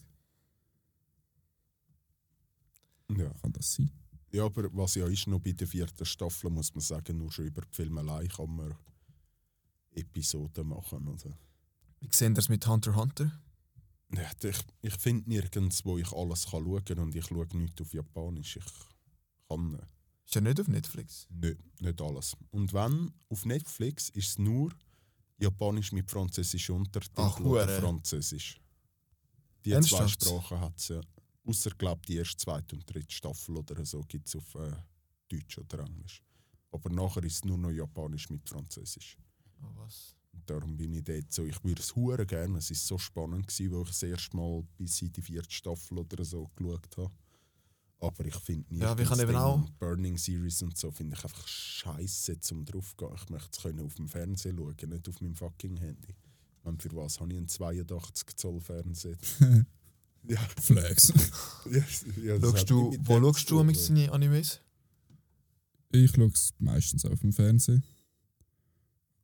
Ja. 3.09 3.29
Kann 3.41 3.53
das 3.53 3.73
sein? 3.73 3.91
ja, 4.31 4.45
aber 4.45 4.69
was 4.73 4.95
ja 4.95 5.07
ist, 5.07 5.27
noch 5.27 5.39
bei 5.39 5.53
der 5.53 5.67
vierten 5.67 6.05
Staffel 6.05 6.49
muss 6.49 6.73
man 6.73 6.81
sagen, 6.81 7.17
nur 7.17 7.31
schon 7.31 7.45
über 7.45 7.61
die 7.61 7.75
Filmelei 7.75 8.27
kann 8.27 8.55
man 8.55 8.75
Episoden 9.95 10.67
machen. 10.67 11.07
Oder? 11.07 11.37
Wie 11.99 12.09
sehen 12.11 12.35
das 12.35 12.49
mit 12.49 12.65
Hunter 12.67 12.91
x 12.91 12.99
Hunter? 12.99 13.41
Ja, 14.13 14.29
ich 14.43 14.63
ich 14.81 14.93
finde 14.95 15.29
nirgends, 15.29 15.83
wo 15.83 15.97
ich 15.97 16.11
alles 16.13 16.45
kann 16.45 16.63
schauen 16.63 16.85
kann 16.85 16.99
und 16.99 17.15
ich 17.15 17.25
schaue 17.25 17.47
nicht 17.57 17.81
auf 17.81 17.93
Japanisch. 17.93 18.57
Ich 18.57 18.65
kann 19.49 19.71
nicht. 19.71 19.83
Ist 20.25 20.35
ja 20.35 20.41
nicht 20.41 20.59
auf 20.59 20.67
Netflix. 20.67 21.27
Nicht, 21.29 21.81
nicht 21.81 22.01
alles. 22.01 22.35
Und 22.51 22.73
wenn, 22.73 23.11
auf 23.29 23.45
Netflix 23.45 24.09
ist 24.09 24.27
es 24.27 24.37
nur 24.37 24.71
Japanisch 25.37 25.91
mit 25.91 26.09
französischem 26.09 26.77
Untertitel 26.77 27.21
Ach, 27.21 27.39
oder. 27.39 27.79
Französisch. 27.79 28.59
Die 29.63 29.71
zwei 29.71 29.75
Ernsthaft? 29.75 30.23
Sprachen 30.23 30.59
hat 30.59 30.77
es 30.77 30.87
ja. 30.89 31.01
Außer, 31.45 31.71
glaube 31.77 32.01
die 32.07 32.17
erste, 32.17 32.37
zweite 32.37 32.75
und 32.75 32.93
dritte 32.93 33.13
Staffel 33.13 33.57
oder 33.57 33.85
so 33.85 34.01
gibt 34.01 34.27
es 34.27 34.35
auf 34.35 34.55
äh, 34.55 34.71
Deutsch 35.29 35.57
oder 35.57 35.79
Englisch. 35.79 36.21
Aber 36.71 36.89
nachher 36.89 37.23
ist 37.23 37.35
es 37.35 37.45
nur 37.45 37.57
noch 37.57 37.71
Japanisch 37.71 38.29
mit 38.29 38.47
Französisch. 38.47 39.17
Oh, 39.61 39.67
was? 39.75 40.15
Und 40.33 40.49
darum 40.49 40.75
bin 40.75 40.93
ich 40.93 41.03
dort 41.03 41.31
so. 41.31 41.45
Ich 41.45 41.63
würde 41.63 41.81
es 41.81 41.95
hure 41.95 42.25
gerne. 42.25 42.57
Es 42.57 42.69
war 42.69 42.77
so 42.77 42.97
spannend, 42.97 43.47
gewesen, 43.47 43.71
wo 43.71 43.81
ich 43.83 43.87
das 43.89 44.03
erste 44.03 44.35
Mal 44.35 44.63
bis 44.77 45.01
in 45.01 45.11
die 45.11 45.21
vierte 45.21 45.51
Staffel 45.51 45.99
oder 45.99 46.23
so 46.25 46.49
geschaut 46.55 46.97
habe. 46.97 47.11
Aber 47.99 48.25
ich 48.25 48.35
finde 48.35 48.71
nicht. 48.73 48.83
Ja, 48.83 48.97
wir 48.97 49.05
können 49.05 49.21
eben 49.21 49.35
auch- 49.35 49.67
Burning 49.79 50.17
Series 50.17 50.61
und 50.61 50.77
so 50.77 50.91
finde 50.91 51.15
ich 51.17 51.23
einfach 51.23 51.47
scheiße 51.47 52.39
zum 52.39 52.63
draufgehen. 52.65 53.11
Ich 53.15 53.29
möchte 53.29 53.49
es 53.53 53.61
können 53.63 53.79
auf 53.79 53.95
dem 53.95 54.07
Fernsehen 54.07 54.57
schauen, 54.57 54.89
nicht 54.89 55.09
auf 55.09 55.19
meinem 55.21 55.35
fucking 55.35 55.77
Handy. 55.77 56.15
Und 56.63 56.81
für 56.83 56.93
was 56.95 57.19
habe 57.19 57.31
ich 57.31 57.37
einen 57.37 57.47
82 57.47 58.35
Zoll 58.35 58.59
Fernseher? 58.59 59.17
ja, 60.23 60.37
Flex. 60.61 61.11
ja, 61.71 61.83
ja, 62.23 62.39
Schaust 62.39 62.69
du, 62.69 62.91
mit 62.91 63.07
wo 63.07 63.19
schaust 63.19 63.49
du 63.49 63.59
am 63.61 63.73
deine 63.73 64.11
Animes? 64.11 64.59
Ich 65.89 66.11
schaue 66.11 66.27
es 66.27 66.53
meistens 66.59 67.05
auf 67.05 67.21
dem 67.21 67.31
Fernsehen. 67.31 67.83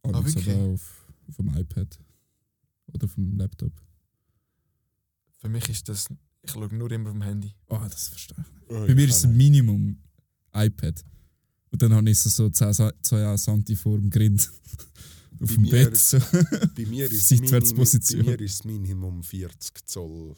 Ah, 0.03 0.09
Abends 0.13 0.36
wirklich? 0.36 0.55
aber 0.55 0.63
auch 0.63 0.73
auf, 0.73 1.05
auf 1.27 1.36
dem 1.36 1.57
iPad. 1.57 1.99
Oder 2.88 3.05
auf 3.05 3.15
dem 3.15 3.38
Laptop. 3.38 3.73
Für 5.38 5.49
mich 5.49 5.67
ist 5.69 5.88
das. 5.89 6.07
Ich 6.43 6.51
schaue 6.51 6.67
nur 6.73 6.91
immer 6.91 7.10
auf 7.10 7.15
dem 7.15 7.21
Handy. 7.21 7.53
Oh, 7.69 7.79
das 7.89 8.10
verstehe 8.10 8.38
ich 8.39 8.47
nicht. 8.53 8.63
Oh, 8.69 8.86
Bei 8.88 8.93
mir 8.95 9.03
ich 9.06 9.10
ist 9.10 9.17
es 9.17 9.23
ein 9.25 9.29
nicht. 9.38 9.51
Minimum 9.51 9.97
iPad. 10.53 11.03
Und 11.71 11.82
dann 11.82 11.93
habe 11.93 12.10
ich 12.10 12.19
so, 12.19 12.29
so 12.29 12.49
10 12.49 12.73
Sa- 12.73 12.93
2 13.01 13.38
Santi 13.38 13.75
vor 13.75 13.97
dem 13.97 14.10
Grind. 14.10 14.51
auf 15.41 15.49
Bei 15.49 15.56
dem 15.56 15.69
Bett. 15.69 15.97
So. 15.97 16.19
Bei 16.75 16.86
mir 16.86 17.12
ist 17.12 17.29
Seitwärtsposition. 17.29 18.25
Bei 18.25 18.32
mir 18.34 18.39
ist 18.41 18.60
das 18.60 18.65
Minimum 18.65 19.23
40 19.23 19.86
Zoll 19.88 20.36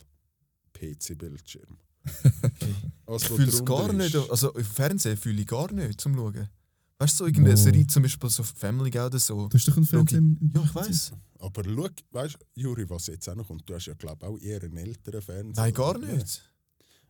PC-Bildschirm. 0.74 1.78
Okay. 2.44 2.76
Also, 3.08 3.26
Ich 3.26 3.32
fühle 3.36 3.50
es 3.50 3.66
gar 3.66 3.92
nicht. 3.94 4.14
ist- 4.14 4.30
Also 4.30 4.52
im 4.54 4.64
Fernsehen 4.64 5.18
fühle 5.18 5.42
ich 5.42 5.48
gar 5.48 5.72
nicht 5.72 6.00
zum 6.00 6.16
Schauen. 6.16 6.48
Weißt 6.98 7.14
du, 7.20 7.24
so 7.24 7.26
irgendeine 7.28 7.56
Oh. 7.56 7.62
Serie, 7.62 7.88
zum 7.88 8.04
Beispiel 8.04 8.30
so 8.30 8.44
Family 8.44 8.90
Guy 8.90 9.02
oder 9.06 9.20
so. 9.20 9.48
Du 9.48 9.58
hast 9.58 9.68
doch 9.68 9.76
einen 9.76 9.86
Fernseher 9.86 10.20
im, 10.20 10.38
im 10.42 10.52
Ja, 10.56 10.64
ich 10.64 10.76
weiß. 10.76 11.12
Aber 11.40 11.64
schau, 11.64 11.90
weißt 12.12 12.36
du, 12.36 12.62
Juri, 12.62 12.90
was 12.90 13.08
jetzt 13.08 13.28
auch 13.30 13.36
noch 13.36 13.48
kommt, 13.48 13.70
du 13.70 13.76
hast 13.76 13.86
ja, 13.88 13.94
glaube 13.94 14.18
ich, 14.22 14.28
auch 14.28 14.38
eher 14.40 14.64
einen 14.64 14.78
älteren 14.78 15.22
Fernseher. 15.22 15.64
Nein, 15.66 15.74
gar 15.74 16.00
Ja. 16.02 16.14
nicht. 16.16 16.42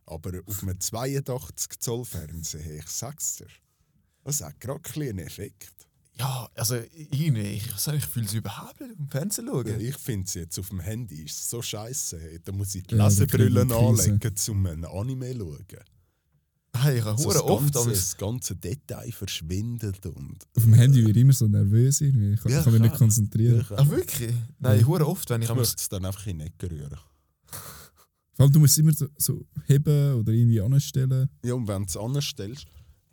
Aber 0.07 0.31
auf 0.45 0.63
einem 0.63 0.79
82 0.79 1.79
Zoll 1.79 2.05
Fernseher, 2.05 2.77
ich 2.79 2.87
sag's 2.87 3.37
dir, 3.37 3.47
das 4.23 4.41
hat 4.41 4.59
gerade 4.59 4.79
ein 4.79 4.83
einen 4.83 5.19
Effekt. 5.19 5.69
Ja, 6.17 6.49
also 6.55 6.75
irgendwie, 7.11 7.41
ich, 7.41 7.65
ich, 7.67 7.87
ich 7.87 8.05
fühle 8.05 8.25
es 8.25 8.33
überhaupt 8.33 8.79
nicht 8.79 8.97
dem 8.97 9.09
Fernsehen 9.09 9.47
schauen. 9.47 9.67
Ja, 9.67 9.77
ich 9.77 9.97
finde 9.97 10.25
es 10.25 10.33
jetzt 10.33 10.57
auf 10.57 10.69
dem 10.69 10.79
Handy 10.79 11.23
ist 11.23 11.49
so 11.49 11.61
scheiße. 11.61 12.39
Da 12.43 12.51
muss 12.53 12.73
ich 12.73 12.83
die 12.83 12.95
Ja, 12.95 13.05
Lesebrille 13.07 13.61
anlegen, 13.61 14.19
um 14.49 14.65
ein 14.65 14.85
Anime 14.85 15.31
zu 15.33 15.39
schauen. 15.39 15.65
Hey, 16.83 16.99
ich 16.99 17.05
habe 17.05 17.17
So 17.17 17.25
hure 17.25 17.33
das, 17.35 17.43
oft 17.43 17.73
ganze, 17.73 17.89
das 17.89 18.17
ganze 18.17 18.55
Detail 18.55 19.11
verschwindet. 19.11 20.05
Und, 20.05 20.37
Auf 20.55 20.63
dem 20.63 20.73
Handy 20.73 21.05
wird 21.05 21.17
immer 21.17 21.33
so 21.33 21.47
nervös 21.47 22.01
irgendwie. 22.01 22.33
Ich 22.33 22.41
kann, 22.41 22.51
Ja, 22.51 22.57
ich 22.59 22.63
kann 22.63 22.73
mich 22.73 22.81
nicht 22.81 22.95
konzentrieren. 22.95 23.65
Ja, 23.69 23.75
Ach 23.79 23.89
wirklich? 23.89 24.33
Nein, 24.59 24.85
hure 24.85 25.07
oft, 25.07 25.29
wenn 25.29 25.41
ich 25.41 25.49
ich 25.49 25.55
möchte 25.55 25.75
es 25.77 25.89
dann 25.89 26.05
einfach 26.05 26.25
in 26.27 26.39
die 26.39 26.45
Ecke 26.45 26.69
rühren. 26.69 26.97
Vor 28.33 28.43
allem, 28.43 28.51
du 28.51 28.59
musst 28.59 28.73
es 28.73 28.77
immer 28.79 28.93
so, 28.93 29.07
so 29.17 29.45
heben 29.65 30.15
oder 30.15 30.31
irgendwie 30.33 30.59
anstellen. 30.59 31.29
Ja, 31.43 31.53
und 31.53 31.67
wenn 31.67 31.83
du 31.83 31.87
es 31.87 31.95
anstellst, 31.97 32.65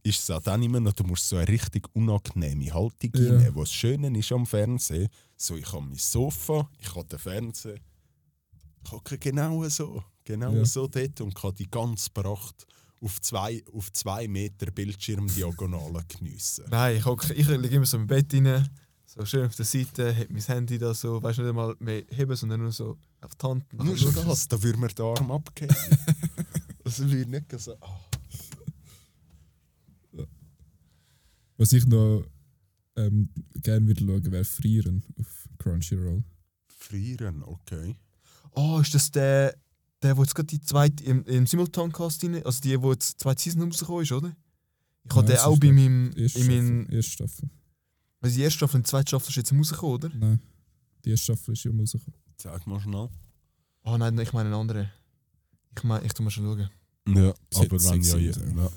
ist 0.02 0.18
es 0.18 0.30
auch 0.30 0.42
dann 0.42 0.62
immer 0.64 0.80
noch, 0.80 0.92
du 0.94 1.04
musst 1.04 1.28
so 1.28 1.36
eine 1.36 1.46
richtig 1.46 1.86
unangenehme 1.94 2.74
Haltung 2.74 3.10
Ja. 3.14 3.30
reinnehmen. 3.30 3.54
Was 3.54 3.68
das 3.68 3.74
Schöne 3.74 4.18
ist 4.18 4.32
am 4.32 4.46
Fernsehen, 4.46 5.08
so 5.36 5.54
ich 5.56 5.72
habe 5.72 5.84
mein 5.86 5.94
Sofa, 5.96 6.68
ich 6.78 6.92
habe 6.94 7.06
den 7.06 7.20
Fernseher, 7.20 7.76
ich 8.84 8.90
hocke 8.90 9.16
genau 9.16 9.62
so, 9.68 10.02
genau 10.24 10.52
Ja. 10.54 10.64
so 10.64 10.88
dort 10.88 11.20
und 11.20 11.32
kann 11.36 11.54
die 11.54 11.70
ganze 11.70 12.10
Pracht 12.10 12.66
auf 13.02 13.20
zwei, 13.20 13.62
auf 13.72 13.92
zwei 13.92 14.28
Meter 14.28 14.70
Bildschirmdiagonale 14.70 16.04
geniessen. 16.08 16.64
Nein, 16.70 16.96
ich, 16.96 17.04
hocke- 17.04 17.34
ich 17.34 17.48
liege 17.48 17.76
immer 17.76 17.86
so 17.86 17.96
im 17.98 18.06
Bett 18.06 18.32
rein, 18.32 18.68
so 19.04 19.24
schön 19.26 19.46
auf 19.46 19.56
der 19.56 19.64
Seite, 19.66 20.12
heb 20.12 20.30
mein 20.30 20.40
Handy 20.42 20.78
da 20.78 20.94
so, 20.94 21.22
weißt 21.22 21.38
du, 21.38 21.42
nicht 21.42 21.50
einmal 21.50 21.74
mehr 21.80 22.04
heben, 22.10 22.34
sondern 22.36 22.60
nur 22.62 22.72
so 22.72 22.96
auf 23.20 23.34
die 23.34 23.46
Hand. 23.46 23.72
Nur 23.72 23.96
schon 23.96 24.14
das, 24.14 24.48
da 24.48 24.62
würde 24.62 24.78
mir 24.78 24.88
der 24.88 25.04
Arm 25.04 25.30
abgehen. 25.32 25.74
das 26.84 26.98
würde 27.00 27.30
nicht 27.30 27.60
so. 27.60 27.76
ah. 27.80 28.00
Was 31.56 31.72
ich 31.72 31.86
noch 31.86 32.24
ähm, 32.96 33.28
gerne 33.62 33.86
würde 33.86 34.04
schauen, 34.04 34.32
wäre 34.32 34.44
Frieren 34.44 35.02
auf 35.18 35.48
Crunchyroll. 35.58 36.24
Frieren, 36.66 37.42
okay. 37.44 37.96
Oh, 38.54 38.80
ist 38.80 38.94
das 38.94 39.10
der, 39.10 39.54
der, 40.02 40.16
wo 40.16 40.22
jetzt 40.22 40.34
gerade 40.34 40.46
die 40.48 40.60
zweite 40.60 41.02
im, 41.04 41.24
im 41.24 41.46
Simultancast 41.46 42.24
rein, 42.24 42.44
also 42.44 42.60
die, 42.60 42.80
wo 42.80 42.92
jetzt 42.92 43.14
die 43.14 43.16
zweite 43.18 43.42
Season 43.42 43.62
rausgekommen 43.62 44.02
ist, 44.02 44.12
oder? 44.12 44.36
Ich 45.04 45.14
habe 45.14 45.26
den 45.26 45.38
auch 45.38 45.58
bei 45.58 45.66
die 45.68 45.72
meinem, 45.72 46.12
Erste 46.16 46.20
in 46.20 46.28
Staffel. 46.28 46.62
meinem, 46.62 46.90
Erste 46.90 47.10
Staffel. 47.12 47.50
also 48.20 48.36
die 48.36 48.42
erste 48.42 48.56
Staffel 48.58 48.76
und 48.76 48.86
die 48.86 48.90
zweite 48.90 49.08
Staffel 49.08 49.28
ist 49.30 49.36
jetzt 49.36 49.52
rausgekommen, 49.52 49.94
oder? 49.94 50.08
Nein, 50.14 50.40
die 51.04 51.10
erste 51.10 51.24
Staffel 51.24 51.52
ist 51.54 51.64
ja 51.64 51.70
rausgekommen. 51.70 52.20
Sag 52.36 52.66
mal 52.66 52.80
schnell. 52.80 53.08
Oh 53.84 53.96
nein, 53.96 54.18
ich 54.18 54.32
meine 54.32 54.48
eine 54.48 54.56
andere. 54.56 54.92
Ich 55.76 55.82
meine, 55.84 56.04
ich 56.04 56.12
tu 56.12 56.22
mal 56.22 56.30
schon 56.30 56.44
schauen. 56.44 56.70
Ja, 57.08 57.34
aber 57.54 57.82
wenn, 57.82 58.02
ja, 58.02 58.16
ja, 58.16 58.32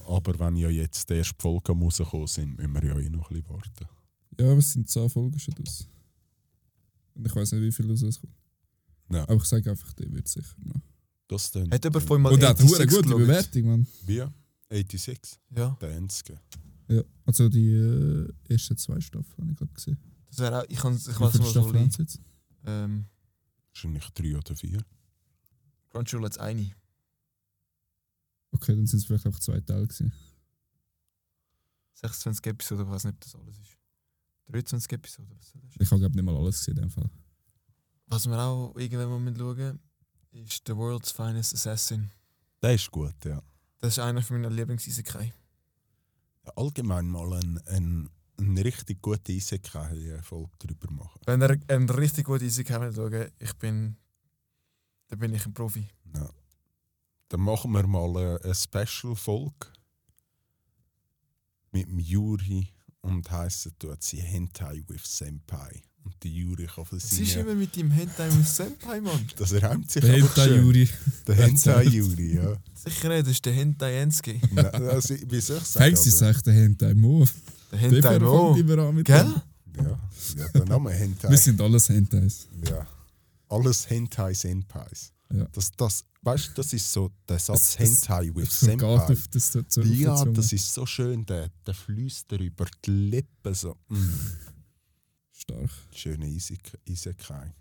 aber 0.08 0.40
wenn 0.40 0.56
ja 0.56 0.70
jetzt 0.70 1.08
die 1.10 1.14
erste 1.14 1.36
Folge 1.40 1.74
rausgekommen 1.74 2.26
sind, 2.28 2.58
müssen 2.58 2.74
wir 2.74 2.84
ja 2.84 2.98
eh 3.00 3.10
noch 3.10 3.30
ein 3.30 3.36
bisschen 3.42 3.50
warten. 3.50 3.88
Ja, 4.40 4.48
aber 4.48 4.58
es 4.58 4.74
sind 4.74 4.90
10 4.90 5.10
Folgen 5.10 5.38
schon 5.38 5.54
aus. 5.62 5.88
Und 7.14 7.28
ich 7.28 7.36
weiß 7.36 7.52
nicht, 7.52 7.62
wie 7.62 7.72
viel 7.72 7.88
rauskommt. 7.90 8.34
Ja. 9.12 9.24
Aber 9.24 9.36
ich 9.36 9.44
sage 9.44 9.70
einfach, 9.70 9.94
der 9.94 10.12
wird 10.12 10.28
sicher 10.28 10.56
noch. 10.64 10.82
Das 11.28 11.52
dann. 11.52 11.72
Hat 11.72 11.84
jemand 11.84 12.04
von 12.06 12.22
mal 12.22 12.34
Und 12.34 12.44
er 12.44 12.50
hat 12.50 12.60
eine 12.60 12.70
86 12.70 12.96
gute 12.98 13.04
geschaut? 13.10 13.20
Bewertung, 13.28 13.64
Mann. 13.66 13.88
Wie? 14.06 14.24
86? 14.70 15.40
Ja, 15.56 15.78
Der 15.82 15.96
einzige. 15.96 16.40
Ja, 16.88 17.02
also 17.26 17.50
die 17.50 17.72
äh, 17.72 18.32
ersten 18.48 18.78
zwei 18.78 19.00
Staffeln 19.02 19.38
habe 19.40 19.52
ich 19.52 19.58
gerade 19.58 19.74
gesehen. 19.74 19.98
das 20.28 20.38
wäre 20.40 20.62
auch, 20.62 20.66
ich, 20.70 20.78
kann, 20.78 20.96
ich 20.96 21.08
Wie 21.08 21.20
weiß 21.20 21.32
viele 21.32 21.44
mal 21.44 21.46
so 21.46 21.52
Staffeln 21.52 21.80
haben 21.80 21.92
sie 21.92 22.02
jetzt? 22.04 22.20
ähm, 22.66 23.06
Wahrscheinlich 23.72 24.10
drei 24.12 24.38
oder 24.38 24.56
vier. 24.56 24.78
Crunchyroll 25.90 26.26
hat 26.26 26.40
eine. 26.40 26.72
Okay, 28.52 28.76
dann 28.76 28.86
sind 28.86 29.00
es 29.00 29.06
vielleicht 29.06 29.26
auch 29.28 29.40
zwei 29.40 29.60
Teile 29.62 29.88
gewesen. 29.88 30.14
26 31.96 32.46
Episoden, 32.48 32.86
ich 32.86 32.92
weiß 32.92 33.04
nicht, 33.06 33.14
ob 33.16 33.22
das 33.22 33.36
alles 33.36 33.58
ist. 33.58 33.78
23 34.48 34.92
Episoden, 34.92 35.32
was 35.38 35.50
soll 35.52 35.62
das? 35.64 35.76
Ich 35.80 35.92
habe 35.92 36.00
glaube 36.02 36.16
nicht 36.16 36.24
mal 36.26 36.36
alles 36.38 36.60
gesehen 36.60 36.76
in 36.78 36.82
dem 36.84 36.90
Fall. 36.92 37.10
Was 38.08 38.28
wir 38.28 38.38
auch 38.40 38.76
irgendwann 38.78 39.10
mal 39.10 39.20
mit 39.20 39.38
schauen, 39.38 39.80
ist 40.36 40.63
The 40.67 40.76
World's 40.76 41.12
Finest 41.12 41.54
Assassin. 41.54 42.12
Der 42.62 42.74
ist 42.74 42.91
gut, 42.91 43.15
ja. 43.24 43.41
Das 43.80 43.93
ist 43.93 44.00
einer 44.00 44.21
von 44.21 44.41
meinen 44.41 44.54
Lieblings-Isekai. 44.54 45.34
Allgemein 46.56 47.08
mal 47.08 47.34
ein, 47.34 47.60
ein, 47.67 48.10
ein 48.39 48.58
richtig 48.58 49.02
guter 49.02 49.32
Isekai-Folge 49.32 50.52
drüber 50.60 50.91
machen. 50.91 51.21
Wenn 51.26 51.41
ihr 51.41 51.60
einen 51.69 51.89
richtig 51.89 52.26
guten 52.26 52.45
Isekai 52.45 52.91
schauen 52.91 53.32
ich 53.39 53.54
bin. 53.56 53.98
Da 55.08 55.15
bin 55.15 55.34
ich 55.34 55.45
ein 55.45 55.54
Profi. 55.54 55.88
Ja. 56.15 56.30
Dann 57.30 57.41
machen 57.41 57.71
wir 57.71 57.86
mal 57.88 58.10
eine, 58.10 58.39
eine 58.43 58.56
Special-Folge 58.56 59.67
mit 61.71 61.88
dem 61.88 62.00
Juri 62.00 62.74
und 63.02 63.30
heissen 63.30 63.78
tut 63.78 64.02
sie 64.04 64.21
Hentai 64.21 64.84
with 64.88 65.04
Senpai. 65.04 65.84
Und 66.06 66.13
der 66.24 66.32
Juri 66.32 66.68
kann 66.68 66.86
für 66.86 66.96
Was 66.98 67.12
ist 67.13 67.36
immer 67.36 67.56
mit 67.56 67.76
dem 67.76 67.89
Hentai 67.91 68.30
und 68.30 68.48
Senpai, 68.48 69.02
Mann? 69.02 69.28
Das 69.38 69.52
reimt 69.62 69.89
sich 69.91 70.02
Der 70.04 70.13
einfach 70.13 70.38
Hentai 70.38 70.48
schön. 70.48 70.63
Juri. 70.63 70.89
Der 71.28 71.36
Hentai-Juri, 71.36 72.36
ja. 72.36 72.58
Sicher 72.76 73.10
nicht, 73.10 73.22
das 73.26 73.32
ist 73.34 73.46
der 73.46 73.54
Hentai 73.54 74.02
Enski. 74.02 74.39
Nein, 74.52 74.65
also, 74.89 75.15
wie 75.28 75.41
soll 75.41 75.58
ich 75.58 75.63
sagen? 75.63 75.96
Du 75.96 76.02
aber- 76.18 76.30
echt 76.30 76.46
der 76.46 76.54
Hentai 76.54 76.94
Mo? 76.94 77.26
Der 77.26 77.80
Der 77.80 77.80
Hentai 77.80 78.10
fängt 78.10 78.22
Mo. 78.24 78.56
immer 78.56 78.78
an 78.84 78.96
mit 78.96 79.06
Gell? 79.08 79.34
Ja, 79.78 80.00
ja, 80.38 80.48
der 80.54 80.65
Name 80.65 80.91
Hentai. 80.91 81.30
Wir 81.30 81.38
sind 81.38 81.60
alles 81.60 81.89
Hentais. 81.89 82.48
Ja. 82.70 82.88
Alles 83.50 83.89
Hentai 83.89 84.34
Senpais. 84.34 85.12
Ja. 85.34 85.48
Das, 85.52 85.72
das, 85.76 86.04
weißt 86.22 86.50
du, 86.50 86.52
das 86.62 86.72
ist 86.74 86.91
so 86.94 87.12
der 87.28 87.39
Satz 87.39 87.76
Es- 87.80 87.89
es- 87.89 88.08
Hentai 88.10 88.32
with 88.36 88.60
Senpai. 88.60 88.86
auf 88.86 89.28
das 89.30 89.52
so, 89.52 89.62
so 89.68 89.82
Ja, 89.82 90.24
das 90.26 90.54
ist 90.54 90.72
so 90.74 90.86
schön, 90.86 91.26
der, 91.26 91.50
der 91.65 91.74
Flüster 91.74 92.39
über 92.39 92.65
die 92.86 92.91
Lippen. 92.91 93.54
So. 93.54 93.76
Mm. 93.89 93.96
Stark. 95.49 95.69
Schöne 95.93 96.25
Isek- 96.27 96.77
Isekai. 96.86 97.53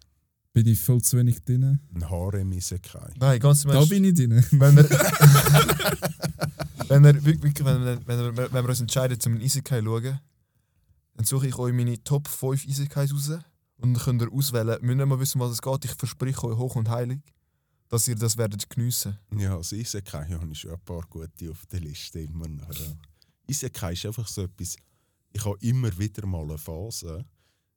Bin 0.53 0.67
ich 0.69 0.81
voll 0.81 1.03
zu 1.03 1.19
wenig 1.19 1.43
drin? 1.45 1.81
Ein 1.95 2.09
Harem-Isekai. 2.09 3.13
Nein, 3.19 3.41
ganz 3.41 3.65
im 3.65 3.73
Da 3.73 3.85
bin 3.85 4.05
ich 4.05 4.15
drin. 4.15 4.45
Wenn 4.53 4.77
wir, 4.77 4.89
wenn, 6.89 7.03
wir, 7.05 7.25
wirklich, 7.25 7.65
wenn, 7.65 7.85
wir, 7.85 8.07
wenn, 8.07 8.37
wir, 8.37 8.53
wenn 8.53 8.65
wir 8.65 8.69
uns 8.69 8.81
entscheiden, 8.81 9.19
zum 9.19 9.41
Isekai 9.41 9.81
zu 9.81 9.87
schauen, 9.87 10.21
dann 11.17 11.27
suche 11.27 11.49
ich 11.49 11.57
euch 11.59 11.73
meine 11.75 12.03
Top 12.05 12.29
5 12.29 12.67
Isekais 12.67 13.13
raus. 13.13 13.31
Und 13.79 13.95
dann 13.95 14.03
könnt 14.03 14.23
ihr 14.23 14.33
auswählen. 14.33 14.69
Wir 14.69 14.81
müssen 14.83 14.97
nicht 14.99 15.07
mal 15.07 15.19
wissen, 15.21 15.41
was 15.41 15.51
es 15.53 15.61
geht. 15.63 15.85
Ich 15.85 15.93
verspreche 15.95 16.45
euch 16.45 16.57
hoch 16.57 16.77
und 16.77 16.89
heilig, 16.89 17.21
dass 17.89 18.07
ihr 18.09 18.15
das 18.15 18.37
werdet 18.39 18.71
geniessen. 18.71 19.19
Ja, 19.37 19.57
als 19.57 19.73
Isekai 19.73 20.29
habe 20.31 20.49
ich 20.53 20.61
schon 20.61 20.71
ein 20.73 20.81
paar 20.85 21.03
gute 21.11 21.51
auf 21.51 21.67
der 21.67 21.81
Liste. 21.81 22.21
Immer 22.21 22.49
noch, 22.49 22.73
ja. 22.73 22.87
Isekai 23.49 23.93
ist 23.93 24.07
einfach 24.07 24.27
so 24.29 24.43
etwas, 24.45 24.77
ich 25.33 25.45
habe 25.45 25.57
immer 25.61 25.97
wieder 25.99 26.25
mal 26.27 26.43
eine 26.45 26.59
Phase, 26.59 27.25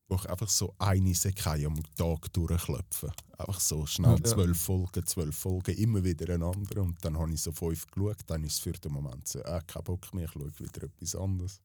wo 0.10 0.16
ich 0.16 0.30
einfach 0.30 0.48
so 0.50 0.74
eine 0.78 1.10
Isekai 1.10 1.66
am 1.66 1.82
Tag 1.96 2.32
durchklopfe. 2.34 3.12
Einfach 3.38 3.60
so 3.60 3.86
schnell 3.86 4.18
Ja. 4.18 4.24
zwölf 4.24 4.58
Folgen, 4.60 5.06
zwölf 5.06 5.36
Folgen, 5.36 5.76
immer 5.78 6.04
wieder 6.04 6.34
ein 6.34 6.42
anderer. 6.44 6.82
Und 6.84 7.04
dann 7.04 7.18
habe 7.18 7.34
ich 7.34 7.42
so 7.42 7.52
fünf 7.52 7.86
geschaut, 7.88 8.18
dann 8.28 8.44
ist 8.44 8.54
es 8.54 8.60
für 8.60 8.72
den 8.72 8.94
Moment 8.94 9.28
so, 9.28 9.40
äh, 9.40 9.62
kein 9.68 9.84
Bock 9.84 10.14
mehr, 10.14 10.26
ich 10.26 10.32
schaue 10.32 10.60
wieder 10.60 10.84
etwas 10.84 11.16
anderes. 11.16 11.60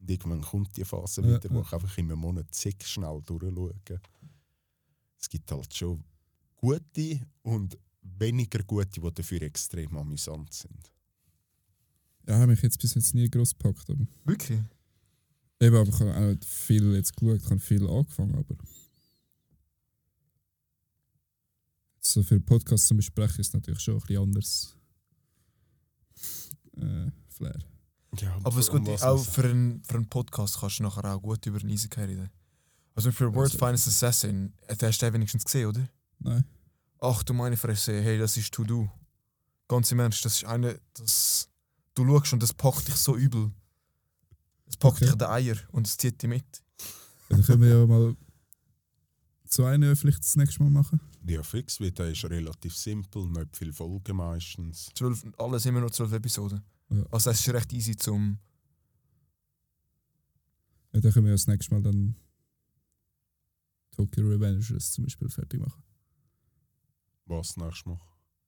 Und 0.00 0.10
irgendwann 0.10 0.42
kommt 0.42 0.76
die 0.76 0.84
Phase 0.84 1.22
Ja, 1.22 1.28
wieder, 1.36 1.54
wo 1.54 1.60
ich 1.62 1.72
einfach 1.72 1.96
in 1.98 2.10
einem 2.10 2.18
Monat 2.20 2.46
zig 2.54 2.76
schnell 2.86 3.22
durchschaue. 3.24 3.74
Es 5.18 5.28
gibt 5.28 5.50
halt 5.50 5.72
schon 5.74 6.02
gute 6.56 7.20
und 7.42 7.78
weniger 8.02 8.62
gute, 8.64 9.00
die 9.00 9.14
dafür 9.14 9.42
extrem 9.42 9.96
amüsant 9.96 10.52
sind. 10.52 10.92
Ja, 12.26 12.34
habe 12.38 12.48
mich 12.48 12.62
jetzt 12.62 12.78
bis 12.80 12.94
jetzt 12.94 13.14
nie 13.14 13.30
groß 13.30 13.56
gepackt. 13.56 13.88
Aber. 13.88 14.04
Wirklich? 14.24 14.60
Eben, 15.60 15.76
aber 15.76 15.88
ich 15.88 16.00
habe 16.00 16.14
auch 16.14 16.20
nicht 16.20 16.44
viel 16.44 16.94
jetzt 16.94 17.16
geschaut, 17.16 17.40
ich 17.42 17.50
habe 17.50 17.60
viel 17.60 17.88
angefangen, 17.88 18.34
aber. 18.34 18.56
So 22.00 22.22
für 22.22 22.34
einen 22.36 22.44
Podcast 22.44 22.86
zum 22.86 22.98
Besprechen 22.98 23.40
ist 23.40 23.48
es 23.48 23.52
natürlich 23.54 23.80
schon 23.80 23.94
ein 23.94 24.00
bisschen 24.00 24.22
anders. 24.22 24.76
Äh, 26.76 27.10
Flair. 27.28 27.58
Ja, 28.18 28.36
Aber 28.44 28.58
es 28.58 28.68
um 28.68 28.84
gut, 28.84 29.02
auch 29.02 29.24
für 29.24 29.44
einen, 29.44 29.82
für 29.82 29.94
einen 29.94 30.08
Podcast 30.08 30.58
kannst 30.60 30.78
du 30.78 30.84
nachher 30.84 31.04
auch 31.14 31.20
gut 31.20 31.44
über 31.46 31.58
einen 31.58 31.70
Isekai 31.70 32.04
reden. 32.04 32.30
Also 32.94 33.10
für 33.12 33.34
World's 33.34 33.54
Also- 33.54 33.66
Finest 33.66 33.88
Assassin, 33.88 34.52
äh, 34.68 34.76
den 34.76 34.88
hast 34.88 35.02
du 35.02 35.06
den 35.06 35.14
wenigstens 35.14 35.44
gesehen, 35.44 35.66
oder? 35.68 35.88
Nein. 36.20 36.44
Ach 37.00 37.22
du 37.22 37.34
meine 37.34 37.56
Fresse, 37.56 38.00
hey, 38.00 38.18
das 38.18 38.36
ist 38.36 38.52
To 38.54 38.64
Do. 38.64 38.90
Ganz 39.68 39.90
im 39.92 39.98
Ernst, 39.98 40.24
das 40.24 40.36
ist 40.36 40.44
eine, 40.44 40.80
das. 40.94 41.48
Du 41.94 42.06
schaust 42.06 42.32
und 42.34 42.42
das 42.42 42.54
packt 42.54 42.88
dich 42.88 42.94
so 42.96 43.16
übel. 43.16 43.50
Es 44.66 44.76
packt 44.76 44.96
Okay. 44.96 45.06
dich 45.06 45.14
den 45.14 45.28
Eier 45.28 45.56
und 45.72 45.86
es 45.86 45.96
zieht 45.96 46.20
dich 46.22 46.28
mit. 46.28 46.44
Ja, 47.28 47.36
Dann 47.36 47.42
können 47.42 47.62
wir 47.62 47.68
ja 47.68 47.86
mal 47.86 48.16
so 49.48 49.64
eine 49.64 49.94
vielleicht 49.96 50.20
das 50.20 50.36
nächste 50.36 50.62
Mal 50.62 50.70
machen. 50.70 51.00
Ja, 51.26 51.42
fix, 51.42 51.80
weil 51.80 51.90
der 51.92 52.10
ist 52.10 52.24
relativ 52.24 52.76
simpel, 52.76 53.26
nicht 53.28 53.56
viel 53.56 53.72
Folgen 53.72 54.16
meistens. 54.16 54.90
Zwölf, 54.94 55.24
alles 55.38 55.66
immer 55.66 55.80
nur 55.80 55.90
zwölf 55.92 56.12
Episoden. 56.12 56.62
Ja. 56.90 57.04
Also 57.10 57.30
es 57.30 57.40
ist 57.40 57.52
recht 57.52 57.72
easy 57.72 57.96
zum. 57.96 58.38
Ja, 60.92 61.00
dann 61.00 61.12
können 61.12 61.26
wir 61.26 61.30
ja 61.30 61.34
das 61.34 61.46
nächste 61.46 61.74
Mal 61.74 61.82
dann 61.82 62.16
Tokyo 63.96 64.28
Revengers 64.28 64.92
zum 64.92 65.04
Beispiel 65.04 65.28
fertig 65.28 65.60
machen. 65.60 65.82
Was 67.26 67.56
nächstes 67.56 67.86
Mal? 67.86 67.98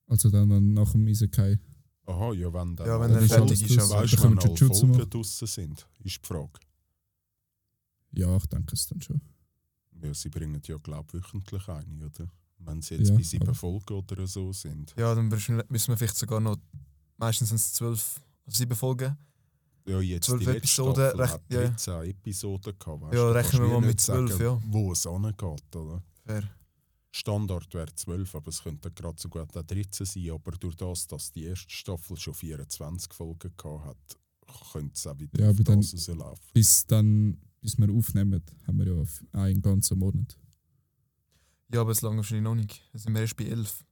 Also 0.07 0.31
dann 0.31 0.49
dann 0.49 0.73
nach 0.73 0.93
dem 0.93 1.07
Isekai. 1.09 1.59
Aha, 2.09 2.33
ja, 2.33 2.53
wenn 2.53 2.75
dann. 2.75 2.87
Ja, 2.87 3.01
wenn 3.01 3.13
dann 3.13 3.23
er 3.23 3.29
fertig 3.29 3.63
ist, 3.63 3.79
aber- 3.79 4.03
Weißt 4.03 4.23
wenn 4.23 4.39
alle 4.39 4.49
Jujutsu 4.55 4.87
Folgen 4.87 5.11
draussen 5.11 5.47
sind, 5.47 5.87
ist 6.05 6.19
die 6.23 6.27
Frage. 6.27 6.59
Ja, 8.13 8.37
ich 8.37 8.47
denke 8.47 8.75
es 8.75 8.87
dann 8.87 9.01
schon. 9.01 9.21
Ja, 10.03 10.15
sie 10.15 10.29
bringen 10.31 10.61
ja, 10.65 10.79
glaube 10.79 11.07
ich, 11.19 11.23
wöchentlich 11.25 11.69
eine, 11.69 12.07
oder? 12.07 12.29
Wenn 12.61 12.81
sie 12.83 12.95
jetzt 12.97 13.11
Ja, 13.11 13.15
bei 13.17 13.23
sieben 13.23 13.45
aber- 13.45 13.55
Folgen 13.55 13.93
oder 13.95 14.27
so 14.27 14.53
sind. 14.53 14.95
ja, 14.97 15.15
dann 15.15 15.29
müssen 15.29 15.63
wir 15.69 15.97
vielleicht 15.97 16.17
sogar 16.17 16.41
noch. 16.41 16.57
Meistens 17.19 17.49
sind 17.51 17.57
es 17.57 17.73
zwölf, 17.75 18.21
sieben 18.47 18.75
Folgen. 18.77 19.17
Ja, 19.87 20.01
jetzt 20.01 20.27
Zwölf 20.27 20.45
die 20.45 20.51
Episoden, 20.57 20.95
Staffel 21.11 21.21
recht- 21.21 21.41
ja. 21.53 21.61
13 21.69 22.03
Episoden 22.11 22.79
gehabt. 22.79 23.03
Weißt, 23.03 23.15
Ja, 23.15 23.31
rechnen 23.31 23.63
wir 23.63 23.69
mal 23.69 23.81
mit 23.87 24.01
12, 24.01 24.39
ja. 24.41 24.61
Wo 24.67 24.93
es 24.93 25.07
angeht, 25.07 25.77
oder? 25.77 26.03
Fair. 26.27 26.43
Standard 27.19 27.73
wäre 27.75 27.93
12, 27.95 28.35
aber 28.35 28.49
es 28.49 28.63
könnte 28.63 28.91
gerade 28.91 29.21
so 29.21 29.29
gut 29.29 29.43
auch 29.57 29.63
13 29.63 30.07
sein. 30.07 30.31
Aber 30.31 30.53
durch 30.53 30.77
das, 30.77 31.07
dass 31.07 31.31
die 31.33 31.45
erste 31.45 31.71
Staffel 31.71 32.17
schon 32.17 32.35
24 32.35 33.13
Folgen 33.13 33.53
gehabt 33.57 34.17
hat, 34.47 34.73
könnte 34.73 34.95
es 34.95 35.07
auch 35.07 35.19
wieder 35.19 35.41
Ja, 35.41 35.51
auf 35.51 35.55
aber 35.57 35.65
dann- 35.65 35.81
das 35.81 35.93
rauslaufen. 35.95 36.45
Bis 36.55 36.87
dann, 36.87 37.39
bis 37.61 37.77
wir 37.79 37.91
aufnehmen, 37.93 38.43
haben 38.67 38.79
wir 38.79 38.87
ja 38.87 39.05
einen 39.41 39.61
ganzen 39.63 39.99
Monat. 39.99 40.39
Ja, 41.73 41.83
aber 41.83 41.91
es 41.91 42.01
lange 42.01 42.17
wahrscheinlich 42.19 42.45
noch 42.45 42.55
nicht. 42.55 42.83
Dann 42.93 43.01
sind 43.01 43.13
wir 43.15 43.21
erst 43.21 43.37
bei 43.37 43.45
elf. 43.45 43.85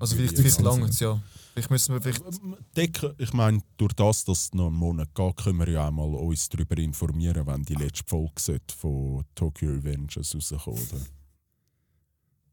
Also 0.00 0.16
vielleicht, 0.16 0.32
ich 0.34 0.40
vielleicht 0.40 0.60
lange, 0.60 0.90
ja. 0.98 1.20
Vielleicht 1.52 1.70
müssen 1.70 1.94
wir 1.94 2.00
vielleicht. 2.00 3.14
Ich 3.18 3.32
meine, 3.32 3.60
durch 3.76 3.92
das, 3.92 4.24
dass 4.24 4.44
es 4.44 4.54
noch 4.54 4.68
einen 4.68 4.76
Monat 4.76 5.14
geht, 5.14 5.36
können 5.36 5.58
wir 5.58 5.68
ja 5.68 5.88
einmal 5.88 6.14
uns 6.14 6.48
darüber 6.48 6.78
informieren, 6.78 7.46
wenn 7.46 7.62
die 7.62 7.74
letzte 7.74 8.04
Folge 8.06 8.60
von 8.76 9.24
Tokyo 9.34 9.70
Revengers 9.70 10.34
rauskommen. 10.34 10.80
Oder? 10.80 11.00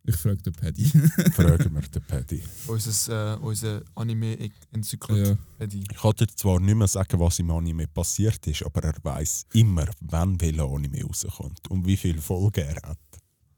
Ich 0.04 0.16
frage 0.16 0.38
den 0.38 0.54
Paddy. 0.54 0.86
Fragen 1.34 1.74
wir 1.74 1.82
den 1.82 2.02
Paddy. 2.02 2.42
Unser, 2.68 3.34
äh, 3.34 3.38
unser 3.40 3.82
Anime-Enzyklopädie. 3.96 5.80
ja, 5.80 5.86
Ich 5.92 5.98
kann 5.98 6.14
dir 6.14 6.28
zwar 6.28 6.60
nicht 6.62 6.76
mehr 6.76 6.88
sagen, 6.88 7.20
was 7.20 7.40
im 7.40 7.52
Anime 7.52 7.88
passiert 7.88 8.46
ist, 8.48 8.64
aber 8.64 8.84
er 8.84 8.96
weiß 9.04 9.48
immer, 9.54 9.86
wann 10.00 10.40
welcher 10.40 10.64
Anime 10.64 11.04
rauskommt 11.04 11.70
und 11.70 11.86
wie 11.86 11.98
viele 11.98 12.22
Folgen 12.22 12.64
er 12.64 12.90
hat. 12.90 13.00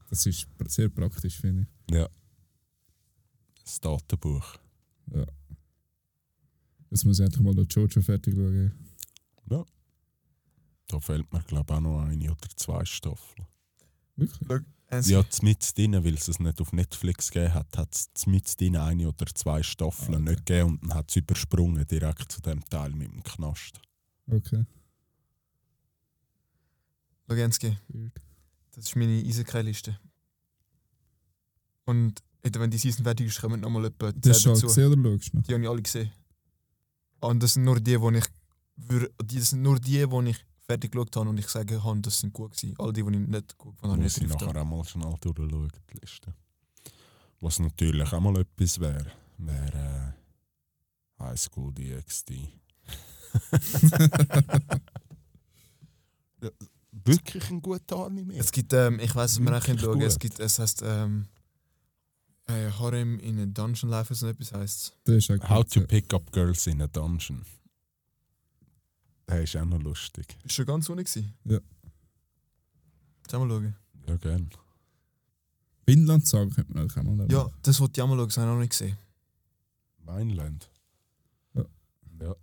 das 0.09 0.25
ist 0.25 0.47
sehr 0.67 0.89
praktisch, 0.89 1.39
finde 1.39 1.67
ich. 1.87 1.95
Ja. 1.95 2.09
Das 3.69 3.79
Datenbuch. 3.81 4.55
Jetzt 6.89 7.05
muss 7.05 7.19
ich 7.19 7.25
endlich 7.25 7.43
mal 7.43 7.53
noch 7.53 7.67
Jojo 7.69 8.01
fertig 8.01 8.33
schauen. 8.33 8.73
Da 10.87 10.99
fehlt 10.99 11.31
mir, 11.31 11.43
glaube 11.43 11.71
ich, 11.71 11.77
auch 11.77 11.81
noch 11.81 12.01
eine 12.01 12.31
oder 12.31 12.49
zwei 12.55 12.83
Staffeln. 12.83 13.45
Wirklich? 14.15 14.49
Ja, 15.07 15.23
mit 15.43 15.77
drin, 15.77 16.03
weil 16.03 16.15
es 16.15 16.27
es 16.27 16.39
nicht 16.39 16.59
auf 16.59 16.73
Netflix 16.73 17.29
gegeben 17.29 17.53
hat, 17.53 17.77
hat 17.77 17.95
es 17.95 18.25
mit 18.25 18.59
drin 18.59 18.75
eine 18.75 19.07
oder 19.07 19.27
zwei 19.27 19.61
Staffeln 19.61 20.15
Ah, 20.15 20.17
okay. 20.17 20.29
nicht 20.31 20.45
gegeben 20.47 20.69
und 20.69 20.81
dann 20.81 20.93
hat 20.95 21.11
es 21.11 21.17
übersprungen 21.17 21.85
direkt 21.85 22.31
zu 22.31 22.41
dem 22.41 22.65
Teil 22.65 22.89
mit 22.89 23.11
dem 23.11 23.21
Knast. 23.21 23.79
Okay. 24.25 24.65
Logenski, 27.27 27.77
das 28.71 28.85
ist 28.85 28.95
meine 28.95 29.21
Isekai-Liste. 29.21 29.99
Und 31.85 32.23
wenn 32.43 32.71
die 32.71 32.77
Season 32.77 33.03
fertig 33.03 33.27
ist, 33.27 33.39
kommen 33.41 33.59
nochmal 33.61 33.85
etwa 33.85 34.11
Das 34.11 34.15
hast 34.15 34.23
10 34.23 34.31
du 34.33 34.39
schon 34.41 34.53
dazu. 34.53 34.67
gesehen 34.67 34.99
oder 34.99 35.11
schaust 35.17 35.33
du 35.33 35.37
noch? 35.37 35.43
Die 35.45 35.53
habe 35.53 35.63
ich 35.63 35.69
alle 35.69 35.81
gesehen. 35.81 36.11
Und 37.21 37.43
das 37.43 37.53
sind 37.53 37.63
nur 37.65 37.79
die, 37.79 37.97
die 37.97 38.17
ich 38.17 38.25
wür- 38.89 39.11
die 39.23 39.39
sind 39.41 39.61
nur 39.61 39.79
die, 39.79 40.05
die 40.07 40.29
ich 40.29 40.45
fertig 40.65 40.91
geschaut 40.91 41.15
habe 41.15 41.29
und 41.29 41.37
ich 41.39 41.47
sage, 41.49 41.81
das 42.01 42.19
sind 42.19 42.31
gut 42.33 42.51
gewesen. 42.55 42.75
All 42.77 42.93
die, 42.93 43.03
die 43.03 43.09
ich 43.11 43.27
nicht 43.27 43.57
gut 43.57 43.75
fand, 43.79 43.91
habe 43.93 44.01
Muss 44.03 44.17
ich 44.17 44.23
ich 44.23 44.29
nicht 44.29 44.39
nachher 44.39 44.53
drauf. 44.53 44.63
auch 44.63 44.69
mal 44.77 44.85
schnell 44.85 45.13
durchschauen, 45.19 45.71
die 45.93 45.97
Liste. 45.99 46.33
Was 47.41 47.59
natürlich 47.59 48.11
auch 48.13 48.19
mal 48.21 48.37
etwas 48.39 48.79
wäre, 48.79 49.11
wäre 49.37 50.13
äh, 51.19 51.23
High 51.23 51.39
School 51.39 51.73
DxD. 51.73 52.49
ja, 56.41 56.49
wirklich 56.91 57.49
ein 57.49 57.61
guter 57.61 58.05
Anime. 58.05 58.35
Es 58.37 58.51
gibt, 58.51 58.73
ähm, 58.73 58.99
ich 58.99 59.13
weiß, 59.15 59.39
was 59.39 59.45
wir 59.45 59.57
auch 59.57 59.67
Wirklich 59.67 59.81
schauen 59.81 60.01
Es 60.01 60.19
gibt, 60.19 60.39
es 60.39 60.59
heißt, 60.59 60.81
ähm, 60.85 61.27
äh, 62.49 62.71
Harem 62.71 63.19
in 63.19 63.39
a 63.39 63.45
Dungeon 63.45 63.89
Life, 63.89 64.13
so 64.13 64.27
etwas 64.27 64.53
heisst 64.53 64.97
Das 65.05 65.15
ist 65.15 65.31
auch 65.31 65.49
How 65.49 65.63
gut, 65.63 65.73
to. 65.73 65.81
Pick 65.81 66.13
Up 66.13 66.31
Girls 66.31 66.67
in 66.67 66.81
a 66.81 66.87
Dungeon. 66.87 67.45
Der 69.27 69.43
ist 69.43 69.55
auch 69.55 69.65
noch 69.65 69.81
lustig. 69.81 70.27
Bist 70.41 70.57
du 70.57 70.63
schon 70.63 70.65
ganz 70.65 70.89
unten 70.89 71.03
gewesen? 71.03 71.33
Ja. 71.45 71.59
Mal 73.31 73.47
schauen. 73.47 73.75
Ja, 74.07 74.17
gern. 74.17 74.49
Finnland 75.87 76.27
sagen 76.27 76.49
könnte 76.49 76.73
man 76.73 76.89
auch 76.89 77.03
mal. 77.03 77.31
Ja, 77.31 77.49
das 77.61 77.79
wollte 77.79 77.99
ich 77.99 78.01
auch 78.01 78.07
mal 78.07 78.17
schauen, 78.17 78.27
das 78.27 78.37
habe 78.37 78.47
ich 78.47 78.53
noch 78.53 78.59
nicht 78.59 78.71
gesehen. 78.71 78.97
Mainland. 80.03 80.69
Ja. 81.53 81.65
Ja. 82.21 82.35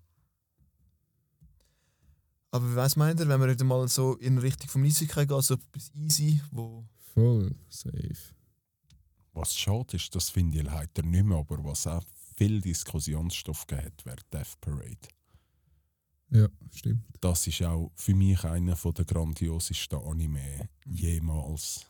Aber 2.53 2.77
was 2.77 2.95
meint 2.97 3.19
ihr, 3.19 3.29
wenn 3.29 3.41
wir 3.41 3.49
wieder 3.49 3.65
mal 3.65 3.89
so 3.89 4.15
in 4.15 4.39
Richtung 4.39 4.69
vom 4.69 4.85
Isekai 4.85 5.27
gehen, 5.27 5.43
so 5.43 5.55
etwas 5.55 5.91
easy, 5.95 6.41
wo... 6.53 6.85
Voll 7.15 7.55
safe. 7.69 8.36
Was 9.37 9.55
schade 9.55 9.97
ist, 9.97 10.15
das 10.15 10.31
finde 10.31 10.57
ich 10.59 10.65
leider 10.65 11.03
nicht 11.03 11.25
mehr, 11.25 11.37
aber 11.37 11.63
was 11.63 11.87
auch 11.87 12.03
viel 12.37 12.59
Diskussionsstoff 12.63 13.67
gegeben 13.67 13.87
hat, 13.87 14.07
wäre 14.07 14.17
Death 14.33 14.59
Parade. 14.63 15.09
Ja, 16.31 16.49
stimmt. 16.75 17.05
Das 17.21 17.47
ist 17.47 17.63
auch 17.63 17.93
für 17.97 18.15
mich 18.15 18.43
einer 18.45 18.75
der 18.75 19.05
grandiosesten 19.05 19.99
Anime 20.01 20.71
jemals. 20.87 21.87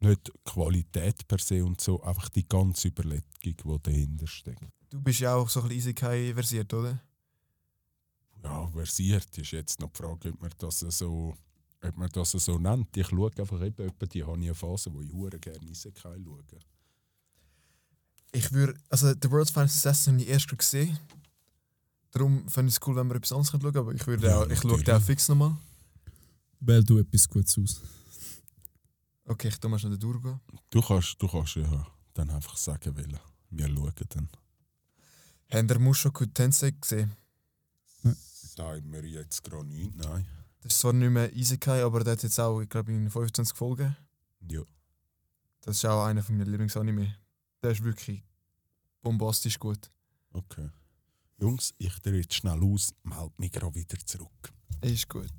Nicht 0.00 0.26
die 0.26 0.32
Qualität 0.44 1.26
per 1.28 1.38
se 1.38 1.64
und 1.64 1.80
so, 1.80 2.02
einfach 2.02 2.30
die 2.30 2.48
ganze 2.48 2.88
Überlegung, 2.88 3.22
die 3.42 3.78
dahinter 3.82 4.26
steckt. 4.26 4.66
Du 4.90 5.00
bist 5.00 5.20
ja 5.20 5.36
auch 5.36 5.48
so 5.48 5.60
ein 5.60 5.68
bisschen 5.68 5.90
Isekai 5.90 6.34
versiert, 6.34 6.74
oder? 6.74 7.00
Ja, 8.42 8.66
versiert 8.66 9.38
ist 9.38 9.52
jetzt 9.52 9.80
noch 9.80 9.92
die 9.92 10.02
Frage, 10.02 10.32
ob 10.32 10.42
man 10.42 10.50
das 10.58 10.80
so, 10.80 11.36
ob 11.88 11.96
man 11.96 12.08
das 12.10 12.30
so 12.30 12.58
nennt. 12.58 12.96
Ich 12.96 13.08
schaue 13.08 13.30
einfach 13.36 13.60
eben, 13.62 13.90
die 14.12 14.24
habe 14.24 14.38
ich 14.38 14.46
eine 14.46 14.54
Phase, 14.54 14.92
wo 14.92 15.00
ich 15.00 15.12
hure 15.12 15.38
gerne 15.38 15.68
Isekai 15.68 16.18
schaue. 16.22 16.44
Ich 18.32 18.52
würde, 18.52 18.78
also 18.90 19.12
The 19.20 19.30
World's 19.30 19.50
Finest 19.50 19.86
Assassin 19.86 20.14
habe 20.14 20.22
ich 20.24 20.28
erst 20.28 20.58
gesehen. 20.58 20.98
Darum 22.10 22.48
fände 22.48 22.70
ich 22.70 22.76
es 22.76 22.86
cool, 22.86 22.96
wenn 22.96 23.08
wir 23.08 23.16
etwas 23.16 23.32
anderes 23.32 23.50
schauen 23.50 23.60
können, 23.60 23.76
aber 23.76 23.94
ich, 23.94 24.06
würde 24.06 24.26
Ja, 24.26 24.40
auch, 24.40 24.48
ich 24.48 24.60
schaue 24.60 24.82
den 24.82 24.94
auch 24.94 25.02
fix 25.02 25.28
nochmal. 25.28 25.56
Wähl 26.60 26.84
du 26.84 26.98
etwas 26.98 27.28
Gutes 27.28 27.58
aus. 27.58 27.82
Okay, 29.24 29.48
ich 29.48 29.58
tu 29.58 29.68
mal 29.68 29.78
schnell 29.78 29.98
durchgehen. 29.98 30.40
Du 30.70 30.80
kannst, 30.80 31.16
du 31.20 31.28
kannst 31.28 31.56
ja 31.56 31.86
dann 32.14 32.30
einfach 32.30 32.56
sagen, 32.56 32.96
wollen. 32.96 33.18
Wir 33.50 33.68
schauen 33.68 33.92
dann. 34.08 34.28
Habt 35.50 35.70
ihr 35.70 35.78
Mushoku 35.78 36.26
Tensei 36.26 36.70
gesehen? 36.72 37.12
Sagen 38.02 38.90
wir 38.92 39.04
jetzt 39.04 39.44
gerade 39.44 39.66
nicht, 39.66 39.94
nein. 39.96 40.26
Das 40.66 40.74
ist 40.74 40.80
zwar 40.80 40.92
nicht 40.94 41.10
mehr 41.10 41.32
Isekai, 41.32 41.84
aber 41.84 42.02
der 42.02 42.14
hat 42.14 42.24
jetzt 42.24 42.40
auch, 42.40 42.60
ich 42.60 42.68
glaube, 42.68 42.92
in 42.92 43.08
25 43.08 43.56
Folgen. 43.56 43.96
Ja. 44.50 44.62
Das 45.60 45.76
ist 45.76 45.84
auch 45.84 46.04
einer 46.04 46.24
von 46.24 46.36
meinen 46.36 46.50
Lieblingsanime. 46.50 47.14
Der 47.62 47.70
ist 47.70 47.84
wirklich 47.84 48.24
bombastisch 49.00 49.60
gut. 49.60 49.92
Okay. 50.32 50.68
Jungs, 51.38 51.72
ich 51.78 51.96
drehe 52.00 52.20
jetzt 52.20 52.34
schnell 52.34 52.60
aus, 52.64 52.92
melde 53.04 53.32
mich 53.36 53.52
gerade 53.52 53.76
wieder 53.76 53.96
zurück. 54.04 54.52
Ist 54.80 55.08
gut. 55.08 55.30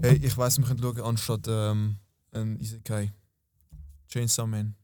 Hey, 0.00 0.14
ich 0.14 0.36
weiss, 0.36 0.56
wir 0.56 0.66
können 0.66 0.80
schauen, 0.80 1.00
anstatt 1.00 1.46
ähm, 1.48 1.98
ein 2.30 2.60
Isekai. 2.60 3.12
Chainsaw 4.08 4.46
Man. 4.46 4.76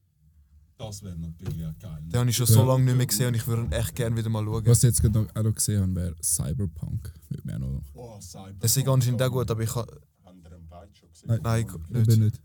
Das 0.79 1.03
wäre 1.03 1.17
natürlich 1.17 1.65
auch 1.65 1.79
geil. 1.79 2.03
Den 2.03 2.21
habe 2.21 2.29
ich 2.31 2.37
schon 2.37 2.47
so 2.47 2.61
Ja. 2.61 2.65
lange 2.67 2.85
nicht 2.85 2.97
mehr 2.97 3.07
gesehen 3.07 3.29
und 3.29 3.35
ich 3.35 3.47
würde 3.47 3.63
ihn 3.63 3.73
echt 3.73 3.95
gerne 3.95 4.15
wieder 4.17 4.29
mal 4.29 4.45
schauen. 4.45 4.67
Was 4.67 4.79
ich 4.79 4.83
jetzt 4.85 5.01
gerade 5.01 5.27
auch 5.35 5.43
noch 5.43 5.55
gesehen 5.55 5.81
habe, 5.83 5.95
wäre 5.95 6.15
Cyberpunk. 6.23 7.15
Würde 7.31 7.47
mir 7.47 7.55
auch 7.57 7.61
noch. 7.61 7.83
Oh, 7.95 8.21
Cyberpunk. 8.21 8.61
Das 8.61 8.77
ist 8.77 8.87
anscheinend 8.89 9.23
auch 9.23 9.31
gut, 9.31 9.51
aber 9.51 9.63
ich 9.63 9.75
habe. 9.75 10.01
Habt 10.25 10.45
ihr 10.45 10.53
einen 10.53 10.69
beide 10.69 10.95
schon 10.95 11.09
gesehen? 11.11 11.41
Nein. 11.43 11.67
Ich- 11.67 11.97
Ich 12.01 12.07
bin 12.07 12.21
nicht. 12.25 12.41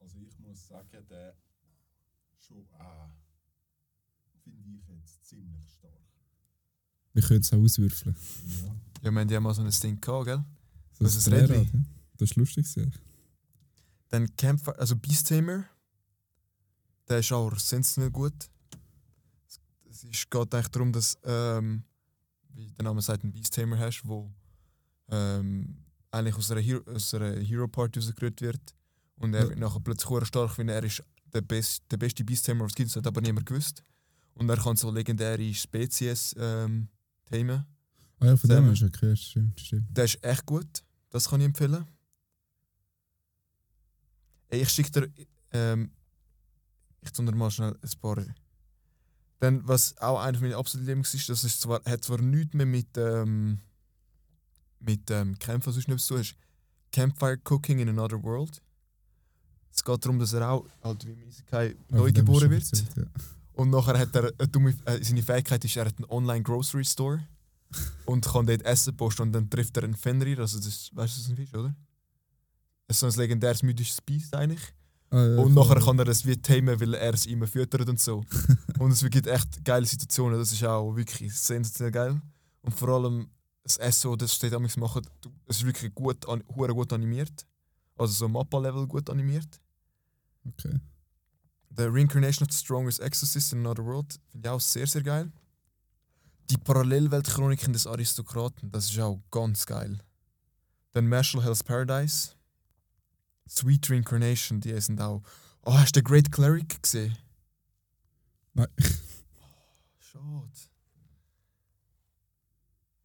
Also 0.00 0.16
ich 0.18 0.38
muss 0.38 0.66
sagen, 0.66 0.88
der 1.10 1.34
schon 2.38 2.66
auch, 2.78 3.10
finde 4.42 4.78
ich 4.78 4.88
jetzt 4.88 5.26
ziemlich 5.28 5.68
stark. 5.78 5.92
Wir 7.12 7.22
können 7.22 7.40
es 7.40 7.52
auch 7.52 7.58
auswürfeln. 7.58 8.16
Ja. 8.64 8.74
Ja, 9.02 9.10
wir 9.10 9.20
haben 9.20 9.28
ja 9.28 9.40
mal 9.40 9.52
so 9.54 9.60
ein 9.62 9.70
Ding 9.70 10.00
gehabt, 10.00 10.24
gell? 10.24 10.42
Das, 10.98 10.98
Das 11.00 11.16
ist. 11.16 11.26
Drehrad, 11.30 11.50
ja. 11.50 11.64
Das 12.16 12.30
ist 12.30 12.36
lustig. 12.36 12.64
gewesen. 12.74 12.92
Dann 14.08 14.34
Campfire, 14.36 14.78
also 14.78 14.96
Beast 14.96 15.28
Tamer. 15.28 15.64
Der 17.08 17.18
ist 17.20 17.32
auch 17.32 17.56
sensationell 17.58 18.10
gut. 18.10 18.34
Es 19.88 20.04
ist, 20.04 20.30
geht 20.30 20.54
eigentlich 20.54 20.68
darum, 20.68 20.92
dass, 20.92 21.16
ähm, 21.24 21.84
wie 22.50 22.70
der 22.72 22.84
Name 22.84 23.00
sagt, 23.00 23.22
einen 23.22 23.32
Beast 23.32 23.54
Tamer 23.54 23.78
hast, 23.78 24.02
wo 24.04 24.30
ähm, 25.08 25.84
eigentlich 26.10 26.36
aus 26.36 26.50
einer, 26.50 26.60
Hero, 26.60 26.82
aus 26.90 27.14
einer 27.14 27.36
Hero 27.40 27.68
Party 27.68 28.00
rausgerührt 28.00 28.40
wird. 28.40 28.74
Und 29.16 29.34
er 29.34 29.44
Ja. 29.44 29.48
wird 29.50 29.58
nachher 29.58 29.80
plötzlich 29.80 30.26
stark, 30.26 30.58
weil 30.58 30.68
er 30.68 30.82
ist 30.84 31.02
der, 31.32 31.40
best, 31.42 31.82
der 31.90 31.96
beste 31.96 32.24
Beast 32.24 32.44
Tamer, 32.46 32.64
was 32.64 32.72
es 32.72 32.76
gibt, 32.76 32.90
das 32.90 32.96
hat 32.96 33.06
aber 33.06 33.20
niemand 33.20 33.46
gewusst. 33.46 33.82
Und 34.34 34.48
er 34.50 34.56
kann 34.56 34.76
so 34.76 34.90
legendäre 34.90 35.54
Spezies 35.54 36.34
ähm, 36.38 36.88
tamen. 37.24 37.64
Ah 38.18 38.26
ja, 38.26 38.36
von 38.36 38.50
dem 38.50 38.66
hast 38.70 38.80
du 38.82 38.90
gehört, 38.90 39.18
stimmt, 39.18 39.58
stimmt. 39.60 39.96
Der 39.96 40.04
ist 40.04 40.22
echt 40.22 40.44
gut. 40.44 40.82
Das 41.10 41.28
kann 41.28 41.40
ich 41.40 41.46
empfehlen. 41.46 41.86
Ich 44.50 44.68
schicke 44.68 44.90
dir. 44.90 45.26
Ähm, 45.52 45.90
ich 47.06 47.12
tu 47.12 47.22
dir 47.22 47.34
mal 47.34 47.50
schnell 47.50 47.76
ein 47.80 48.00
paar. 48.00 48.24
Dann, 49.38 49.66
was 49.68 49.96
auch 49.98 50.20
einer 50.20 50.38
meiner 50.40 50.56
absoluten 50.56 50.86
Lieblings 50.86 51.14
ist, 51.14 51.28
das 51.28 51.44
ist 51.44 51.60
zwar, 51.60 51.82
hat 51.84 52.04
zwar 52.04 52.20
nichts 52.20 52.54
mehr 52.54 52.66
mit, 52.66 52.96
ähm, 52.96 53.60
mit 54.80 55.10
ähm, 55.10 55.38
Kämpfen 55.38 55.72
sonst 55.72 55.88
etwas 55.88 56.06
zu 56.06 56.14
tun, 56.14 56.22
ist 56.22 56.36
Campfire 56.92 57.38
Cooking 57.44 57.78
in 57.80 57.88
Another 57.90 58.22
World. 58.22 58.62
Es 59.70 59.84
geht 59.84 60.04
darum, 60.04 60.18
dass 60.18 60.32
er 60.32 60.50
auch, 60.50 60.66
halt 60.82 61.04
wie 61.06 61.12
im 61.12 61.22
Isekai, 61.22 61.76
neu 61.90 62.10
geboren 62.10 62.50
wird. 62.50 62.62
erzählt, 62.62 62.96
ja. 62.96 63.04
Und 63.52 63.70
nachher 63.70 63.98
hat 63.98 64.14
er 64.14 64.32
eine 64.38 64.48
dumme, 64.48 64.74
äh, 64.84 65.02
seine 65.02 65.22
Fähigkeit 65.22 65.64
ist, 65.64 65.76
er 65.76 65.86
hat 65.86 65.96
einen 65.98 66.10
Online 66.10 66.42
Grocery 66.42 66.84
Store 66.84 67.26
und 68.06 68.24
kann 68.24 68.46
dort 68.46 68.62
Essen 68.62 68.96
posten 68.96 69.22
und 69.22 69.32
dann 69.32 69.50
trifft 69.50 69.76
er 69.76 69.84
einen 69.84 69.96
Fenrir, 69.96 70.38
also 70.38 70.58
das, 70.58 70.90
weißt 70.94 71.16
du, 71.16 71.20
ist 71.20 71.28
ein 71.28 71.36
Fisch, 71.36 71.54
oder? 71.54 71.74
Das 72.86 72.96
ist 72.96 73.00
so 73.00 73.06
ein 73.06 73.12
legendäres 73.12 73.62
mythisches 73.62 74.00
Biest 74.00 74.34
eigentlich. 74.34 74.72
Ah, 75.10 75.24
ja, 75.24 75.36
und 75.38 75.54
nachher 75.54 75.80
kann 75.80 75.98
er 75.98 76.08
es 76.08 76.26
wie 76.26 76.36
tamen, 76.36 76.80
weil 76.80 76.94
er 76.94 77.14
es 77.14 77.26
immer 77.26 77.46
füttert 77.46 77.88
und 77.88 78.00
so. 78.00 78.24
und 78.78 78.90
es 78.90 79.08
gibt 79.08 79.26
echt 79.26 79.64
geile 79.64 79.86
Situationen, 79.86 80.38
das 80.38 80.52
ist 80.52 80.64
auch 80.64 80.94
wirklich 80.96 81.32
sensationell 81.34 81.92
geil. 81.92 82.20
Und 82.62 82.74
vor 82.74 82.88
allem 82.88 83.28
das 83.62 83.76
Essen, 83.78 84.16
das 84.18 84.34
steht 84.34 84.52
damals 84.52 84.76
machen, 84.76 85.06
es 85.46 85.58
ist 85.58 85.66
wirklich 85.66 85.94
gut, 85.94 86.28
an, 86.28 86.42
gut 86.46 86.92
animiert. 86.92 87.46
Also 87.96 88.12
so 88.12 88.28
Mappa-Level 88.28 88.86
gut 88.86 89.08
animiert. 89.08 89.60
Okay. 90.44 90.80
The 91.76 91.84
Reincarnation 91.84 92.46
of 92.46 92.52
the 92.52 92.58
Strongest 92.58 93.00
Exorcist 93.00 93.52
in 93.52 93.60
Another 93.60 93.84
World 93.84 94.18
finde 94.30 94.48
ich 94.48 94.52
auch 94.52 94.60
sehr, 94.60 94.86
sehr 94.86 95.02
geil. 95.02 95.30
Die 96.50 96.56
Parallelweltchroniken 96.56 97.72
des 97.72 97.86
Aristokraten, 97.86 98.70
das 98.70 98.90
ist 98.90 98.98
auch 99.00 99.20
ganz 99.30 99.66
geil. 99.66 99.98
Dann 100.92 101.08
Marshall 101.08 101.42
Hell's 101.42 101.62
Paradise. 101.62 102.35
Sweet 103.48 103.90
Reincarnation, 103.90 104.60
die 104.60 104.78
sind 104.80 105.00
auch. 105.00 105.22
Oh, 105.62 105.74
hast 105.74 105.96
du 105.96 106.00
den 106.00 106.04
Great 106.04 106.32
Cleric 106.32 106.82
gesehen? 106.82 107.16
Nein. 108.54 108.68
Schade. 109.98 110.50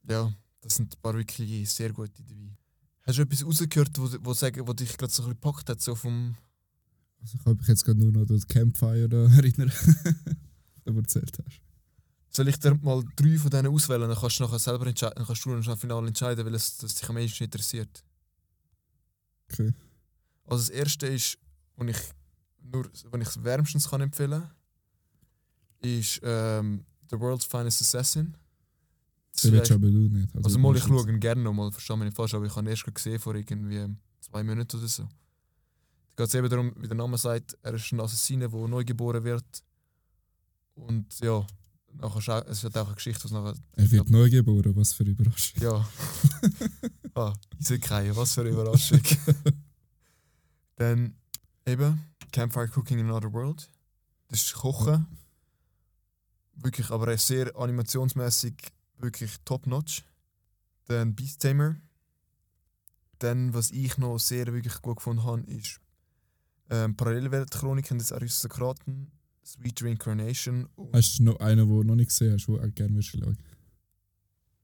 Ja, 0.10 0.34
das 0.62 0.76
sind 0.76 0.96
ein 0.96 1.02
paar 1.02 1.14
wirklich 1.14 1.70
sehr 1.70 1.92
gute 1.92 2.24
dabei. 2.24 2.56
Hast 3.04 3.18
du 3.18 3.24
etwas 3.24 3.46
rausgehört, 3.46 3.98
wo, 3.98 4.10
wo, 4.22 4.34
sagen, 4.34 4.68
wo 4.68 4.74
dich 4.74 4.98
gerade 4.98 5.12
so 5.12 5.24
ein 5.24 5.30
bisschen 5.30 5.42
gepackt 5.42 5.70
hat, 5.70 5.82
so 5.82 5.96
vom. 5.96 6.36
Also 7.20 7.38
ich 7.38 7.46
habe 7.46 7.56
mich 7.56 7.68
jetzt 7.68 7.84
gerade 7.84 8.00
nur 8.00 8.12
noch 8.12 8.22
an 8.22 8.28
das 8.28 8.48
Campfire 8.48 9.10
da 9.10 9.18
erinnern, 9.36 9.72
was 10.86 10.94
du 10.94 11.00
erzählt 11.00 11.38
hast. 11.44 11.62
Soll 12.30 12.48
ich 12.48 12.58
dir 12.58 12.76
mal 12.76 13.04
drei 13.16 13.38
von 13.38 13.52
denen 13.52 13.74
auswählen, 13.74 14.08
dann 14.08 14.18
kannst 14.18 14.40
du 14.40 14.44
nachher 14.44 14.60
selber 14.60 14.88
entscheiden, 14.88 15.16
dann 15.18 15.26
kannst 15.26 15.46
du 15.46 15.50
noch 15.50 15.78
final 15.78 16.08
entscheiden, 16.08 16.46
weil 16.46 16.56
es 16.56 16.78
das 16.78 16.96
dich 16.96 17.10
am 17.10 17.16
meisten 17.16 17.44
interessiert. 17.44 18.04
Okay. 19.52 19.74
Also 20.52 20.66
das 20.66 20.70
erste 20.70 21.08
ist, 21.08 21.38
wenn 21.78 21.88
ich 21.88 21.98
nur, 22.62 22.86
wenn 23.10 23.22
ich 23.22 23.30
es 23.30 23.42
wärmstens 23.42 23.90
kann 23.90 24.02
empfehlen, 24.02 24.44
ist 25.80 26.20
ähm, 26.24 26.84
The 27.10 27.18
World's 27.18 27.46
Finest 27.46 27.82
Assassin. 27.82 28.36
Das 29.32 29.44
Den 29.44 29.54
willst 29.54 29.72
aber 29.72 29.88
du 29.88 30.10
nicht. 30.10 30.36
also 30.36 30.60
mal, 30.60 30.76
ich 30.76 30.84
schaue 30.84 31.10
ihn 31.10 31.22
gerne 31.22 31.42
nochmal, 31.42 31.72
verstehe 31.72 31.96
mich 31.96 32.08
nicht 32.08 32.18
falsch, 32.18 32.34
aber 32.34 32.46
ich 32.46 32.52
habe 32.54 32.68
ihn 32.68 32.70
erst 32.70 32.84
gesehen 32.84 33.18
vor 33.18 33.34
irgendwie 33.34 33.96
zwei 34.20 34.44
Monaten 34.44 34.78
oder 34.78 34.90
so. 34.90 35.04
Da 36.18 36.26
geht 36.26 36.28
es 36.28 36.36
eben 36.36 36.50
darum, 36.50 36.74
wie 36.78 36.88
der 36.88 36.98
Name 36.98 37.18
sagt, 37.18 37.58
er 37.62 37.74
ist 37.74 37.90
ein 37.94 38.02
Assassine, 38.02 38.50
der 38.50 38.68
neu 38.68 38.84
geboren 38.84 39.24
wird. 39.24 39.64
Und 40.76 41.18
ja, 41.22 41.48
nachher, 41.94 42.46
es 42.50 42.62
wird 42.62 42.78
auch 42.78 42.88
eine 42.88 42.96
Geschichte, 42.96 43.24
was 43.24 43.32
nachher 43.32 43.56
Er 43.78 43.90
wird 43.90 44.10
neu 44.10 44.30
geboren, 44.30 44.76
was 44.76 44.92
für 44.92 45.04
eine 45.04 45.12
Überraschung. 45.12 45.64
Ja. 45.64 45.90
ah, 47.16 47.34
Isekai, 47.58 48.14
was 48.14 48.34
für 48.34 48.42
eine 48.42 48.50
Überraschung. 48.50 49.00
Dann 50.82 51.16
eben 51.68 52.08
Campfire 52.32 52.68
Cooking 52.76 52.98
in 52.98 53.06
Another 53.06 53.32
World. 53.32 53.70
Das 54.30 54.42
ist 54.42 54.54
Kochen. 54.56 55.06
Wirklich, 56.56 56.90
aber 56.90 57.16
sehr 57.20 57.56
animationsmäßig 57.56 58.56
wirklich 58.98 59.36
top-notch. 59.46 60.04
Dann 60.86 61.14
Beast 61.14 61.44
Tamer. 61.44 61.76
Dann, 63.20 63.54
was 63.54 63.70
ich 63.70 64.00
noch 64.00 64.18
sehr 64.18 64.48
wirklich 64.48 64.82
gut 64.82 64.96
gefunden 64.96 65.24
habe, 65.24 65.42
ist 65.42 65.80
ähm, 66.72 66.98
Parallelweltchroniken 66.98 68.00
des 68.00 68.12
Aristokraten, 68.12 69.12
Sweet 69.46 69.84
Reincarnation 69.84 70.68
und 70.78 70.96
Hast 70.96 71.20
du 71.20 71.26
noch 71.26 71.40
einen, 71.42 71.68
den 71.68 71.78
du 71.78 71.84
noch 71.84 71.96
nicht 71.96 72.08
gesehen 72.10 72.34
hast, 72.34 72.48
den 72.48 72.56
du 72.56 72.60
auch 72.60 72.74
gerne 72.74 72.96
würdest 72.96 73.10
schauen? 73.12 73.38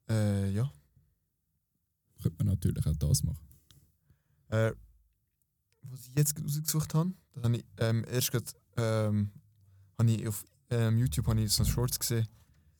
äh, 0.09 0.49
ja. 0.49 0.71
Könnte 2.23 2.43
man 2.43 2.55
natürlich 2.55 2.83
auch 2.87 2.95
das 2.95 3.21
machen. 3.21 3.47
Äh, 4.49 4.71
was 5.89 6.01
ich 6.07 6.11
jetzt 6.15 6.35
gerade 6.35 6.47
rausgesucht 6.47 6.93
habe, 6.93 7.11
das 7.33 7.43
habe 7.43 7.57
ich 7.57 7.65
ähm, 7.77 8.05
erst 8.11 8.31
gerade 8.31 8.45
ähm, 8.77 9.31
habe 9.97 10.11
ich 10.11 10.27
auf 10.27 10.43
ähm, 10.69 10.97
YouTube 10.97 11.27
habe 11.27 11.41
ich 11.41 11.51
so 11.51 11.63
Shorts 11.65 11.97
gesehen. 11.99 12.27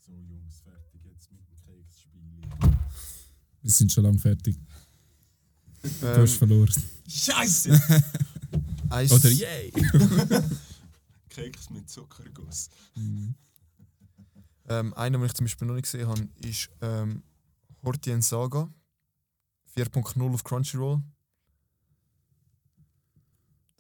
So, 0.06 0.12
Jungs, 0.12 0.60
fertig 0.62 1.02
jetzt 1.06 1.32
mit 1.32 1.42
dem 1.42 1.56
Keksspiel. 1.56 2.78
Wir 3.62 3.72
sind 3.72 3.92
schon 3.92 4.04
lange 4.04 4.20
fertig. 4.20 4.58
Du 5.82 5.90
Ähm, 6.08 6.22
hast 6.22 6.34
verloren. 6.38 6.74
Scheiße! 7.08 7.70
Oder 8.90 9.30
yay! 9.30 9.72
Keks 11.30 11.70
mit 11.70 11.90
Zuckerguss. 11.90 12.70
Mhm. 12.96 13.36
ähm, 14.70 14.94
einer, 14.96 15.18
den 15.18 15.26
ich 15.28 15.34
zum 15.34 15.46
Beispiel 15.46 15.68
noch 15.68 15.76
nicht 15.76 15.84
gesehen 15.84 16.08
habe, 16.08 16.28
ist 16.46 16.70
ähm, 16.82 17.24
Hortien 17.84 18.22
Saga 18.22 18.70
4.0 19.76 20.34
auf 20.34 20.44
Crunchyroll. 20.44 21.02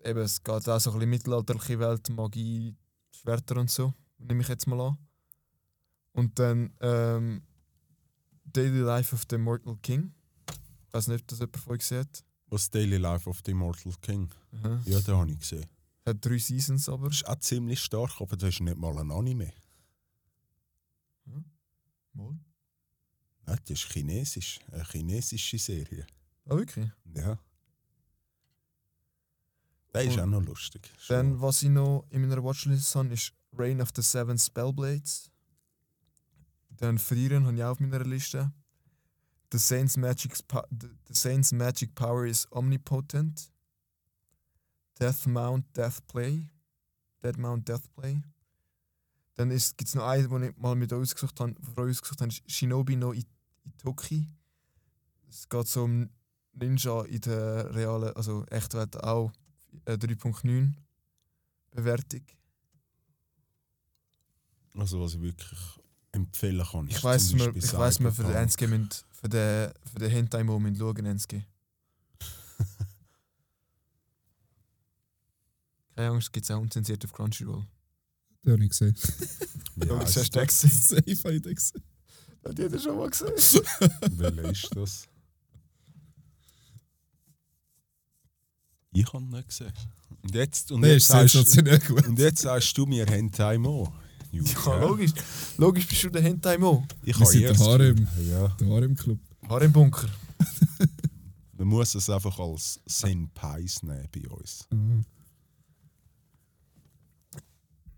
Eben, 0.07 0.19
es 0.19 0.41
geht 0.41 0.69
auch 0.69 0.79
so 0.79 0.91
ein 0.91 0.99
bisschen 0.99 1.09
mittelalterliche 1.09 1.79
Welt, 1.79 2.09
Magie, 2.09 2.73
Schwerter 3.11 3.57
und 3.57 3.69
so, 3.69 3.93
nehme 4.17 4.41
ich 4.41 4.47
jetzt 4.47 4.65
mal 4.65 4.79
an. 4.79 4.97
Und 6.13 6.39
dann 6.39 6.73
ähm, 6.79 7.41
Daily 8.45 8.79
Life 8.79 9.13
of 9.13 9.25
the 9.29 9.35
Immortal 9.35 9.75
King. 9.81 10.13
Ich 10.87 10.93
weiß 10.93 11.09
nicht, 11.09 11.23
ob 11.23 11.27
das 11.27 11.39
jemand 11.39 11.57
von 11.57 11.73
euch 11.73 11.85
sieht. 11.85 12.23
Was 12.47 12.69
Daily 12.69 12.95
Life 12.95 13.29
of 13.29 13.41
the 13.45 13.51
Immortal 13.51 13.93
King? 14.01 14.29
Mhm. 14.51 14.81
Ja, 14.85 15.01
den 15.01 15.15
habe 15.17 15.31
ich 15.31 15.39
gesehen. 15.39 15.65
Hat 16.05 16.23
drei 16.25 16.37
Seasons 16.37 16.87
aber. 16.87 17.09
Das 17.09 17.17
ist 17.17 17.27
auch 17.27 17.39
ziemlich 17.39 17.81
stark, 17.81 18.21
aber 18.21 18.37
das 18.37 18.49
ist 18.49 18.61
nicht 18.61 18.77
mal 18.77 18.97
ein 18.97 19.11
Anime. 19.11 19.51
Mal. 22.13 22.39
Nein, 23.45 23.59
das 23.65 23.71
ist 23.71 23.91
chinesisch. 23.91 24.59
Eine 24.71 24.85
chinesische 24.85 25.57
Serie. 25.57 26.07
Ah, 26.45 26.55
wirklich? 26.55 26.89
Ja. 27.13 27.37
Der 30.03 30.11
ist 30.11 30.19
auch 30.19 30.25
noch 30.25 30.43
lustig. 30.43 30.91
Dann, 31.07 31.39
was 31.41 31.63
ich 31.63 31.69
noch 31.69 32.05
in 32.09 32.21
meiner 32.21 32.43
Watchlist 32.43 32.95
habe, 32.95 33.13
ist 33.13 33.33
Reign 33.53 33.81
of 33.81 33.89
the 33.95 34.01
Seven 34.01 34.37
Spellblades. 34.37 35.29
Dann 36.69 36.97
Frieren 36.99 37.45
habe 37.45 37.55
ich 37.55 37.63
auch 37.63 37.71
auf 37.71 37.79
meiner 37.79 38.03
Liste. 38.03 38.51
The 39.51 39.57
Saint's 39.57 39.97
Magic, 39.97 40.35
Po- 40.47 40.65
the, 40.69 40.89
Saint's 41.09 41.51
Magic 41.51 41.95
Power 41.95 42.25
is 42.25 42.47
omnipotent. 42.51 43.51
Death 44.99 45.25
Mount 45.27 45.65
Death 45.75 46.05
Play. 46.07 46.49
Dead 47.23 47.37
Mount 47.37 47.67
Death 47.67 47.91
Play. 47.95 48.21
Dann 49.35 49.49
gibt 49.49 49.83
es 49.83 49.95
noch 49.95 50.05
einen, 50.07 50.29
den 50.29 50.43
ich 50.49 50.57
mal 50.57 50.75
mit 50.75 50.91
euch 50.93 51.01
ausgesucht 51.01 51.39
habe, 51.39 51.53
für 51.61 51.81
euch 51.81 51.91
ausgesucht 51.91 52.21
habe, 52.21 52.29
ist 52.31 52.49
Shinobi 52.51 52.95
no 52.95 53.13
It- 53.13 53.27
Itoki. 53.65 54.27
Es 55.29 55.47
geht 55.47 55.67
so 55.67 55.83
um 55.83 56.09
Ninja 56.53 57.03
in 57.03 57.21
der 57.21 57.73
realen, 57.75 58.15
also 58.15 58.45
Echtwelt 58.47 59.01
auch 59.03 59.31
äh, 59.85 59.93
3.9 59.93 60.73
Bewertung. 61.71 62.21
Also, 64.75 65.01
was 65.01 65.13
ich 65.15 65.21
wirklich 65.21 65.59
empfehlen 66.11 66.65
kann. 66.65 66.87
Ich 66.87 67.03
weiß 67.03 67.33
mir, 67.33 67.55
ich 67.55 67.73
weiss 67.73 67.99
mir 67.99 68.11
für 68.11 68.23
den 68.23 68.31
müssen- 68.33 68.89
für 69.11 69.29
den 69.29 69.71
für 69.91 69.99
den 69.99 70.09
Hentai 70.11 70.43
Moment 70.43 70.77
schauen 70.77 71.05
Ensky. 71.05 71.43
Keine 75.95 76.09
Angst, 76.09 76.31
gibt 76.31 76.43
es 76.45 76.51
auch 76.51 76.59
unzensiert 76.61 77.03
auf 77.05 77.11
Crunchyroll. 77.13 77.65
Habe 78.45 78.63
ich 78.63 78.69
gesehen. 78.69 78.95
Ja, 79.85 79.99
heisst 79.99 80.17
hast 80.17 80.35
du 80.35 80.45
gesehen? 80.45 80.71
Safe 80.71 81.23
habe 81.23 81.35
ich 81.35 81.41
den 81.41 81.55
gesehen. 81.55 81.83
Hat 82.45 82.57
jeder 82.57 82.79
schon 82.79 82.97
mal 82.97 83.09
gesehen? 83.09 83.33
Welcher 84.11 84.43
ist 84.51 84.75
das? 84.75 85.07
Ich 88.91 89.13
habe 89.13 89.23
ihn 89.23 89.29
nicht 89.29 89.47
gesehen. 89.47 89.73
Und 90.23 90.35
jetzt, 90.35 90.71
und 90.71 90.83
jetzt, 90.83 91.07
sagst, 91.07 91.35
und 91.35 92.19
jetzt 92.19 92.41
sagst 92.41 92.77
du 92.77 92.85
mir 92.85 93.05
Hentai 93.05 93.57
Mo. 93.57 93.93
Ja, 94.31 94.79
logisch. 94.79 95.11
Logisch 95.57 95.87
bist 95.87 96.03
du 96.03 96.09
der 96.09 96.21
Hentai 96.21 96.57
Mo. 96.57 96.85
Ich 97.03 97.07
Wir 97.17 97.25
habe 97.25 97.31
sind 97.31 97.43
der 97.43 97.57
Harem. 97.57 98.07
Ja, 98.29 98.47
Der 98.59 98.67
Harem-Club. 98.67 99.19
Harem 99.49 99.71
Bunker. 99.71 100.07
man 101.57 101.67
muss 101.67 101.95
es 101.95 102.09
einfach 102.09 102.37
als 102.39 102.79
Senpais 102.85 103.83
nehmen 103.83 104.07
bei 104.11 104.27
uns. 104.29 104.67
Ah. 104.71 104.75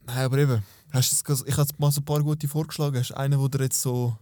Nein, 0.05 0.17
aber 0.25 0.37
eben. 0.37 0.63
Hast 0.91 1.27
du 1.27 1.33
ich 1.45 1.51
habe 1.53 1.61
jetzt 1.67 1.79
mal 1.79 1.91
so 1.91 2.01
ein 2.01 2.05
paar 2.05 2.23
gute 2.23 2.47
vorgeschlagen. 2.47 2.97
Hast 2.97 3.09
du 3.11 3.17
einen, 3.17 3.39
der 3.39 3.49
dir 3.49 3.63
jetzt 3.65 3.81
so 3.81 4.17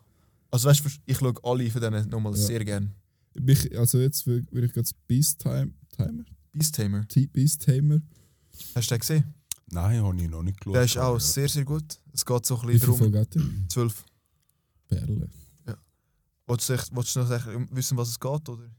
Also 0.52 0.70
weißt 0.70 0.86
du, 0.86 0.90
ich 1.06 1.18
schaue 1.18 1.34
alle 1.44 1.70
von 1.70 1.82
denen 1.82 2.10
nochmal 2.10 2.34
Ja. 2.34 2.40
sehr 2.46 2.64
gern. 2.66 2.94
Mich, 3.40 3.78
also 3.78 4.00
jetzt 4.00 4.26
will 4.26 4.46
ich 4.52 4.74
gerade 4.74 4.90
Beast 5.08 5.40
Time, 5.40 5.72
Timer? 5.96 6.24
Beast 6.58 6.76
Tamer. 6.76 7.08
T- 7.08 7.28
Beast 7.28 7.64
Tamer. 7.66 8.02
Hast 8.76 8.90
du 8.90 8.96
den 8.96 9.00
gesehen? 9.00 9.34
Nein, 9.70 10.02
habe 10.02 10.22
ich 10.22 10.30
noch 10.30 10.44
nicht 10.44 10.60
geschaut. 10.60 10.76
Der 10.76 10.84
ist 10.84 10.98
auch 10.98 11.20
sehr, 11.20 11.48
sehr 11.50 11.66
gut. 11.66 12.00
Es 12.14 12.26
geht 12.26 12.46
so 12.46 12.58
ein 12.60 12.68
Wie 12.70 12.74
bisschen 12.74 12.96
viel 12.96 13.12
darum. 13.12 13.66
Zwölf. 13.70 14.04
Perle. 14.88 15.30
Willst 16.50 16.70
du, 16.70 16.74
echt- 16.74 16.96
willst 16.96 17.16
du 17.16 17.20
noch 17.20 17.30
echt 17.32 17.46
wissen, 17.76 17.98
was 17.98 18.08
es 18.10 18.20
geht? 18.20 18.48
Oder? 18.50 18.70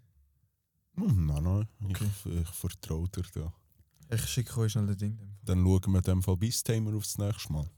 Hm, 0.95 1.26
Nein, 1.26 1.43
nein, 1.45 1.68
Okay. 1.85 2.07
ich, 2.24 2.33
ich 2.41 2.49
vertraue 2.49 3.09
dir 3.11 3.22
da. 3.35 3.53
Ich 4.14 4.24
schicke 4.26 4.59
euch 4.59 4.72
schnell 4.72 4.87
das 4.87 4.97
Ding. 4.97 5.18
Dann 5.45 5.62
schauen 5.62 5.93
wir 5.93 5.99
in 5.99 6.03
dem 6.03 6.22
Fall 6.22 6.39
Thema 6.39 6.95
aufs 6.97 7.18
nächste 7.18 7.53
Mal. 7.53 7.70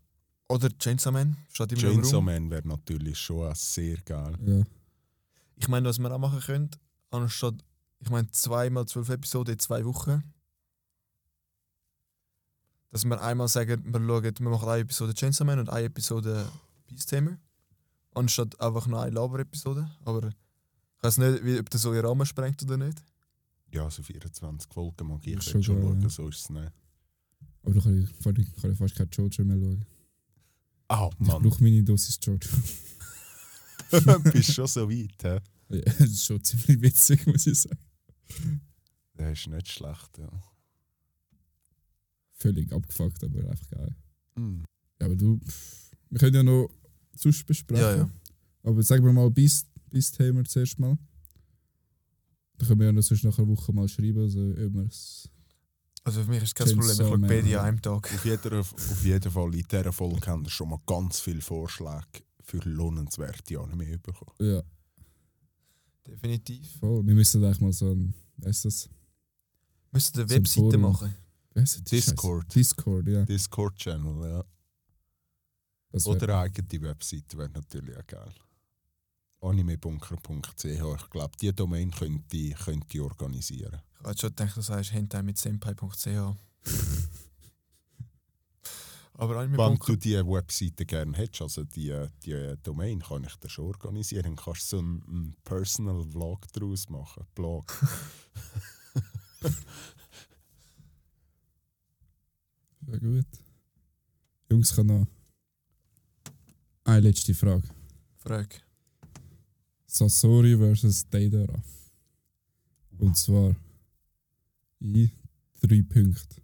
Oder 0.48 0.68
Chainsaw 0.78 1.10
Man. 1.12 1.36
Steht 1.52 1.72
immer 1.72 1.80
Chainsaw. 1.80 2.20
Man 2.20 2.50
wäre 2.50 2.66
natürlich 2.68 3.18
schon 3.18 3.52
sehr 3.56 3.96
geil. 3.98 4.36
Ja. 4.46 4.62
Ich 5.56 5.68
meine, 5.68 5.88
was 5.88 5.98
wir 5.98 6.10
auch 6.12 6.18
machen 6.18 6.40
können, 6.40 6.70
anstatt, 7.10 7.54
ich 8.00 8.10
meine, 8.10 8.30
zweimal 8.30 8.86
zwölf 8.86 9.08
Episoden 9.08 9.54
in 9.54 9.58
zwei 9.58 9.84
Wochen, 9.84 10.22
dass 12.90 13.04
wir 13.04 13.20
einmal 13.22 13.48
sagen, 13.48 13.84
wir, 13.84 14.00
schauen, 14.00 14.24
wir 14.38 14.50
machen 14.50 14.68
eine 14.68 14.80
Episode 14.82 15.14
Chainsaw 15.14 15.44
Man 15.44 15.60
und 15.60 15.68
eine 15.68 15.86
Episode 15.86 16.50
Beast 16.86 17.10
Tamer, 17.10 17.38
anstatt 18.14 18.60
einfach 18.60 18.86
noch 18.86 19.00
eine 19.02 19.12
Laber-Episode. 19.14 19.88
Aber 20.04 20.28
ich 20.28 21.02
weiß 21.02 21.18
nicht, 21.18 21.44
wie, 21.44 21.58
ob 21.58 21.70
das 21.70 21.82
so 21.82 21.94
ihren 21.94 22.06
Rahmen 22.06 22.26
sprengt 22.26 22.62
oder 22.62 22.76
nicht. 22.76 23.04
Ja, 23.72 23.88
so 23.88 24.02
24 24.02 24.72
Folgen 24.72 25.06
mag 25.06 25.24
ich 25.26 25.40
schon 25.42 25.60
geil, 25.60 25.62
schauen, 25.62 26.00
ja. 26.00 26.08
so 26.08 26.28
ist 26.28 26.40
es 26.40 26.50
nicht. 26.50 26.72
Aber 27.62 27.74
da 27.74 27.80
kann 27.80 28.02
ich, 28.02 28.18
kann 28.24 28.36
ich, 28.36 28.52
kann 28.60 28.72
ich 28.72 28.78
fast 28.78 28.96
kein 28.96 29.08
Jojo 29.12 29.44
mehr 29.44 29.58
schauen. 29.58 29.86
Ah, 30.88 31.10
Ich 31.12 31.26
Mann, 31.26 31.42
brauche 31.42 31.62
meine 31.62 31.82
Dosis 31.84 32.18
Jojo. 32.20 32.40
bist 34.32 34.52
schon 34.54 34.66
so 34.66 34.90
weit, 34.90 35.22
hä? 35.22 35.40
ja, 35.68 35.80
das 35.84 36.00
ist 36.00 36.24
schon 36.24 36.42
ziemlich 36.42 36.80
witzig, 36.80 37.26
muss 37.26 37.46
ich 37.46 37.60
sagen. 37.60 37.78
Das 39.14 39.38
ist 39.38 39.48
nicht 39.48 39.68
schlecht, 39.68 40.18
ja. 40.18 40.30
Völlig 42.32 42.72
abgefuckt, 42.72 43.22
aber 43.22 43.50
einfach 43.50 43.68
geil. 43.68 43.94
Hm. 44.36 44.64
Ja, 44.98 45.06
aber 45.06 45.16
du, 45.16 45.38
pff, 45.40 45.90
wir 46.08 46.18
können 46.18 46.36
ja 46.36 46.42
noch 46.42 46.70
sonst 47.14 47.46
besprechen. 47.46 47.82
Ja, 47.82 47.96
ja. 47.96 48.10
Aber 48.62 48.82
sagen 48.82 49.04
wir 49.04 49.12
mal 49.12 49.30
Beast, 49.30 49.66
Beast 49.90 50.16
Tamer 50.16 50.44
zuerst 50.44 50.78
mal. 50.78 50.96
Dann 52.56 52.68
können 52.68 52.80
wir 52.80 52.86
ja 52.86 52.92
noch 52.92 53.02
sonst 53.02 53.24
nach 53.24 53.38
einer 53.38 53.48
Woche 53.48 53.72
mal 53.72 53.88
schreiben, 53.88 54.20
also 54.20 54.40
es 54.86 55.28
Also 56.04 56.24
für 56.24 56.30
mich 56.30 56.42
ist 56.42 56.54
kein 56.54 56.68
Problem, 56.68 56.90
ich 56.90 56.96
schaue 56.96 57.18
beide 57.18 57.60
an 57.60 57.66
einem 57.66 57.82
Tag. 57.82 58.14
Auf, 58.14 58.24
jeder, 58.24 58.60
auf 58.60 59.04
jeden 59.04 59.30
Fall 59.30 59.54
in 59.54 59.66
dieser 59.70 59.92
Folge 59.92 60.26
haben 60.26 60.44
wir 60.44 60.50
schon 60.50 60.70
mal 60.70 60.80
ganz 60.86 61.20
viele 61.20 61.42
Vorschläge 61.42 62.24
für 62.42 62.58
lohnenswerte 62.58 63.58
Anime 63.60 63.98
bekommen. 63.98 64.32
Ja, 64.40 64.62
Definitiv. 66.06 66.78
voll. 66.78 67.06
Wir 67.06 67.14
müssen 67.14 67.44
eigentlich 67.44 67.60
mal 67.60 67.72
so 67.72 67.92
ein, 67.92 68.14
weißt 68.38 68.64
du 68.64 68.68
das? 68.68 68.88
Müssen 69.92 70.14
eine 70.20 70.28
So 70.28 70.34
ein 70.34 70.40
Webseite 70.40 70.60
Forum. 70.78 70.80
machen. 70.80 71.14
Wie 71.54 71.60
heisst 71.60 71.90
die 71.90 71.96
Scheiße? 71.96 72.10
Discord. 72.12 72.54
Discord, 72.54 73.06
ja. 73.08 73.24
Discord-Channel, 73.24 74.28
ja. 74.30 74.44
Das 75.92 76.06
Oder 76.06 76.28
eine 76.28 76.38
eigene 76.42 76.82
Webseite 76.82 77.36
wäre 77.36 77.50
natürlich 77.50 77.96
auch 77.96 78.06
geil. 78.06 78.32
animebunker.ch. 79.40 80.64
Ich 80.64 81.10
glaube, 81.10 81.36
die 81.40 81.52
Domain 81.52 81.90
könnte 81.90 82.36
ich, 82.36 82.54
könnte 82.56 82.86
ich 82.92 83.00
organisieren. 83.00 83.80
Ich 84.00 84.06
hatte 84.06 84.20
schon 84.20 84.30
gedacht, 84.30 84.56
du 84.56 84.60
sagst 84.62 84.92
hentai 84.92 85.22
mit 85.22 85.38
senpai.ch. 85.38 86.06
Aber 89.20 89.36
Wenn 89.36 89.52
Bunker, 89.52 89.92
du 89.92 89.96
diese 89.98 90.26
Webseite 90.26 90.86
gerne 90.86 91.14
hättest, 91.14 91.42
also 91.42 91.64
die, 91.64 91.94
die 92.24 92.54
Domain, 92.62 93.00
kann 93.00 93.22
ich 93.24 93.36
dir 93.36 93.50
schon 93.50 93.66
organisieren. 93.66 94.22
Dann 94.22 94.36
kannst 94.36 94.72
du 94.72 94.76
so 94.76 94.78
einen, 94.78 95.02
einen 95.02 95.36
Personal 95.44 96.02
Vlog 96.04 96.50
daraus 96.54 96.88
machen. 96.88 97.26
Blog. 97.34 97.70
Ja, 102.86 102.98
gut. 102.98 103.26
Jungs, 104.50 104.72
ich 104.72 104.78
habe 104.78 104.88
noch 104.88 105.06
eine 106.82 107.00
letzte 107.00 107.34
Frage. 107.34 107.68
Frage. 108.16 108.56
Sasori 109.86 110.56
versus 110.56 111.08
Deidara. 111.08 111.62
Und 112.98 113.16
zwar 113.16 113.54
in 114.80 115.10
drei 115.60 115.82
Punkten. 115.82 116.42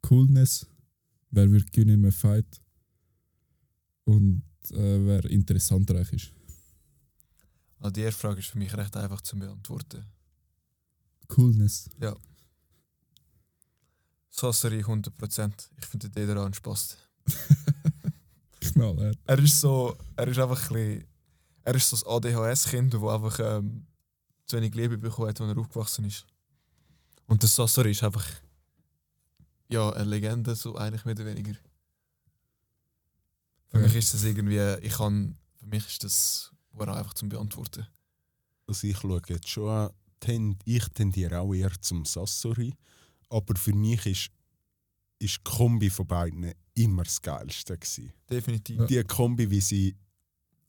Coolness, 0.00 0.66
wer 1.30 1.50
wird 1.50 1.70
gewinnen 1.72 2.04
im 2.04 2.12
Fight 2.12 2.60
und 4.04 4.42
äh, 4.70 5.06
wer 5.06 5.24
interessanter 5.26 5.96
eigentlich 5.96 6.24
ist. 6.24 6.32
Also 7.80 7.92
die 7.92 8.00
erste 8.00 8.20
Frage 8.20 8.40
ist 8.40 8.48
für 8.48 8.58
mich 8.58 8.76
recht 8.76 8.96
einfach 8.96 9.20
zu 9.20 9.38
beantworten. 9.38 10.04
Coolness. 11.28 11.88
Sassari 14.30 14.82
100%. 14.82 15.52
Ich 15.78 15.86
finde 15.86 16.10
den 16.10 16.28
daran 16.28 16.54
Spaß. 16.54 16.96
Knallhart. 18.60 19.18
Er 19.26 19.38
ist 19.38 19.60
so, 19.60 19.96
er 20.16 20.28
ist 20.28 20.38
einfach 20.38 20.70
ein 20.70 20.74
bisschen, 20.74 21.04
er 21.64 21.74
ist 21.74 21.90
so 21.90 21.96
das 21.96 22.06
ADHS-Kind, 22.06 22.94
das 22.94 23.02
einfach 23.02 23.40
ähm, 23.40 23.86
zu 24.46 24.56
wenig 24.56 24.74
Liebe 24.74 24.98
bekommen 24.98 25.28
hat, 25.28 25.40
als 25.40 25.50
er 25.50 25.58
aufgewachsen 25.58 26.04
ist. 26.04 26.26
Und 27.26 27.42
der 27.42 27.48
Sassari 27.48 27.90
ist 27.90 28.02
einfach, 28.02 28.26
ja, 29.68 29.90
eine 29.90 30.04
Legende, 30.04 30.54
so 30.54 30.76
eigentlich 30.76 31.04
mehr 31.04 31.14
oder 31.14 31.26
weniger. 31.26 31.54
Für 33.70 33.78
Ja. 33.78 33.84
mich 33.84 33.94
ist 33.96 34.14
das 34.14 34.24
irgendwie, 34.24 34.58
ich 34.86 34.94
kann, 34.94 35.36
für 35.56 35.66
mich 35.66 35.86
ist 35.86 36.04
das 36.04 36.52
einfach 36.78 37.14
zum 37.14 37.28
Beantworten. 37.28 37.86
Also 38.66 38.86
ich 38.86 38.96
schaue 38.98 39.20
jetzt 39.28 39.48
schon 39.48 39.68
an, 39.68 39.90
tend, 40.20 40.62
ich 40.64 40.86
tendiere 40.90 41.40
auch 41.40 41.52
eher 41.54 41.72
zum 41.80 42.04
Sassori, 42.04 42.74
aber 43.28 43.56
für 43.56 43.74
mich 43.74 44.06
ist, 44.06 44.30
ist 45.18 45.38
die 45.38 45.42
Kombi 45.44 45.90
von 45.90 46.06
beiden 46.06 46.52
immer 46.74 47.02
das 47.02 47.20
Geilste 47.20 47.76
gewesen. 47.76 48.12
Definitiv. 48.30 48.78
Ja. 48.78 48.86
Die 48.86 49.02
Kombi, 49.04 49.50
wie 49.50 49.60
sie 49.60 49.96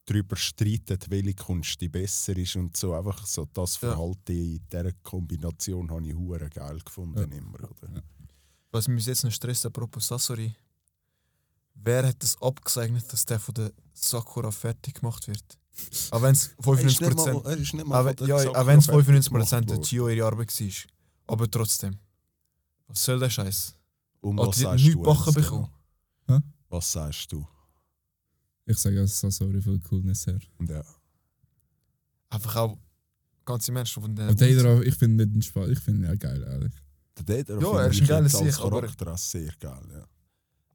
darüber 0.05 0.35
streiten, 0.35 0.97
welche 1.09 1.35
Kunst 1.35 1.79
die 1.81 1.87
besser 1.89 2.35
ist 2.35 2.55
und 2.55 2.75
so 2.75 2.93
einfach 2.95 3.25
so 3.27 3.45
das 3.45 3.79
Ja. 3.79 3.89
Verhalten 3.93 4.31
in 4.31 4.67
dieser 4.67 4.91
Kombination 5.03 5.89
habe 5.91 6.05
ich 6.07 6.15
hure 6.15 6.49
geil 6.49 6.79
gefunden 6.83 7.31
Ja. 7.31 7.37
immer, 7.37 7.59
oder? 7.69 8.03
Was 8.71 8.87
mich 8.87 9.05
jetzt 9.05 9.23
noch 9.23 9.31
stresst, 9.31 9.65
apropos 9.65 10.07
Sassori. 10.07 10.53
Wer 11.73 12.07
hat 12.07 12.21
das 12.21 12.39
abgesegnet, 12.41 13.11
dass 13.11 13.25
der 13.25 13.39
von 13.39 13.53
der 13.55 13.71
Sakura 13.93 14.51
fertig 14.51 14.95
gemacht 14.95 15.27
wird? 15.27 15.43
Auch 16.11 16.21
wenn 16.21 16.33
es 16.35 16.49
95%, 16.57 17.45
er 17.45 17.57
ist 17.57 17.73
nicht 17.73 17.83
auch 17.83 17.87
mal 17.87 18.05
wenn- 18.05 18.17
von 18.17 18.27
der 18.27 18.35
ja, 18.35 18.43
Sakura 18.43 18.61
auch 18.61 18.67
wenn 18.67 18.79
es 18.79 18.85
fertig 18.85 19.07
95% 19.07 19.29
gemacht 19.29 19.69
der. 19.69 19.77
Gio 19.79 20.09
ihre 20.09 20.25
Arbeit 20.27 20.59
war. 20.59 21.33
Aber 21.33 21.49
trotzdem. 21.49 21.97
Was 22.87 23.03
soll 23.03 23.19
der 23.19 23.29
Scheiß? 23.29 23.75
Und 24.21 24.39
Hat 24.39 24.47
was 24.47 24.55
die 24.57 24.61
sagst 24.63 24.85
du? 24.85 25.03
Ernst? 25.05 25.33
bekommen? 25.35 25.69
Was 26.69 26.91
sagst 26.91 27.31
du? 27.31 27.47
Ich 28.65 28.77
sage 28.77 28.99
also 28.99 29.29
Sasori 29.29 29.61
von 29.61 29.81
Coolness 29.81 30.27
her. 30.27 30.39
Ja. 30.67 30.83
Einfach 32.29 32.55
auch 32.57 32.77
ganze 33.45 33.71
Menschen 33.71 34.03
von 34.03 34.15
der. 34.15 34.29
Ich 34.29 34.95
finde 34.95 35.25
nicht 35.25 35.33
den 35.35 35.41
Spaß. 35.41 35.69
Ich 35.69 35.79
finde 35.79 36.01
ihn 36.01 36.09
ja 36.11 36.15
geil, 36.15 36.43
ehrlich. 36.43 36.73
Der 37.19 37.43
Deder 37.43 37.59
Ja, 37.61 37.81
er 37.81 37.89
ist 37.89 37.95
ich 37.95 38.01
ein 38.03 38.07
geiler 38.07 38.23
jetzt 38.25 38.35
als 38.35 38.59
aber- 38.59 38.81
Charakter 38.81 39.13
auch 39.13 39.17
sehr 39.17 39.51
geil. 39.59 39.81
Ja. 39.91 40.07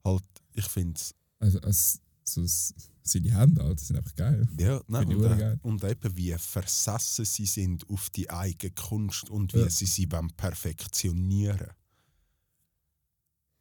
Halt, 0.03 0.23
ich 0.53 0.65
finde 0.67 0.93
es 0.99 1.13
Also, 1.39 1.59
als, 1.61 2.01
so, 2.23 2.43
seine 3.03 3.31
Hände, 3.37 3.61
Alter, 3.63 3.83
sind 3.83 3.97
einfach 3.97 4.15
geil. 4.15 4.47
Ja, 4.59 4.81
nein, 4.87 5.07
und, 5.15 5.23
äh, 5.23 5.37
geil. 5.37 5.59
und 5.61 5.83
eben 5.83 6.17
wie 6.17 6.33
versessen 6.37 7.25
sie 7.25 7.45
sind 7.45 7.87
auf 7.89 8.09
die 8.09 8.29
eigene 8.29 8.71
Kunst 8.73 9.29
und 9.29 9.53
wie 9.53 9.59
Ja. 9.59 9.69
sie 9.69 9.85
sie 9.85 10.05
beim 10.05 10.29
perfektionieren. 10.31 11.67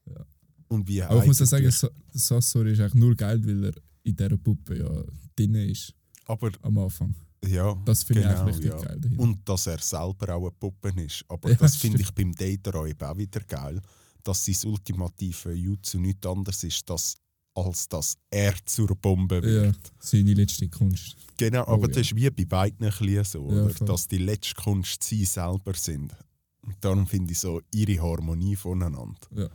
Ja. 0.07 0.27
Und 0.69 0.89
wie 0.89 1.03
Aber 1.03 1.21
ich 1.21 1.27
muss 1.27 1.39
ja 1.41 1.47
sagen, 1.47 1.65
eigentlich- 1.65 1.77
Sa 1.77 1.91
Sasori 2.13 2.73
ist 2.73 2.81
eigentlich 2.81 2.95
nur 2.95 3.15
geil, 3.15 3.45
weil 3.47 3.65
er 3.67 3.75
in 4.03 4.17
dieser 4.17 4.37
Puppe 4.37 4.79
ja 4.79 5.05
drin 5.37 5.55
ist 5.55 5.95
aber 6.27 6.51
am 6.63 6.79
Anfang. 6.79 7.15
Ja, 7.49 7.75
Das 7.85 8.03
finde 8.05 8.23
ich 8.23 8.29
Genau, 8.29 8.41
eigentlich 8.41 8.57
richtig 8.57 8.73
ja. 8.73 8.87
geil. 8.89 9.01
dahinter. 9.01 9.23
und 9.23 9.49
dass 9.49 9.67
er 9.67 9.79
selber 9.79 10.35
auch 10.35 10.43
eine 10.43 10.51
Puppe 10.53 10.89
ist. 11.03 11.25
Aber 11.29 11.51
Ja, 11.51 11.57
das 11.57 11.77
finde 11.77 12.01
ich 12.03 12.11
beim 12.13 12.33
Data 12.35 12.85
eben 12.87 13.03
auch 13.03 13.17
wieder 13.17 13.41
geil, 13.41 13.81
dass 14.23 14.45
sein 14.45 14.57
ultimative 14.71 15.53
Jutsu 15.53 15.99
nichts 15.99 16.27
anderes 16.27 16.65
ist, 16.65 16.89
dass, 16.89 17.17
als 17.55 17.89
dass 17.89 18.17
er 18.31 18.55
zur 18.65 18.95
Bombe 18.97 19.43
wird. 19.43 19.77
ja, 19.77 19.91
seine 19.99 20.35
letzte 20.35 20.69
Kunst. 20.69 21.17
Genau, 21.37 21.63
Oh, 21.65 21.73
aber 21.75 21.83
ja. 21.83 21.89
das 21.89 21.99
ist 21.99 22.17
wie 22.17 22.31
bei 22.31 22.45
beiden 22.45 22.87
ein 22.87 22.91
bisschen 22.93 23.25
so, 23.25 23.51
Ja, 23.53 23.65
oder? 23.65 23.85
dass 23.85 24.09
die 24.09 24.19
letzte 24.19 24.55
Kunst 24.55 25.03
sie 25.05 25.25
selber 25.25 25.75
sind. 25.75 26.15
Und 26.63 26.77
darum 26.81 27.07
finde 27.07 27.33
ich 27.33 27.39
so 27.39 27.61
ihre 27.73 28.01
Harmonie 28.03 28.57
voneinander. 28.57 29.21
Ja. 29.35 29.49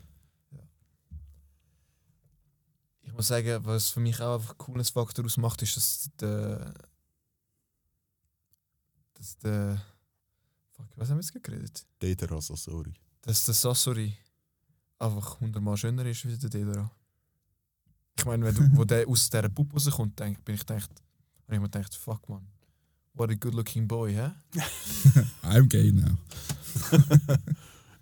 Ich 3.02 3.14
muss 3.14 3.28
sagen, 3.28 3.66
was 3.66 3.90
für 3.90 4.00
mich 4.00 4.22
auch 4.22 4.36
einfach 4.36 4.52
ein 4.52 4.58
cooles 4.60 4.92
Faktor 4.92 5.26
ausmacht, 5.26 5.62
ist, 5.62 5.76
dass 5.78 6.10
der. 6.20 6.74
Dass 9.20 9.38
der. 9.38 9.86
Fuck, 10.72 10.88
was 10.96 11.10
haben 11.10 11.18
wir 11.18 11.24
jetzt 11.24 11.44
geredet? 11.44 11.86
Deder 12.02 12.32
also, 12.32 12.56
sorry. 12.56 12.94
Dass 13.22 13.44
der 13.44 13.54
Sassori 13.54 14.18
einfach 14.98 15.42
hundertmal 15.42 15.76
schöner 15.76 16.06
ist 16.06 16.26
wie 16.26 16.38
der 16.38 16.50
Dedera. 16.50 16.90
Ich 18.18 18.26
meine, 18.26 18.46
wenn 18.46 18.56
du, 18.56 18.78
wo 18.78 18.86
der 18.86 19.08
aus 19.08 19.30
dieser 19.30 19.50
Puppe 19.50 19.74
rauskommt, 19.74 20.18
denk, 20.20 20.44
bin 20.46 20.56
ich 20.56 20.66
gedacht, 20.66 20.90
Und 21.48 21.54
ich 21.54 21.60
mir 21.60 21.70
gedacht, 21.70 21.94
fuck 21.96 22.28
man, 22.30 22.48
what 23.14 23.30
a 23.30 23.34
good 23.34 23.54
looking 23.54 23.88
boy, 23.88 24.14
hä? 24.14 24.32
I'm 25.44 25.68
gay 25.68 25.92
now. 25.92 26.18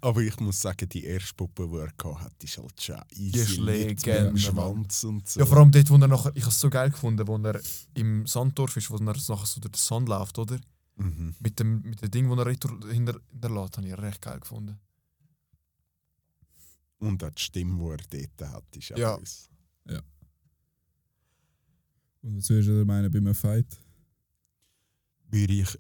Aber 0.01 0.21
ich 0.21 0.39
muss 0.39 0.61
sagen, 0.61 0.87
die 0.89 1.03
erste 1.03 1.33
Puppe, 1.33 1.67
die 1.67 1.77
er 1.77 1.87
hatte, 1.87 2.19
hat, 2.21 2.43
ist 2.43 2.57
halt 2.59 2.81
schon 2.81 3.01
easy. 3.15 3.39
ist 3.39 3.59
mit 3.59 4.05
dem 4.05 4.37
Schwanz 4.37 5.03
und 5.03 5.27
so. 5.27 5.39
Ja, 5.39 5.45
vor 5.47 5.57
allem 5.57 5.71
dort, 5.71 5.89
wo 5.89 5.95
er 5.95 6.07
nachher, 6.07 6.31
ich 6.35 6.43
habe 6.43 6.51
es 6.51 6.59
so 6.59 6.69
geil 6.69 6.91
gefunden, 6.91 7.27
wo 7.27 7.37
er 7.37 7.59
im 7.95 8.27
Sanddorf 8.27 8.77
ist, 8.77 8.91
wo 8.91 8.95
er 8.97 9.01
nachher 9.01 9.19
so 9.19 9.59
durch 9.59 9.71
den 9.71 9.73
Sand 9.73 10.07
läuft, 10.07 10.37
oder? 10.37 10.59
Mhm. 10.97 11.35
Mit 11.39 11.59
dem, 11.59 11.81
mit 11.81 12.01
dem 12.01 12.11
Ding, 12.11 12.29
wo 12.29 12.35
er 12.35 12.45
retour 12.45 12.71
hinter, 12.91 13.19
hinterlässt, 13.31 13.77
habe 13.77 13.87
ich 13.87 13.97
recht 13.97 14.21
geil 14.21 14.39
gefunden. 14.39 14.79
Und 16.99 17.23
auch 17.23 17.29
die 17.29 17.41
Stimme, 17.41 17.97
die 18.09 18.17
er 18.17 18.27
dort 18.37 18.51
hat, 18.51 18.75
ist 18.75 18.93
auch 18.93 18.97
Ja. 18.97 19.17
böse. 19.17 19.47
Und 22.23 22.37
was 22.37 22.49
würdest 22.49 22.69
du 22.69 22.83
meinen 22.85 23.11
bei 23.11 23.19
einem 23.19 23.35
Fight? 23.35 23.79
Würde 25.29 25.53
ich 25.53 25.77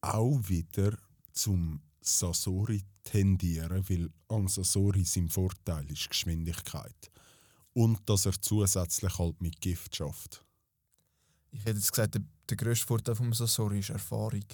auch 0.00 0.40
wieder 0.48 0.98
zum 1.32 1.80
Sasori 2.00 2.82
tendieren, 3.04 3.88
weil 3.88 4.10
am 4.28 4.48
Sasori 4.48 5.04
sein 5.04 5.28
Vorteil 5.28 5.90
ist 5.90 6.10
Geschwindigkeit. 6.10 7.10
Und 7.72 8.06
dass 8.08 8.26
er 8.26 8.38
zusätzlich 8.40 9.18
halt 9.18 9.40
mit 9.40 9.60
Gift 9.60 9.96
schafft. 9.96 10.44
Ich 11.50 11.60
hätte 11.64 11.78
jetzt 11.78 11.92
gesagt, 11.92 12.20
der, 12.48 12.56
grösste 12.56 12.86
Vorteil 12.86 13.14
vom 13.14 13.32
Sasori 13.32 13.78
ist 13.80 13.90
Erfahrung. 13.90 14.44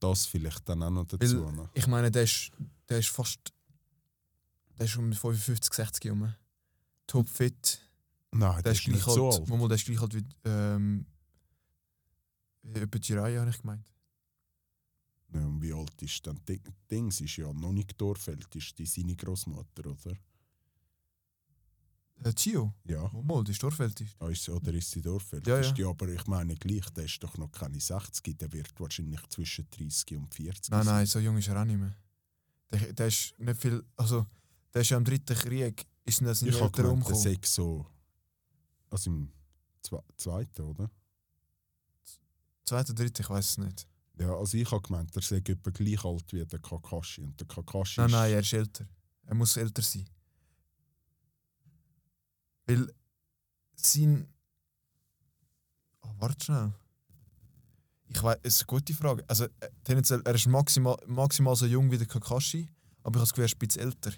Das 0.00 0.26
vielleicht 0.26 0.68
dann 0.68 0.82
auch 0.82 0.90
noch 0.90 1.06
dazu. 1.06 1.50
ne? 1.50 1.70
Ich 1.74 1.86
meine, 1.86 2.10
der 2.10 2.24
ist, 2.24 2.50
der 2.88 2.98
ist 2.98 3.08
fast. 3.08 3.40
Der 4.78 4.84
ist 4.86 4.96
um 4.96 5.12
55, 5.12 5.72
60 5.72 6.04
herum. 6.04 6.34
Topfit. 7.06 7.80
Nein, 8.32 8.54
Der 8.56 8.62
das 8.62 8.72
ist 8.74 8.80
ist 8.82 8.88
nicht 8.88 9.04
gleich 9.04 9.14
so 9.14 9.30
halt. 9.32 9.40
alt. 9.40 9.48
Mal, 9.48 9.68
der 9.68 9.76
ist 9.76 9.86
gleich 9.86 10.00
halt 10.00 10.14
wie. 10.14 10.24
Ähm, 10.44 11.06
über 12.62 12.98
die 12.98 13.12
Reihe 13.14 13.40
habe 13.40 13.50
ich 13.50 13.58
gemeint. 13.60 13.84
Ja, 15.32 15.40
und 15.40 15.60
wie 15.62 15.72
alt 15.72 16.02
ist 16.02 16.26
dann 16.26 16.40
Ding? 16.46 16.62
Dings 16.90 17.20
ist 17.20 17.36
ja 17.36 17.52
noch 17.52 17.72
nicht 17.72 17.98
Dorfeld, 18.00 18.46
ist 18.54 18.78
die 18.78 18.86
seine 18.86 19.16
Großmutter, 19.16 19.86
oder? 19.86 20.16
Äh, 22.24 22.32
Gio. 22.32 22.72
Ja. 22.84 23.08
Mal, 23.12 23.22
mal, 23.22 23.44
die 23.44 23.52
ist 23.52 23.62
Dorfältest. 23.62 24.16
Ah, 24.18 24.28
ist 24.28 24.42
sie- 24.44 24.50
Oder 24.50 24.72
ist 24.72 24.90
sie 24.90 25.02
Dorfeld? 25.02 25.46
Ja, 25.46 25.58
ist 25.58 25.76
ja. 25.76 25.88
aber 25.88 26.08
ich 26.08 26.26
meine 26.26 26.54
gleich, 26.56 26.88
der 26.90 27.04
ist 27.04 27.22
doch 27.22 27.36
noch 27.36 27.50
keine 27.52 27.78
60, 27.78 28.38
der 28.38 28.50
wird 28.52 28.72
wahrscheinlich 28.80 29.20
zwischen 29.28 29.68
30 29.70 30.16
und 30.16 30.34
40 30.34 30.70
Nein, 30.70 30.84
sein. 30.84 30.94
nein, 30.94 31.06
so 31.06 31.18
jung 31.18 31.36
ist 31.36 31.48
er 31.48 31.60
auch 31.60 31.64
nicht 31.64 31.78
mehr. 31.78 31.94
Der, 32.72 32.92
der 32.92 33.06
ist 33.08 33.34
nicht 33.38 33.60
viel. 33.60 33.84
Also, 33.96 34.26
der 34.72 34.82
ist 34.82 34.88
ja 34.90 34.96
im 34.96 35.04
dritten 35.04 35.36
Krieg. 35.36 35.86
Ist 36.04 36.22
nicht 36.22 36.34
seine 36.36 36.50
Ich 36.50 36.60
Eltern 36.60 36.72
der 36.84 36.92
umgekommen. 36.92 37.20
sei 37.20 37.38
so. 37.44 37.86
Also 38.90 39.10
im 39.10 39.30
Zwe 39.82 40.02
zweiten, 40.16 40.62
oder? 40.62 40.90
Zweiter, 42.64 42.94
dritter, 42.94 43.20
ich 43.20 43.30
weiß 43.30 43.50
es 43.50 43.58
nicht. 43.58 43.86
Ja, 44.18 44.34
also 44.34 44.56
ich 44.56 44.70
habe 44.70 44.82
gemeint, 44.82 45.14
er 45.14 45.22
sei 45.22 45.36
etwa 45.36 45.70
gleich 45.70 46.04
alt 46.04 46.32
wie 46.32 46.44
der 46.44 46.58
Kakashi. 46.58 47.22
Und 47.22 47.38
der 47.38 47.46
Kakashi 47.46 48.00
Nein, 48.00 48.08
ist. 48.08 48.12
nein, 48.14 48.32
er 48.32 48.40
ist 48.40 48.52
älter. 48.52 48.88
Er 49.26 49.34
muss 49.34 49.56
älter 49.56 49.82
sein. 49.82 50.08
Weil 52.66 52.92
sein. 53.76 54.28
Oh, 56.02 56.08
warte 56.18 56.44
schnell. 56.44 56.72
Ich 58.08 58.22
weiß, 58.22 58.38
es 58.42 58.54
ist 58.54 58.60
eine 58.62 58.66
gute 58.66 58.94
Frage. 58.94 59.24
Also, 59.28 59.44
äh, 59.44 59.68
tendenziell, 59.84 60.22
er 60.24 60.34
ist 60.34 60.46
maximal, 60.46 60.96
maximal 61.06 61.56
so 61.56 61.66
jung 61.66 61.90
wie 61.90 61.98
der 61.98 62.06
Kakashi, 62.06 62.68
aber 63.02 63.16
ich 63.16 63.20
habe 63.20 63.20
das 63.20 63.30
Gefühl, 63.32 63.42
er 63.42 63.46
ist 63.46 63.54
ein 63.54 63.58
bisschen 63.58 63.82
älter. 63.82 64.12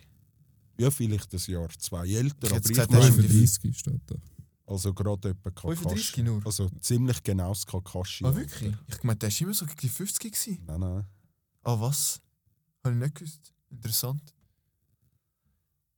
Ja, 0.79 0.91
vielleicht 0.91 1.33
ein 1.33 1.53
Jahr, 1.53 1.69
zwei 1.79 2.07
älter. 2.09 2.47
Ich 2.47 2.51
aber 2.53 2.61
ich 2.61 2.69
gesagt, 2.69 2.93
er 2.93 3.01
ist 3.01 3.17
meine, 3.17 3.29
35 3.29 3.79
steht 3.79 4.01
da. 4.07 4.15
also 4.67 4.95
gerade 4.95 5.31
etwa 5.31 5.51
35 5.51 5.85
Kakashi. 6.13 6.23
nur. 6.23 6.47
Also 6.47 6.69
ziemlich 6.81 7.23
genau 7.23 7.49
das 7.49 7.67
Kakashi. 7.67 8.25
Ah, 8.25 8.35
wirklich? 8.35 8.75
Ich 8.87 9.03
meine, 9.03 9.19
der 9.19 9.31
war 9.31 9.41
immer 9.41 9.55
so 9.55 9.67
gegen 9.67 9.81
die 9.81 9.89
50 9.89 10.33
gewesen. 10.33 10.63
Nein, 10.67 10.81
nein. 10.81 11.05
Ah, 11.63 11.81
was? 11.81 12.21
Habe 12.85 12.95
ich 12.95 13.01
nicht 13.01 13.15
gewusst. 13.17 13.53
Interessant. 13.71 14.35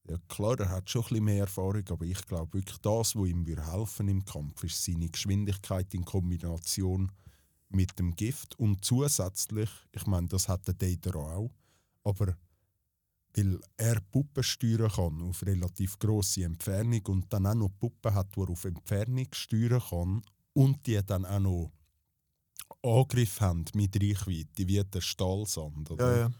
Ja, 0.08 0.16
klar, 0.28 0.58
er 0.58 0.70
hat 0.70 0.90
schon 0.90 1.02
ein 1.02 1.08
bisschen 1.08 1.24
mehr 1.24 1.40
Erfahrung, 1.40 1.84
aber 1.88 2.04
ich 2.04 2.26
glaube 2.26 2.54
wirklich, 2.54 2.78
das, 2.78 3.14
was 3.14 3.28
ihm 3.28 3.44
helfen 3.46 4.08
im 4.08 4.24
Kampf, 4.24 4.64
ist 4.64 4.84
seine 4.84 5.08
Geschwindigkeit 5.08 5.92
in 5.94 6.04
Kombination 6.04 7.12
mit 7.68 7.98
dem 7.98 8.16
Gift. 8.16 8.58
Und 8.58 8.84
zusätzlich, 8.84 9.70
ich 9.92 10.06
meine, 10.06 10.28
das 10.28 10.48
hat 10.48 10.66
der 10.66 10.74
Data 10.74 11.16
auch, 11.16 11.50
aber 12.02 12.36
weil 13.36 13.60
er 13.76 14.00
Puppen 14.00 14.42
steuern 14.42 14.90
kann 14.90 15.22
auf 15.22 15.46
relativ 15.46 15.98
grosse 15.98 16.44
Entfernung 16.44 17.02
und 17.06 17.32
dann 17.32 17.46
auch 17.46 17.54
noch 17.54 17.70
Puppen 17.78 18.12
hat, 18.12 18.34
die 18.34 18.40
er 18.40 18.50
auf 18.50 18.64
Entfernung 18.64 19.28
steuern 19.32 19.80
kann 19.88 20.22
und 20.52 20.84
die 20.86 21.00
dann 21.06 21.24
auch 21.24 21.38
noch 21.38 21.72
Angriff 22.82 23.40
haben 23.40 23.64
mit 23.74 23.94
Reichweite, 23.96 24.66
wie 24.66 24.82
der 24.82 25.00
Stahlsand, 25.00 25.90
oder? 25.90 26.12
Ja, 26.12 26.20
ja. 26.22 26.30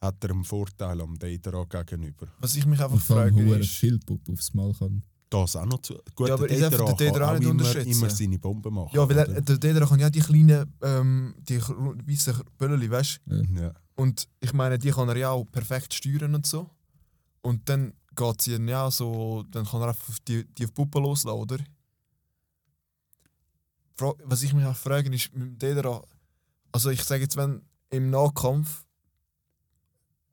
Hat 0.00 0.22
er 0.24 0.30
einen 0.30 0.44
Vorteil 0.44 1.00
am 1.00 1.18
Data 1.18 1.64
gegenüber. 1.64 2.26
Was 2.38 2.56
ich 2.56 2.66
mich 2.66 2.80
einfach 2.80 3.00
frage, 3.00 3.34
hohe 3.34 3.58
ist. 3.58 3.68
Schildpuppe 3.68 4.32
aufs 4.32 4.52
Mal 4.54 4.72
kann. 4.74 5.02
Das 5.28 5.56
auch 5.56 5.66
noch 5.66 5.82
zu. 5.82 5.94
Gut, 6.14 6.28
Ja, 6.28 6.34
aber 6.34 6.46
der 6.46 6.70
Dedra 6.70 6.84
den 6.86 6.96
Dedra 6.96 7.26
kann 7.34 7.46
auch 7.46 7.52
nicht 7.52 7.74
immer, 7.74 7.86
immer 7.86 8.10
seine 8.10 8.38
Bomben 8.38 8.72
machen. 8.74 8.90
Ja, 8.94 9.08
weil 9.08 9.18
er, 9.18 9.40
der 9.40 9.58
Dedra 9.58 9.86
kann 9.86 9.98
ja 9.98 10.08
die 10.08 10.20
kleinen, 10.20 10.72
ähm, 10.82 11.34
die 11.40 11.60
weißen 11.60 12.42
Böllchen, 12.56 12.90
weißt 12.90 13.20
du? 13.26 13.44
ja. 13.60 13.72
Und 13.96 14.28
ich 14.40 14.52
meine, 14.52 14.78
die 14.78 14.90
kann 14.90 15.08
er 15.08 15.16
ja 15.16 15.30
auch 15.30 15.44
perfekt 15.44 15.94
steuern 15.94 16.34
und 16.34 16.46
so. 16.46 16.70
Und 17.42 17.68
dann 17.68 17.94
geht 18.14 18.42
sie 18.42 18.56
ja 18.56 18.90
so, 18.90 19.44
dann 19.50 19.64
kann 19.64 19.80
er 19.80 19.88
einfach 19.88 20.08
auf 20.10 20.20
die, 20.20 20.44
die 20.44 20.64
auf 20.64 20.70
die 20.70 20.74
Puppe 20.74 21.00
loslassen, 21.00 21.38
oder? 21.38 21.58
Was 23.98 24.42
ich 24.42 24.52
mich 24.52 24.64
auch 24.64 24.76
frage, 24.76 25.12
ist 25.14 25.34
mit 25.34 25.42
dem 25.42 25.58
Dedra, 25.58 26.02
also 26.70 26.90
ich 26.90 27.02
sage 27.02 27.22
jetzt, 27.22 27.36
wenn 27.36 27.62
im 27.90 28.10
Nahkampf 28.10 28.85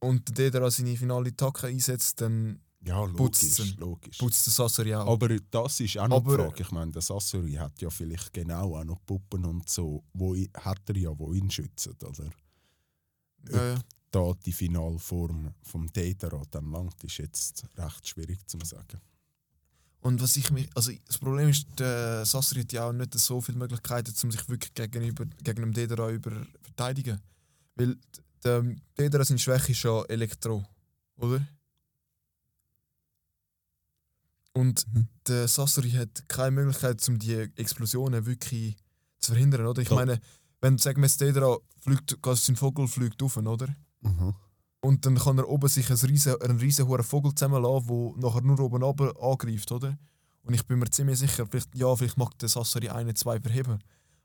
und 0.04 0.28
der 0.30 0.52
Dedra 0.52 0.70
seine 0.72 0.96
finale 0.96 1.30
Attacke 1.30 1.68
einsetzt, 1.68 2.22
dann 2.22 2.60
ja, 2.86 3.04
logisch. 3.06 3.60
ihn. 3.60 3.78
logisch. 3.78 4.18
putzt 4.18 4.46
der 4.46 4.54
Sasser 4.54 4.84
auch. 5.02 5.08
Aber 5.14 5.30
das 5.30 5.80
ist 5.80 5.98
auch 5.98 6.08
noch 6.08 6.18
Aber- 6.18 6.38
die 6.38 6.44
Frage. 6.44 6.64
Ich 6.64 6.72
meine, 6.72 6.92
der 6.92 7.02
Sassori 7.02 7.54
hat 7.54 7.82
ja 7.82 7.90
vielleicht 7.90 8.34
genau 8.34 8.76
auch 8.76 8.84
noch 8.84 9.00
Puppen 9.06 9.46
und 9.46 9.70
so, 9.70 10.04
wo 10.14 10.36
hat 10.36 10.82
er 10.90 10.98
ja, 10.98 11.18
wo 11.18 11.34
ihn 11.34 11.50
schützen, 11.50 11.96
oder? 12.06 12.30
ja, 13.50 13.74
ja. 13.74 13.80
Da 14.12 14.32
die 14.46 14.52
Finalform 14.52 15.54
vom 15.64 15.92
Dedra 15.92 16.44
dann 16.52 16.72
langt, 16.72 17.04
ist 17.04 17.18
jetzt 17.18 17.66
recht 17.78 18.08
schwierig 18.08 18.48
zu 18.48 18.60
sagen. 18.64 19.02
Und 20.02 20.22
was 20.22 20.36
ich 20.38 20.52
mich, 20.52 20.70
also 20.76 20.92
das 21.08 21.18
Problem 21.18 21.50
ist, 21.50 21.66
der 21.80 22.26
Sasser 22.26 22.60
hat 22.60 22.72
ja 22.74 22.90
auch 22.90 22.94
nicht 22.94 23.18
so 23.18 23.42
viele 23.42 23.58
Möglichkeiten, 23.58 24.14
um 24.24 24.32
sich 24.32 24.48
wirklich 24.50 24.74
gegenüber, 24.74 25.26
gegen 25.44 25.62
den 25.64 25.72
Dedera 25.74 26.12
über 26.12 26.32
verteidigen. 26.62 27.22
Weil 27.76 27.98
der 28.44 28.64
Dedera 28.98 29.24
seine 29.24 29.40
Schwäche 29.40 29.72
ist 29.72 29.84
ja 29.84 30.04
Elektro, 30.06 30.66
oder? 31.18 31.46
Und 34.54 34.86
Mhm. 34.94 35.08
der 35.28 35.48
Sassari 35.48 35.92
hat 35.92 36.28
keine 36.28 36.52
Möglichkeit, 36.52 37.08
um 37.10 37.18
die 37.18 37.34
Explosionen 37.56 38.26
wirklich 38.26 38.76
zu 39.20 39.32
verhindern, 39.32 39.66
oder? 39.66 39.82
Ich 39.82 39.90
Ja. 39.90 39.96
meine, 39.96 40.20
wenn 40.62 40.78
sagen 40.78 41.02
wir, 41.02 41.08
jetzt 41.08 41.20
Dedera 41.22 41.58
fliegt, 41.80 42.18
sein 42.24 42.56
Vogel 42.56 42.88
fliegt 42.88 43.22
auf, 43.24 43.38
oder? 43.38 43.76
Mhm. 44.02 44.36
Und 44.82 45.06
dann 45.06 45.18
kann 45.18 45.38
er 45.38 45.48
oben 45.50 45.70
sich 45.70 45.90
einen 45.90 46.00
riesen, 46.00 46.40
einen 46.42 46.60
riesen 46.60 46.88
hohen 46.88 47.04
Vogel 47.04 47.34
zusammenlassen, 47.34 47.88
der 47.88 48.14
nachher 48.30 48.42
nur 48.42 48.60
oben 48.60 48.84
runter 48.84 49.14
angreift, 49.22 49.72
oder? 49.72 49.98
Und 50.44 50.54
ich 50.54 50.66
bin 50.68 50.78
mir 50.78 50.90
ziemlich 50.90 51.18
sicher, 51.20 51.48
vielleicht, 51.48 51.74
ja, 51.74 51.96
vielleicht 51.96 52.18
mag 52.18 52.38
der 52.40 52.50
Sassari 52.50 52.90
eine, 52.90 53.14
zwei 53.14 53.40
verheben. 53.40 53.80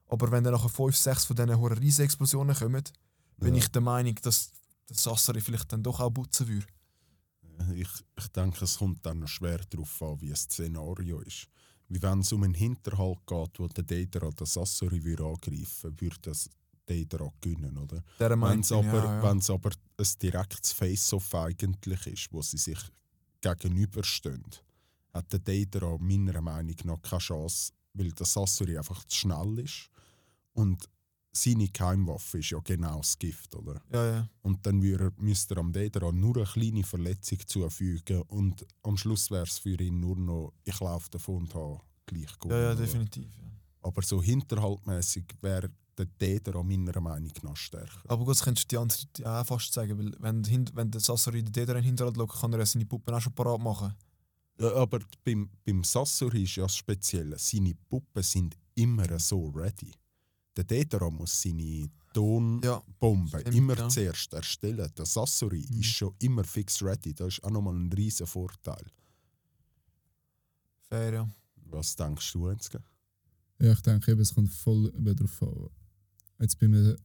Aber 0.09 0.31
wenn 0.33 0.43
dann 0.43 0.53
nachher 0.55 0.69
fünf, 0.69 0.97
sechs 0.97 1.25
von 1.25 1.37
diesen 1.37 1.57
hohen 1.57 1.79
riesen 1.79 2.05
Explosionen 2.05 2.57
kommen, 2.57 2.83
bin 3.39 3.55
Ja. 3.55 3.61
ich 3.63 3.69
der 3.69 3.83
Meinung, 3.83 4.15
dass 4.23 4.51
der 4.89 4.97
Sassari 4.97 5.41
vielleicht 5.41 5.73
dann 5.73 5.83
doch 5.83 6.01
auch 6.01 6.11
putzen 6.11 6.49
würde. 6.49 6.67
Ich, 7.75 7.89
ich 8.17 8.29
denke, 8.29 8.65
es 8.65 8.79
kommt 8.79 9.05
dann 9.05 9.21
noch 9.21 9.29
schwer 9.29 9.59
darauf 9.71 10.03
an, 10.03 10.21
wie 10.21 10.31
das 10.31 10.43
Szenario 10.43 11.21
ist. 11.21 11.49
Wie 11.89 12.01
wenn 12.03 12.21
es 12.21 12.33
um 12.33 12.43
einen 12.45 12.55
Hinterhalt 12.55 13.19
geht, 13.27 13.59
wo 13.59 13.67
der 13.69 13.85
Dedra 13.85 14.31
den 14.31 14.47
Sassori 14.47 15.03
würde 15.03 15.25
angreifen 15.25 15.83
würde, 15.91 16.01
würde 16.01 16.17
das 16.23 16.49
Dedra 16.89 17.31
gewinnen, 17.41 17.77
oder? 17.79 18.03
Der 18.19 18.31
Wenn 18.41 18.61
es 18.61 18.73
aber, 18.73 18.87
ja, 18.87 19.05
ja. 19.05 19.23
wenn's 19.23 19.51
aber 19.51 19.71
ein 19.99 20.07
direktes 20.23 20.73
Face-Off 20.73 21.35
eigentlich 21.35 22.07
ist, 22.07 22.33
wo 22.33 22.43
sie 22.43 22.59
sich 22.59 22.79
gegenüberstehen, 23.41 24.45
hat 25.13 25.33
der 25.33 25.41
Dedra 25.41 25.97
meiner 25.99 26.41
Meinung 26.41 26.77
nach 26.85 27.03
keine 27.03 27.21
Chance, 27.21 27.73
weil 27.95 28.13
der 28.13 28.27
Sassori 28.27 28.77
einfach 28.79 29.05
zu 29.05 29.17
schnell 29.17 29.59
ist. 29.59 29.91
Und 30.53 30.89
seine 31.33 31.69
Keimwaffe 31.69 32.39
ist 32.39 32.51
ja 32.51 32.59
genau 32.65 32.99
das 32.99 33.19
Gift, 33.19 33.55
oder? 33.55 33.81
ja, 33.93 34.07
ja. 34.13 34.29
Und 34.43 34.65
dann 34.67 34.83
würde- 34.83 35.13
müsste 35.19 35.55
er 35.55 35.59
am 35.59 35.73
Dedra 35.73 36.11
nur 36.13 36.37
eine 36.37 36.47
kleine 36.47 36.83
Verletzung 36.85 37.39
zufügen 37.47 38.23
und 38.23 38.67
am 38.83 38.97
Schluss 38.97 39.31
wäre 39.31 39.45
es 39.45 39.59
für 39.59 39.81
ihn 39.81 40.01
nur 40.01 40.17
noch, 40.17 40.53
ich 40.65 40.81
laufe 40.81 41.11
davon 41.11 41.43
und 41.45 41.55
habe 41.55 41.81
gleich 42.07 42.31
Ja, 42.45 42.51
ja, 42.59 42.73
oder? 42.73 42.77
definitiv. 42.77 43.27
Ja. 43.39 43.45
Aber 43.83 44.03
so 44.03 44.23
hinterhaltmäßig 44.23 45.25
wäre 45.41 45.71
der 45.97 46.07
Dedra 46.07 46.63
meiner 46.63 47.01
Meinung 47.01 47.33
nach 47.43 47.57
stärker. 47.57 48.01
Aber 48.09 48.25
gut, 48.25 48.31
das 48.37 48.43
könntest 48.43 48.71
du 48.73 48.85
die 49.17 49.23
ja 49.23 49.41
auch 49.41 49.47
fast 49.47 49.73
sagen, 49.73 49.99
weil 49.99 50.15
wenn, 50.21 50.43
der 50.43 50.65
wenn 50.75 50.91
der 50.91 51.01
Sassari 51.01 51.43
den 51.43 51.53
Dedra 51.53 51.73
in 51.75 51.79
den 51.83 51.85
Hinterhalt 51.87 52.17
schaut, 52.17 52.41
kann 52.41 52.53
er 52.53 52.61
ja 52.61 52.67
seine 52.67 52.87
Puppen 52.87 53.15
auch 53.15 53.21
schon 53.21 53.35
parat 53.35 53.61
machen. 53.61 53.95
Ja, 54.61 54.75
aber 54.75 55.01
beim, 55.25 55.49
beim 55.65 55.85
Sassori 55.85 56.43
ist 56.45 56.57
ja 56.57 56.65
das 56.65 56.77
Spezielle. 56.77 57.39
Seine 57.39 57.75
Puppen 57.89 58.23
sind 58.23 58.57
immer 58.75 59.19
so 59.19 59.49
ready. 59.51 59.93
Der 60.59 60.65
Dedera 60.65 61.09
muss 61.09 61.41
seine 61.41 61.89
Tonbombe 62.13 63.39
stimmt, 63.39 63.55
immer 63.55 63.77
ja. 63.79 63.89
zuerst 63.89 64.33
erstellen. 64.33 64.91
Der 64.99 65.07
Sassori 65.07 65.65
Mhm. 65.71 65.79
ist 65.81 65.87
schon 65.87 66.13
immer 66.19 66.43
fix 66.43 66.83
ready. 66.83 67.15
Das 67.15 67.35
ist 67.35 67.45
auch 67.45 67.51
nochmal 67.51 67.77
ein 67.77 67.93
riesen 67.93 68.27
Vorteil. 68.27 68.85
Fair, 70.89 71.13
ja. 71.13 71.29
Was 71.71 71.95
denkst 71.95 72.33
du, 72.33 72.49
Enzke? 72.49 72.83
Ja, 73.61 73.71
ich 73.73 73.83
denke 73.83 74.11
eben, 74.11 74.21
es 74.21 74.35
kommt 74.35 74.51
voll 74.51 74.91
drauf 75.15 75.43
an. 75.43 75.69
Jetzt 76.41 76.59
bei 76.59 76.67
einem 76.67 76.97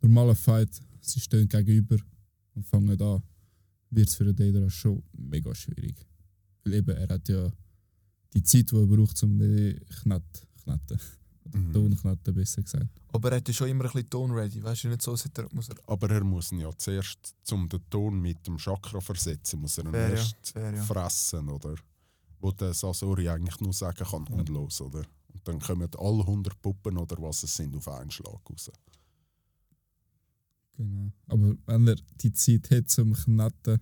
normalen 0.00 0.36
Fight, 0.36 0.80
sie 1.00 1.18
stehen 1.18 1.48
gegenüber 1.48 1.96
und 2.54 2.64
fangen 2.64 3.00
an, 3.02 3.22
wird 3.90 4.08
es 4.08 4.14
für 4.14 4.24
den 4.24 4.36
Dedra 4.36 4.70
schon 4.70 5.02
mega 5.14 5.52
schwierig. 5.52 6.06
Weil 6.62 6.74
eben, 6.74 6.96
er 6.96 7.08
hat 7.08 7.28
ja 7.28 7.50
die 8.34 8.42
Zeit, 8.44 8.70
die 8.70 8.76
er 8.76 8.86
braucht, 8.86 9.20
um 9.24 9.36
den 9.36 9.80
Knett, 10.00 10.46
Knetten, 10.62 10.96
oder 10.96 11.00
Mhm. 11.52 11.72
Tonknetten 11.72 12.34
besser 12.34 12.62
gesagt. 12.62 12.88
Aber 13.12 13.30
er 13.30 13.36
hat 13.38 13.48
ja 13.48 13.54
schon 13.54 13.68
immer 13.68 13.84
ein 13.84 13.92
bisschen 13.92 14.10
Ton 14.10 14.30
ready. 14.32 14.62
Weißt 14.62 14.84
du, 14.84 14.88
nicht 14.88 15.02
so, 15.02 15.14
er, 15.14 15.48
muss 15.52 15.68
er. 15.68 15.76
Aber 15.86 16.10
er 16.10 16.24
muss 16.24 16.52
ihn 16.52 16.60
ja 16.60 16.70
zuerst, 16.76 17.34
um 17.50 17.68
den 17.68 17.80
Ton 17.90 18.20
mit 18.20 18.46
dem 18.46 18.56
Chakra 18.58 19.00
versetzen, 19.00 19.60
muss 19.60 19.78
er 19.78 19.84
ihn 19.84 19.90
Fair, 19.92 20.08
ja. 20.08 20.14
erst 20.14 20.36
Fair, 20.52 20.74
ja. 20.74 20.82
fressen, 20.82 21.48
oder? 21.48 21.74
Wo 22.40 22.52
der 22.52 22.74
Sasori 22.74 23.28
eigentlich 23.28 23.60
nur 23.60 23.72
sagen 23.72 24.04
kann, 24.04 24.26
und 24.26 24.48
los, 24.48 24.80
oder? 24.80 25.02
Und 25.32 25.46
dann 25.46 25.58
kommen 25.58 25.88
alle 25.98 26.20
100 26.20 26.60
Puppen 26.60 26.96
oder 26.98 27.16
was 27.20 27.42
es 27.42 27.54
sind 27.54 27.74
auf 27.74 27.88
einen 27.88 28.10
Schlag 28.10 28.40
raus. 28.48 28.70
Genau. 30.76 31.10
Aber 31.26 31.56
wenn 31.66 31.88
er 31.88 31.96
die 32.20 32.32
Zeit 32.32 32.70
hat 32.70 32.88
zum 32.88 33.12
Knetten, 33.14 33.80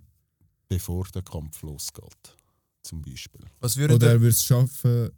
Bevor 0.68 1.06
der 1.14 1.22
Kampf 1.22 1.62
losgeht, 1.62 2.36
zum 2.82 3.00
Beispiel. 3.00 3.40
Was 3.60 3.76
würde 3.76 3.94
oder 3.94 4.06
der. 4.06 4.14
er 4.16 4.20
würde 4.20 4.30
es 4.30 4.44
schaffen, 4.44 5.10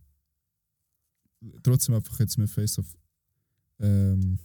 trotzdem 1.63 1.95
einfach 1.95 2.19
jetzt 2.21 2.37
mit 2.39 2.51
Face-Off 2.51 2.87
ähm, 3.81 4.39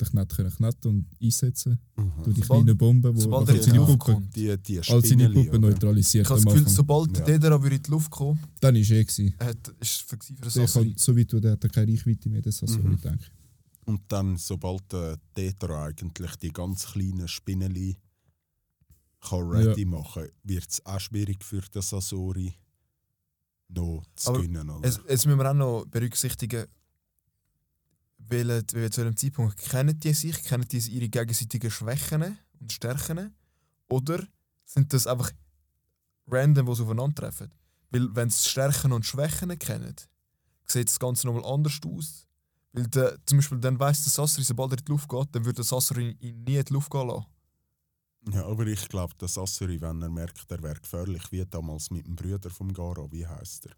den 0.00 0.08
Knett 0.08 0.34
können 0.34 0.50
knetten 0.50 0.88
und 0.90 1.06
einsetzen. 1.22 1.78
Durch 2.24 2.34
die 2.34 2.40
Sobald- 2.42 2.64
kleinen 2.64 2.76
Bomben, 2.78 3.14
die 3.14 3.22
er 3.24 3.38
in 3.40 3.46
seine 3.46 3.60
die 3.62 3.70
Luft 3.78 3.86
Puppe, 3.98 4.12
kommt. 4.14 4.34
Die, 4.36 4.58
die 4.58 4.80
all 4.80 5.04
seine 5.04 5.30
Puppen 5.30 5.60
neutralisiert 5.60 6.26
Ich 6.26 6.30
habe 6.30 6.42
das 6.42 6.52
Gefühl, 6.54 6.68
sobald 6.68 7.18
Ja. 7.18 7.24
der 7.24 7.38
Dedera 7.38 7.62
würde 7.62 7.76
in 7.76 7.82
die 7.82 7.90
Luft 7.90 8.10
kommen, 8.10 8.40
Dann 8.60 8.74
war 8.74 8.80
er. 8.80 9.04
Gewesen. 9.04 9.34
er 9.38 9.46
hat, 9.46 9.68
ist 9.80 10.02
für 10.02 10.16
Der 10.16 10.50
Sassari. 10.50 10.88
kann, 10.90 10.98
so 10.98 11.16
weit 11.16 11.32
der 11.32 11.52
hat 11.52 11.62
er 11.64 11.70
keine 11.70 11.92
Reichweite 11.92 12.28
mehr, 12.28 12.42
das 12.42 12.58
Sassori, 12.58 12.82
Mhm. 12.88 13.00
denke 13.00 13.18
ich. 13.22 13.30
Und 13.84 14.00
dann, 14.08 14.36
sobald 14.36 14.92
der 14.92 15.18
Tetra 15.34 15.84
eigentlich 15.86 16.36
die 16.36 16.50
ganz 16.52 16.86
kleinen 16.86 17.28
Spinneli 17.28 17.96
kann 19.20 19.48
ready 19.48 19.84
machen 19.84 20.28
wird 20.42 20.68
es 20.68 20.84
auch 20.84 20.98
schwierig 20.98 21.44
für 21.44 21.60
den 21.60 21.82
Sasori 21.82 22.52
noch 23.72 24.02
zu 24.16 24.30
Aber 24.30 24.38
gewinnen. 24.38 24.68
Oder? 24.68 24.88
Es, 24.88 25.00
jetzt 25.08 25.26
müssen 25.26 25.38
wir 25.38 25.50
auch 25.50 25.54
noch 25.54 25.84
berücksichtigen, 25.86 26.66
welche, 28.18 28.64
welche 28.72 28.90
zu 28.90 29.00
welchem 29.02 29.16
Zeitpunkt 29.16 29.56
kennen 29.56 29.98
die 29.98 30.12
sich, 30.12 30.42
kennen 30.44 30.66
die 30.68 30.78
ihre 30.78 31.08
gegenseitigen 31.08 31.70
Schwächen 31.70 32.38
und 32.60 32.72
Stärken 32.72 33.34
oder 33.88 34.26
sind 34.64 34.92
das 34.92 35.06
einfach 35.06 35.30
random, 36.26 36.66
die 36.66 36.74
sie 36.74 36.82
aufeinandertreffen? 36.82 37.52
Weil 37.90 38.14
wenn 38.14 38.30
sie 38.30 38.48
Stärken 38.48 38.92
und 38.92 39.04
Schwächen 39.04 39.58
kennen, 39.58 39.94
sieht 40.66 40.88
das 40.88 40.98
Ganze 40.98 41.26
nochmal 41.26 41.44
anders 41.44 41.78
aus. 41.84 42.26
Weil 42.72 42.86
der, 42.86 43.18
zum 43.26 43.38
Beispiel 43.38 43.58
dann 43.58 43.78
weiss 43.78 44.02
der 44.04 44.12
Sassari, 44.12 44.44
sobald 44.44 44.72
er 44.72 44.78
in 44.78 44.84
die 44.84 44.92
Luft 44.92 45.08
geht, 45.08 45.28
dann 45.32 45.44
würde 45.44 45.56
der 45.56 45.64
Sassari 45.64 46.16
ihn 46.20 46.44
nie 46.44 46.56
in 46.56 46.64
die 46.64 46.72
Luft 46.72 46.90
gehen 46.90 47.06
lassen. 47.06 47.26
Ja, 48.30 48.46
aber 48.46 48.66
ich 48.66 48.88
glaube, 48.88 49.14
der 49.20 49.28
Sassori, 49.28 49.80
wenn 49.80 50.00
er 50.02 50.08
merkt, 50.08 50.50
er 50.50 50.62
wäre 50.62 50.80
gefährlich, 50.80 51.22
wie 51.32 51.44
damals 51.44 51.90
mit 51.90 52.06
dem 52.06 52.14
Bruder 52.14 52.50
vom 52.50 52.72
Garo, 52.72 53.10
wie 53.10 53.26
heißt 53.26 53.66
er? 53.66 53.72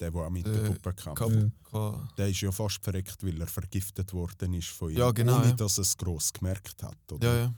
Der, 0.00 0.10
der 0.10 0.20
auch 0.22 0.30
mit 0.30 0.44
der 0.46 0.64
Äh, 0.64 0.70
Puppe 0.72 0.92
kämpft. 0.94 1.20
Ja. 1.20 1.50
Ka- 1.70 2.08
Der 2.18 2.28
ist 2.28 2.40
ja 2.40 2.50
fast 2.50 2.82
verreckt, 2.82 3.22
weil 3.24 3.40
er 3.40 3.46
vergiftet 3.46 4.12
worden 4.12 4.52
ist 4.54 4.68
von 4.70 4.90
ihm, 4.90 4.96
Ja, 4.98 5.12
genau, 5.12 5.36
ohne 5.36 5.46
ja. 5.50 5.52
dass 5.52 5.78
er 5.78 5.82
es 5.82 5.96
gross 5.96 6.32
gemerkt 6.32 6.82
hat. 6.82 6.98
Oder? 7.12 7.26
Ja, 7.32 7.38
ja. 7.44 7.54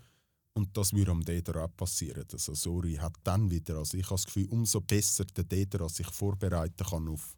Und 0.53 0.77
das 0.77 0.93
würde 0.93 1.11
am 1.11 1.23
Deder 1.25 1.65
auch 1.65 1.75
passieren. 1.77 2.25
Der 2.31 2.39
Sasori 2.39 2.95
hat 2.97 3.15
dann 3.25 3.51
wieder, 3.51 3.77
also 3.79 3.97
ich 3.97 4.05
habe 4.05 4.15
das 4.17 4.27
Gefühl, 4.27 4.47
umso 4.51 4.81
besser 4.83 5.25
der 5.25 5.45
Deder 5.45 5.89
sich 5.89 6.07
vorbereiten 6.11 6.85
kann 6.87 7.09
auf 7.09 7.35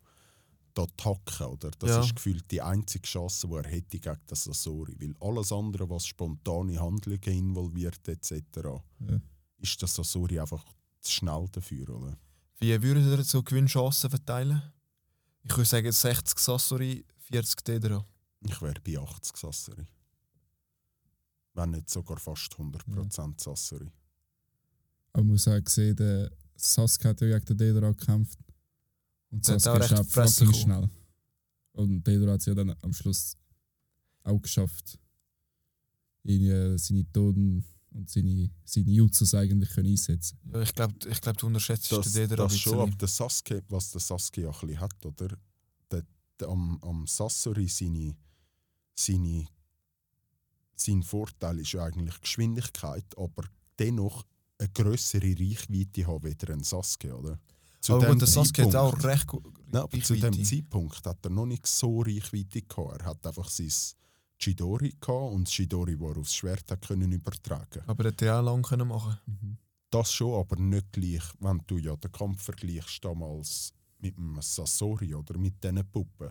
die 0.79 0.83
Attacke. 1.05 1.49
Oder? 1.49 1.71
Das 1.79 1.91
Ja. 1.91 2.01
ist 2.01 2.15
gefühlt 2.17 2.51
die 2.51 2.63
einzige 2.63 3.07
Chance, 3.07 3.47
die 3.49 3.55
er 3.55 3.65
hätte 3.69 3.99
gegen 3.99 4.17
den 4.29 4.35
Sasori. 4.37 4.97
Weil 5.01 5.15
alles 5.21 5.53
andere, 5.53 5.89
was 5.91 6.07
spontane 6.07 6.79
Handlungen 6.81 7.23
involviert 7.23 8.07
etc., 8.09 8.83
Ja. 9.01 9.21
ist 9.59 9.81
der 9.81 9.89
Sasori 9.89 10.39
einfach 10.41 10.65
zu 11.01 11.13
schnell 11.13 11.47
dafür. 11.53 11.89
Oder? 11.91 12.17
Wie 12.59 12.83
würdet 12.83 13.19
ihr 13.19 13.25
so 13.25 13.43
Gewinnchancen 13.43 14.11
verteilen? 14.11 14.63
Ich 15.43 15.51
würde 15.57 15.65
sagen 15.69 15.93
60 15.93 16.39
Sassori, 16.39 17.05
40 17.19 17.65
Dedera. 17.65 18.05
Ich 18.41 18.61
wäre 18.63 18.81
bei 18.85 18.99
80 18.99 19.37
Sasori. 19.37 19.87
Wenn 21.55 21.71
nicht 21.73 21.91
sogar 21.91 22.19
fast 22.19 22.55
100% 22.59 23.41
Sasori. 23.41 23.91
Aber 25.13 25.25
man 25.25 25.33
muss 25.33 25.49
auch 25.49 25.59
sehen, 25.67 25.97
der 25.97 26.31
Sasuke 26.55 27.09
hat 27.09 27.21
ja 27.21 27.39
gegen 27.39 27.45
den 27.47 27.57
Dedra 27.59 27.91
gekämpft. 27.93 28.39
Und 29.31 29.47
Der 29.47 29.55
hat 29.55 29.63
Sasuke 29.63 30.01
auch 30.01 30.17
recht 30.17 30.57
schnell. 30.57 30.89
Und 31.73 32.05
Dedra 32.07 32.33
hat 32.33 32.41
es 32.41 32.47
ja 32.47 32.55
dann 32.55 32.75
am 32.83 32.93
Schluss 32.93 33.37
auch 34.25 34.41
geschafft, 34.41 34.99
ihn, 36.25 36.47
äh, 36.51 36.79
seine 36.79 37.11
Toten 37.13 37.65
und 37.91 38.11
seine, 38.11 38.51
seine 38.65 38.91
Jutsus 38.91 39.35
eigentlich 39.35 39.71
können 39.71 39.89
einsetzen 39.89 40.39
Ja, 40.53 40.61
ich 40.63 40.75
glaube, 40.75 40.95
ich 41.09 41.21
glaub, 41.21 41.37
du 41.37 41.47
unterschätzt 41.47 41.91
Das, 41.91 42.13
den 42.13 42.29
Dedera 42.29 42.45
das 42.45 42.53
ein 42.53 42.59
schon, 42.59 42.73
bisschen. 42.73 42.89
aber 42.89 42.97
der 42.97 43.09
Sasuke, 43.09 43.63
was 43.69 43.91
der 43.93 44.01
Sasuke 44.01 44.41
ja 44.43 44.49
ein 44.51 44.61
bisschen 44.61 44.81
hat, 44.81 45.07
oder? 45.07 45.29
Der, 45.91 46.05
der, 46.41 46.49
am, 46.49 46.79
am 46.83 47.07
Sasori 47.07 47.69
seine, 47.69 48.17
seine, 48.95 49.47
sein 50.75 51.03
Vorteil 51.03 51.61
ist 51.61 51.73
ja 51.73 51.85
eigentlich 51.85 52.21
Geschwindigkeit, 52.21 53.07
aber 53.17 53.45
dennoch 53.79 54.27
eine 54.59 54.69
größere 54.71 55.35
Reichweite 55.39 56.07
haben 56.07 56.25
wie 56.25 56.53
ein 56.53 56.63
Sasuke, 56.63 57.17
oder? 57.17 57.39
Zu 57.81 57.95
Aber 57.95 58.09
gut, 58.09 58.21
der 58.21 58.29
Sasuke 58.29 58.63
hat 58.65 58.75
auch 58.77 58.91
Zeitpunkt- 58.93 59.05
recht 59.07 59.27
gut. 59.27 59.55
Nein, 59.71 59.83
aber 59.83 60.01
zu 60.03 60.15
dem. 60.17 60.45
Zeitpunkt 60.45 61.05
hat 61.07 61.19
er 61.25 61.31
noch 61.31 61.47
nicht 61.47 61.67
so 61.67 62.01
Reichweite 62.01 62.63
gehabt. 62.63 63.01
Er 63.01 63.07
hat 63.07 63.27
einfach 63.27 63.49
sein 63.49 63.73
Chidori 64.39 64.95
gehabt 65.01 65.33
und 65.35 65.45
das 65.47 65.53
Chidori, 65.55 65.97
das 65.97 66.09
er 66.09 66.17
aufs 66.19 66.35
Schwert 66.35 66.71
hat 66.71 66.87
können 66.87 67.13
übertragen. 67.13 67.83
Aber 67.87 68.05
er 68.05 68.11
hätte 68.11 68.27
ja 68.27 68.41
auch 68.41 68.45
lang 68.45 68.63
können 68.63 68.89
machen 68.89 69.19
Mhm. 69.27 69.59
Das 69.91 70.13
schon, 70.13 70.39
aber 70.39 70.57
nicht 70.61 70.93
gleich, 70.93 71.23
wenn 71.41 71.63
du 71.67 71.79
ja 71.79 71.97
den 71.97 72.13
Kampf 72.13 72.43
vergleichst 72.43 73.03
damals 73.05 73.73
mit 74.01 74.17
dem 74.17 74.39
Sasori 74.43 75.15
oder 75.15 75.39
mit 75.39 75.63
diesen 75.65 75.83
Puppen. 75.91 76.29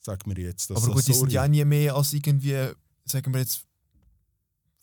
Sag 0.00 0.26
mir 0.26 0.38
jetzt, 0.38 0.70
dass 0.70 0.78
Aber 0.82 0.94
gut, 0.94 1.02
die 1.06 1.12
sind 1.12 1.14
Sasori... 1.16 1.32
ja 1.32 1.46
nie 1.48 1.64
mehr 1.66 1.94
als 1.94 2.12
irgendwie, 2.14 2.70
sagen 3.04 3.32
wir 3.34 3.40
jetzt, 3.40 3.64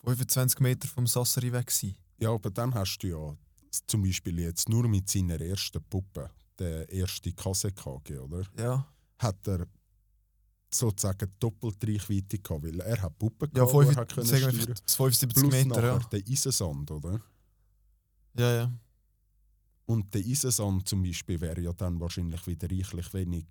25 0.04 0.60
Meter 0.60 0.88
vom 0.88 1.08
Sassari 1.08 1.52
weg 1.52 1.68
gewesen. 1.68 1.96
Ja, 2.20 2.32
aber 2.32 2.50
dann 2.52 2.74
hast 2.74 3.00
du 3.00 3.08
ja 3.08 3.38
zum 3.72 4.04
Beispiel 4.04 4.40
jetzt 4.40 4.70
nur 4.70 4.88
mit 4.88 5.10
seiner 5.10 5.40
ersten 5.40 5.82
Puppe, 5.84 6.30
der 6.60 6.90
erste 6.90 7.32
Kasekage, 7.34 8.22
oder? 8.22 8.44
Ja, 8.58 8.88
Hat 9.18 9.48
er 9.48 9.68
sozusagen 10.74 11.32
doppelt 11.40 11.78
Reichweite 11.86 12.40
gehabt, 12.40 12.64
weil 12.64 12.80
er 12.80 13.02
hat 13.02 13.18
Puppen 13.18 13.50
ja 13.56 13.66
gehabt, 13.66 13.74
die 13.74 13.78
er 13.78 13.86
5, 13.86 13.98
hat 13.98 14.14
können 14.14 14.28
steuern. 14.28 14.60
einfach 14.60 14.82
75 14.88 15.30
Plus 15.30 15.52
Meter. 15.52 15.84
Ja. 15.84 16.00
der 16.00 16.22
Eisensand, 16.28 16.92
oder? 16.92 17.22
ja, 18.38 18.54
ja. 18.56 18.72
Und 19.86 20.14
der 20.14 20.22
Eisensand 20.22 20.88
zum 20.88 21.04
Beispiel 21.04 21.42
wäre 21.42 21.60
ja 21.60 21.74
dann 21.74 22.00
wahrscheinlich 22.00 22.46
wieder 22.48 22.70
reichlich 22.70 23.14
wenig 23.14 23.46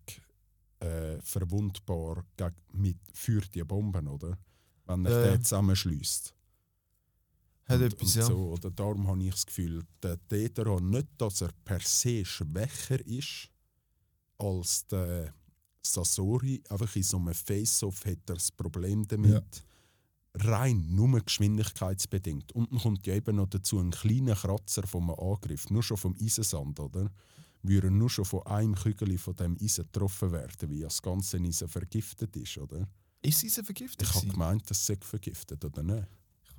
äh, 0.81 1.21
verwundbar 1.21 2.25
mit, 2.73 2.99
für 3.13 3.43
die 3.43 3.63
Bomben, 3.65 4.09
oder? 4.09 4.39
Wenn 4.87 5.05
er 5.05 5.13
ja. 5.13 5.31
den 5.33 5.45
zusammenschließt. 5.45 6.35
Hat 7.71 7.81
und, 7.81 7.87
etwas, 7.87 8.17
und 8.17 8.21
ja. 8.21 8.27
so, 8.27 8.39
oder 8.51 8.71
darum 8.71 9.07
habe 9.07 9.23
ich 9.23 9.31
das 9.31 9.47
Gefühl, 9.47 9.83
der 10.03 10.17
Dedera 10.17 10.81
nicht, 10.81 11.09
dass 11.19 11.41
er 11.41 11.51
per 11.65 11.81
se 11.81 12.25
schwächer 12.25 13.05
ist 13.07 13.49
als 14.39 14.87
der 14.87 15.33
Sasori. 15.83 16.63
Einfach 16.69 16.95
in 16.97 17.03
so 17.03 17.17
einem 17.19 17.35
Face-Off 17.35 18.05
hat 18.05 18.29
er 18.29 18.35
das 18.35 18.51
Problem 18.51 19.07
damit. 19.07 19.65
Rein 20.35 20.95
nur 20.95 21.21
geschwindigkeitsbedingt. 21.21 22.53
Und 22.53 22.71
dann 22.71 22.79
kommt 22.79 23.07
ja 23.07 23.15
eben 23.15 23.37
noch 23.37 23.49
dazu 23.49 23.81
ein 23.81 23.91
kleiner 23.91 24.37
Kratzer 24.37 24.87
vom 24.87 25.11
Angriff, 25.11 25.71
nur 25.71 25.83
schon 25.83 25.97
vom 25.97 26.17
Eisensand, 26.21 26.79
oder? 26.79 27.11
Würde 27.63 27.91
nur 27.91 28.09
schon 28.09 28.25
von 28.25 28.47
einem 28.47 28.75
Kügel 28.75 29.19
von 29.19 29.35
dem 29.35 29.59
Eisen 29.61 29.85
getroffen 29.85 30.33
werden, 30.33 30.71
wie 30.71 30.81
das 30.81 31.03
ganze 31.03 31.39
Eisen 31.39 31.69
vergiftet 31.69 32.37
ist, 32.37 32.59
oder? 32.59 32.89
Ist 33.23 33.41
sie 33.41 33.51
vergiftet? 33.51 34.09
Ich 34.09 34.15
habe 34.15 34.29
gemeint, 34.29 34.71
das 34.71 34.87
sei 34.87 34.97
vergiftet, 35.01 35.65
oder 35.65 35.83
nicht? 35.83 36.07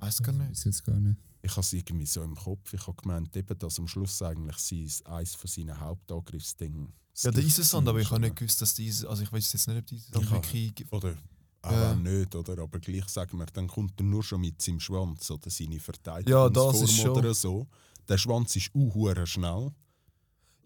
Ich 0.02 0.06
weiß 0.08 0.22
gar 0.22 0.32
nicht. 0.32 0.50
Ist 0.52 0.64
jetzt 0.64 0.84
gar 0.84 0.98
nicht. 0.98 1.16
Ich 1.42 1.50
habe 1.52 1.60
es 1.60 1.72
irgendwie 1.72 2.06
so 2.06 2.22
im 2.22 2.34
Kopf. 2.34 2.72
Ich 2.72 2.86
habe 2.86 2.96
gemeint, 3.00 3.36
eben, 3.36 3.58
dass 3.58 3.78
am 3.78 3.86
Schluss 3.88 4.20
eigentlich 4.22 4.56
sie 4.58 4.88
eines 5.04 5.34
von 5.34 5.48
seinen 5.48 5.78
Hauptangriffsdingen. 5.78 6.92
Ja, 7.22 7.30
der 7.30 7.44
Eisensand, 7.44 7.88
aber 7.88 8.00
ich 8.00 8.10
habe 8.10 8.20
nicht 8.20 8.36
gewusst, 8.36 8.60
dass 8.62 8.74
die 8.74 8.88
also 9.06 9.22
ich 9.22 9.32
weiß 9.32 9.52
jetzt 9.52 9.68
nicht, 9.68 9.78
ob 9.78 9.86
die 9.86 9.96
Ich 9.96 10.02
Eisensand 10.02 10.24
habe- 10.26 10.36
wirklich 10.36 10.74
gibt. 10.74 10.92
Oder 10.92 11.14
auch 11.62 11.70
Ja. 11.72 11.94
nicht, 11.94 12.34
oder? 12.34 12.58
Aber 12.62 12.78
gleich 12.80 13.08
sagen 13.08 13.38
wir, 13.38 13.46
dann 13.46 13.68
kommt 13.68 13.92
er 14.00 14.04
nur 14.04 14.22
schon 14.24 14.40
mit 14.40 14.60
seinem 14.60 14.80
Schwanz 14.80 15.30
oder 15.30 15.50
seine 15.50 15.74
Ja, 15.76 15.80
Verteidigungsform 15.80 16.52
das 16.52 16.82
ist 16.82 16.96
schon- 16.96 17.10
oder 17.10 17.34
so. 17.34 17.66
Der 18.08 18.18
Schwanz 18.18 18.56
ist 18.56 18.70
auch 18.74 18.94
hure 18.94 19.26
schnell. 19.26 19.70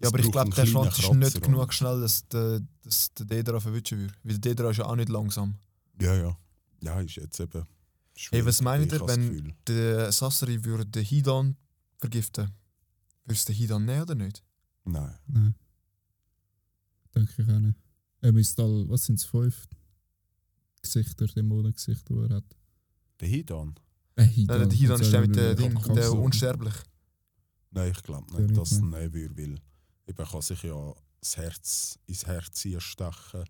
Ja, 0.02 0.08
aber 0.08 0.18
ich 0.18 0.30
glaube, 0.30 0.50
der 0.50 0.66
Schwanz 0.66 0.98
ist 0.98 1.12
nicht 1.12 1.42
genug 1.42 1.72
schnell, 1.72 2.00
dass 2.00 2.26
der, 2.28 2.60
dass 2.82 3.12
der 3.14 3.26
Dedra 3.26 3.60
verwischen 3.60 3.98
würde. 3.98 4.14
Weil 4.22 4.38
der 4.38 4.54
Dedra 4.54 4.70
ist 4.70 4.76
ja 4.78 4.86
auch 4.86 4.96
nicht 4.96 5.08
langsam. 5.08 5.58
Ja, 6.00 6.14
ja. 6.14 6.36
Ja, 6.82 7.00
ist 7.00 7.16
jetzt 7.16 7.40
eben. 7.40 7.66
Hey, 8.30 8.44
was 8.44 8.62
meint 8.62 8.92
Ich 8.92 9.00
ihr, 9.00 9.06
wenn 9.06 9.54
der 9.66 10.10
Sassari 10.10 10.64
würde 10.64 10.86
den 10.86 11.04
Hidan 11.04 11.56
vergiften? 11.98 12.50
Würdest 13.24 13.48
du 13.48 13.52
den 13.52 13.58
Hidan 13.58 13.84
nehmen 13.84 14.02
oder 14.02 14.14
nicht? 14.14 14.42
Nein. 14.84 15.18
Nein. 15.26 15.54
Denke 17.14 17.42
ich 17.42 17.48
auch 17.48 17.58
nicht. 17.58 17.78
Er 18.20 18.32
müsste 18.32 18.62
all, 18.62 18.88
was 18.88 19.04
sind 19.04 19.16
es, 19.16 19.24
fünf 19.24 19.68
Gesichter, 20.80 21.26
Dämonengesichter, 21.26 22.14
die 22.14 22.32
er 22.32 22.36
hat. 22.36 22.56
Der 23.20 23.28
Hidan? 23.28 23.74
Äh, 24.14 24.24
Hidan. 24.24 24.60
Nein, 24.60 24.68
der 24.70 24.78
Hidan 24.78 25.00
ist 25.00 25.12
der 25.12 25.20
mit 25.20 25.36
der 25.36 25.54
dem 25.54 25.74
Ding, 25.74 25.94
der 25.94 26.12
unsterblich. 26.12 26.74
Nein, 27.70 27.90
ich 27.90 28.02
glaube 28.02 28.34
nicht, 28.34 28.56
dass 28.56 28.72
es 28.72 28.80
nein. 28.80 28.90
nehmen 28.90 29.12
würde, 29.12 29.36
weil 29.36 29.60
eben 30.06 30.28
kann 30.28 30.42
sich 30.42 30.62
ja 30.62 30.94
das 31.20 31.36
Herz 31.36 31.98
ins 32.06 32.26
Herz 32.26 32.64
einstechen 32.64 33.44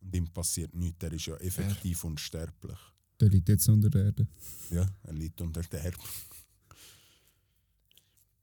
und 0.00 0.14
ihm 0.14 0.28
passiert 0.28 0.74
nichts. 0.74 1.04
Er 1.04 1.12
ist 1.12 1.26
ja 1.26 1.36
effektiv 1.36 2.04
unsterblich. 2.04 2.78
Der 3.20 3.28
liegt 3.28 3.48
jetzt 3.48 3.68
unter 3.68 3.88
der 3.88 4.06
Erde. 4.06 4.26
Ja, 4.70 4.86
er 5.02 5.12
liegt 5.12 5.40
unter 5.40 5.62
der 5.62 5.84
Erde. 5.84 5.98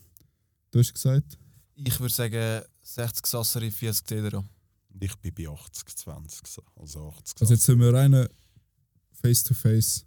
Du 0.72 0.80
hast 0.80 0.94
gesagt, 0.94 1.38
Ich 1.76 2.00
würde 2.00 2.14
sagen 2.14 2.64
60 2.82 3.26
Sassari, 3.26 3.70
40 3.72 4.06
Dedra. 4.06 4.40
Und 4.90 5.04
ich 5.04 5.16
bin 5.18 5.34
bei 5.34 5.48
80, 5.48 5.96
20, 5.96 6.48
so, 6.48 6.64
also 6.76 7.10
80. 7.10 7.42
also 7.42 7.54
jetzt 7.54 7.64
sind 7.66 7.80
wir 7.80 7.94
rein 7.94 8.28
face-to-face, 9.12 10.06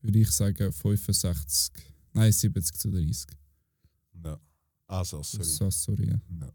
würde 0.00 0.18
ich 0.20 0.30
sagen 0.30 0.72
65, 0.72 1.72
nein 2.12 2.32
70 2.32 2.78
zu 2.78 2.90
30. 2.90 3.26
ja. 4.24 4.40
Also, 4.86 5.22
sorry. 5.22 5.44
So, 5.44 5.70
sorry. 5.70 6.08
Ja. 6.08 6.20
Ja. 6.40 6.52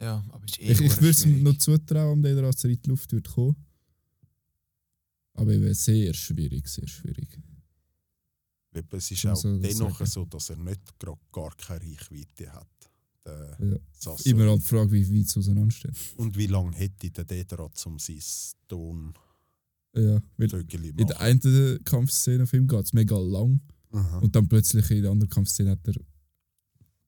Ja, 0.00 0.24
aber 0.30 0.44
ist 0.44 0.58
eh 0.60 0.72
Ich, 0.72 0.80
ich 0.80 0.96
würde 1.00 1.10
es 1.10 1.26
noch 1.26 1.56
zutrauen, 1.58 2.22
dass 2.22 2.32
er 2.36 2.44
als 2.44 2.64
er 2.64 2.70
in 2.70 2.82
die 2.82 2.88
Luft 2.90 3.12
wird 3.12 3.28
kommen. 3.28 3.56
Aber 5.34 5.52
ich 5.52 5.60
wäre 5.60 5.74
sehr 5.74 6.12
schwierig, 6.14 6.66
sehr 6.68 6.86
schwierig. 6.86 7.38
Eben, 8.74 8.88
Es 8.96 9.10
ist 9.10 9.24
man 9.24 9.32
auch 9.32 9.36
so 9.36 9.58
dennoch 9.58 9.98
sagen. 9.98 10.10
so, 10.10 10.24
dass 10.26 10.50
er 10.50 10.56
nicht 10.56 10.98
grad 10.98 11.18
gar 11.32 11.54
keine 11.56 11.80
Reichweite 11.80 12.52
hat. 12.52 12.68
Ja. 13.26 13.76
Sassari. 13.92 14.30
Immer 14.30 14.50
halt 14.50 14.62
die 14.62 14.68
Frage, 14.68 14.92
wie 14.92 15.18
weit 15.18 15.26
es 15.26 15.36
auseinanderstehen. 15.36 15.94
Und 16.16 16.36
wie 16.36 16.46
lange 16.46 16.76
hätte 16.76 17.10
der 17.10 17.24
Dedra, 17.24 17.68
um 17.84 17.98
sein 17.98 18.20
Ton 18.68 19.14
Ja, 19.96 20.22
weil 20.36 20.48
Tögeli 20.48 20.90
in 20.90 21.06
der 21.08 21.20
einen 21.20 21.82
Kampfszene 21.84 22.44
auf 22.44 22.52
ihm 22.52 22.68
geht 22.68 22.84
es 22.84 22.92
mega 22.92 23.18
lang 23.18 23.60
Aha. 23.90 24.18
und 24.18 24.36
dann 24.36 24.46
plötzlich 24.48 24.88
in 24.90 25.02
der 25.02 25.10
anderen 25.10 25.30
Kampfszene 25.30 25.70
hat 25.70 25.88
er 25.88 25.94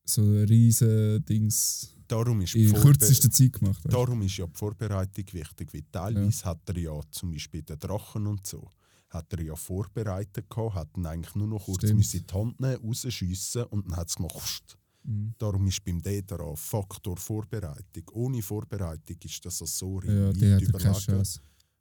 so 0.04 0.22
ein 0.22 0.44
riesen 0.44 1.24
Dings 1.24 1.94
Darum 2.08 2.40
ist, 2.40 2.54
in 2.54 2.72
kürzester 2.72 3.30
Zeit 3.30 3.52
gemacht. 3.52 3.84
weißt 3.84 3.94
darum 3.94 4.22
ist 4.22 4.36
ja 4.38 4.46
die 4.46 4.56
Vorbereitung 4.56 5.24
wichtig, 5.32 5.74
weil 5.74 5.82
teilweise 5.92 6.44
hat 6.46 6.60
er 6.68 6.78
ja 6.78 7.00
zum 7.10 7.30
Beispiel 7.32 7.62
den 7.62 7.78
Drachen 7.78 8.26
und 8.26 8.46
so, 8.46 8.70
hat 9.10 9.32
er 9.32 9.42
ja 9.42 9.54
vorbereitet 9.54 10.48
gehabt, 10.48 10.74
hat 10.74 10.96
ihn 10.96 11.06
eigentlich 11.06 11.34
nur 11.34 11.46
noch 11.48 11.64
kurz 11.64 11.84
Stimmt. 11.84 12.14
in 12.14 12.26
die 12.26 12.34
Hand 12.34 12.60
nehmen, 12.60 12.82
rausschiessen 12.82 13.64
und 13.64 13.86
dann 13.90 13.96
hat 13.96 14.08
es 14.08 14.16
gemacht. 14.16 14.78
Mhm. 15.04 15.34
Darum 15.38 15.66
ist 15.66 15.84
beim 15.84 16.00
Dedra 16.02 16.54
Faktor 16.56 17.16
Vorbereitung. 17.16 18.04
Ohne 18.12 18.42
Vorbereitung 18.42 19.16
ist 19.24 19.44
das 19.44 19.62
Asori 19.62 20.08
Ja, 20.08 20.28
weit 20.28 20.36
ja 20.38 20.58
überlegen. 20.60 21.22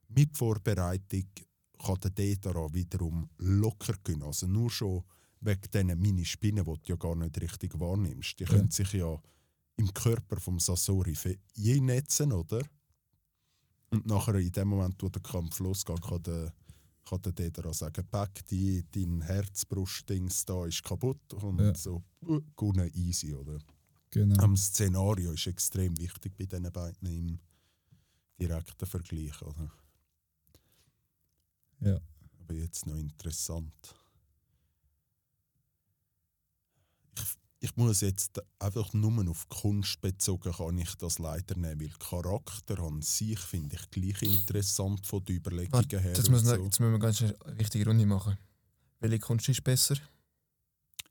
Mit 0.09 0.37
Vorbereitung 0.37 1.25
kann 1.83 1.97
der 2.03 2.11
Dedra 2.11 2.73
wiederum 2.73 3.29
locker 3.37 3.93
gewinnen. 4.03 4.23
Also 4.23 4.47
nur 4.47 4.69
schon 4.69 5.03
wegen 5.41 5.61
diesen 5.73 5.99
Mini-Spinnen, 5.99 6.63
die 6.65 6.71
du 6.71 6.79
ja 6.85 6.95
gar 6.95 7.15
nicht 7.15 7.39
richtig 7.41 7.79
wahrnimmst. 7.79 8.39
Die 8.39 8.43
Ja. 8.43 8.49
können 8.49 8.71
sich 8.71 8.91
ja 8.93 9.19
im 9.77 9.93
Körper 9.93 10.39
vom 10.39 10.59
Sasori 10.59 11.15
einnetzen, 11.57 12.31
oder? 12.33 12.61
Und 13.89 14.05
nachher 14.05 14.35
in 14.35 14.51
dem 14.51 14.67
Moment, 14.67 15.01
wo 15.01 15.09
der 15.09 15.21
Kampf 15.21 15.59
losgeht, 15.59 16.01
kann 16.01 16.21
der, 16.23 16.53
kann 17.05 17.21
der 17.21 17.31
Dedra 17.31 17.73
sagen, 17.73 18.05
pack 18.09 18.45
die, 18.47 18.83
dein 18.91 19.21
Herzbrustdings 19.21 20.45
da 20.45 20.65
ist 20.65 20.83
kaputt 20.83 21.33
und 21.35 21.59
Ja. 21.59 21.73
so, 21.75 22.03
uh, 22.23 22.41
gut 22.55 22.77
easy, 22.95 23.33
oder? 23.33 23.59
Genau. 24.09 24.41
Am 24.43 24.57
Szenario 24.57 25.31
ist 25.31 25.47
extrem 25.47 25.97
wichtig 25.97 26.35
bei 26.37 26.45
diesen 26.45 26.71
beiden 26.71 27.07
im 27.07 27.39
direkten 28.39 28.85
Vergleich, 28.85 29.41
oder? 29.41 29.71
Ja. 31.79 31.99
Aber 32.39 32.53
jetzt 32.53 32.85
noch 32.85 32.95
interessant. 32.95 33.95
Ich, 37.59 37.75
muss 37.75 38.01
jetzt 38.01 38.39
einfach 38.59 38.93
nur 38.93 39.29
auf 39.29 39.49
Kunst 39.49 39.99
bezogen, 39.99 40.51
kann 40.51 40.77
ich 40.77 40.93
das 40.95 41.17
leider 41.17 41.57
nehmen, 41.57 41.81
weil 41.81 41.89
Charakter 41.97 42.79
an 42.79 43.01
sich 43.01 43.39
finde 43.39 43.75
ich 43.75 43.89
gleich 43.89 44.21
interessant 44.21 45.05
von 45.05 45.25
den 45.25 45.37
Überlegungen 45.37 45.73
Warte, 45.73 45.99
her. 45.99 46.13
Jetzt 46.13 46.29
müssen, 46.29 46.45
wir, 46.45 46.55
so. 46.57 46.63
jetzt 46.63 46.79
müssen 46.79 46.91
wir 46.91 46.99
ganz 46.99 47.21
eine 47.21 47.35
richtige 47.57 47.85
Runde 47.85 48.05
machen. 48.05 48.37
Welche 48.99 49.19
Kunst 49.19 49.49
ist 49.49 49.63
besser? 49.63 49.95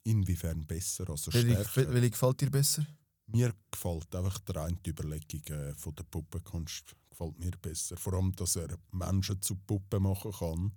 Inwiefern 0.04 0.64
besser, 0.66 1.10
also 1.10 1.32
Welche, 1.32 1.64
stärker. 1.64 1.92
welche 1.92 2.10
gefällt 2.10 2.40
dir 2.40 2.50
besser? 2.50 2.86
Mir 3.26 3.52
gefällt 3.72 4.14
einfach 4.14 4.38
der 4.40 4.62
eine 4.62 4.76
die 4.84 4.90
Überlegung 4.90 5.42
äh, 5.48 5.74
von 5.76 5.96
der 5.96 6.04
Puppenkunst 6.04 6.94
gefällt 7.10 7.38
mir 7.40 7.52
besser. 7.60 7.96
Vor 7.96 8.14
allem, 8.14 8.32
dass 8.36 8.54
er 8.54 8.68
Menschen 8.92 9.42
zu 9.42 9.56
Puppen 9.56 10.04
machen 10.04 10.30
kann 10.30 10.72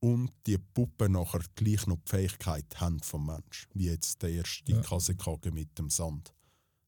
und 0.00 0.32
die 0.46 0.58
Puppen 0.58 1.12
nachher 1.12 1.42
gleich 1.54 1.86
noch 1.86 1.98
die 1.98 2.10
Fähigkeit 2.10 2.80
haben 2.80 3.00
vom 3.00 3.26
Mensch, 3.26 3.66
wie 3.74 3.86
jetzt 3.86 4.22
der 4.22 4.30
erste 4.30 4.72
Ja. 4.72 4.80
Kasekage 4.80 5.50
mit 5.50 5.76
dem 5.78 5.90
Sand. 5.90 6.32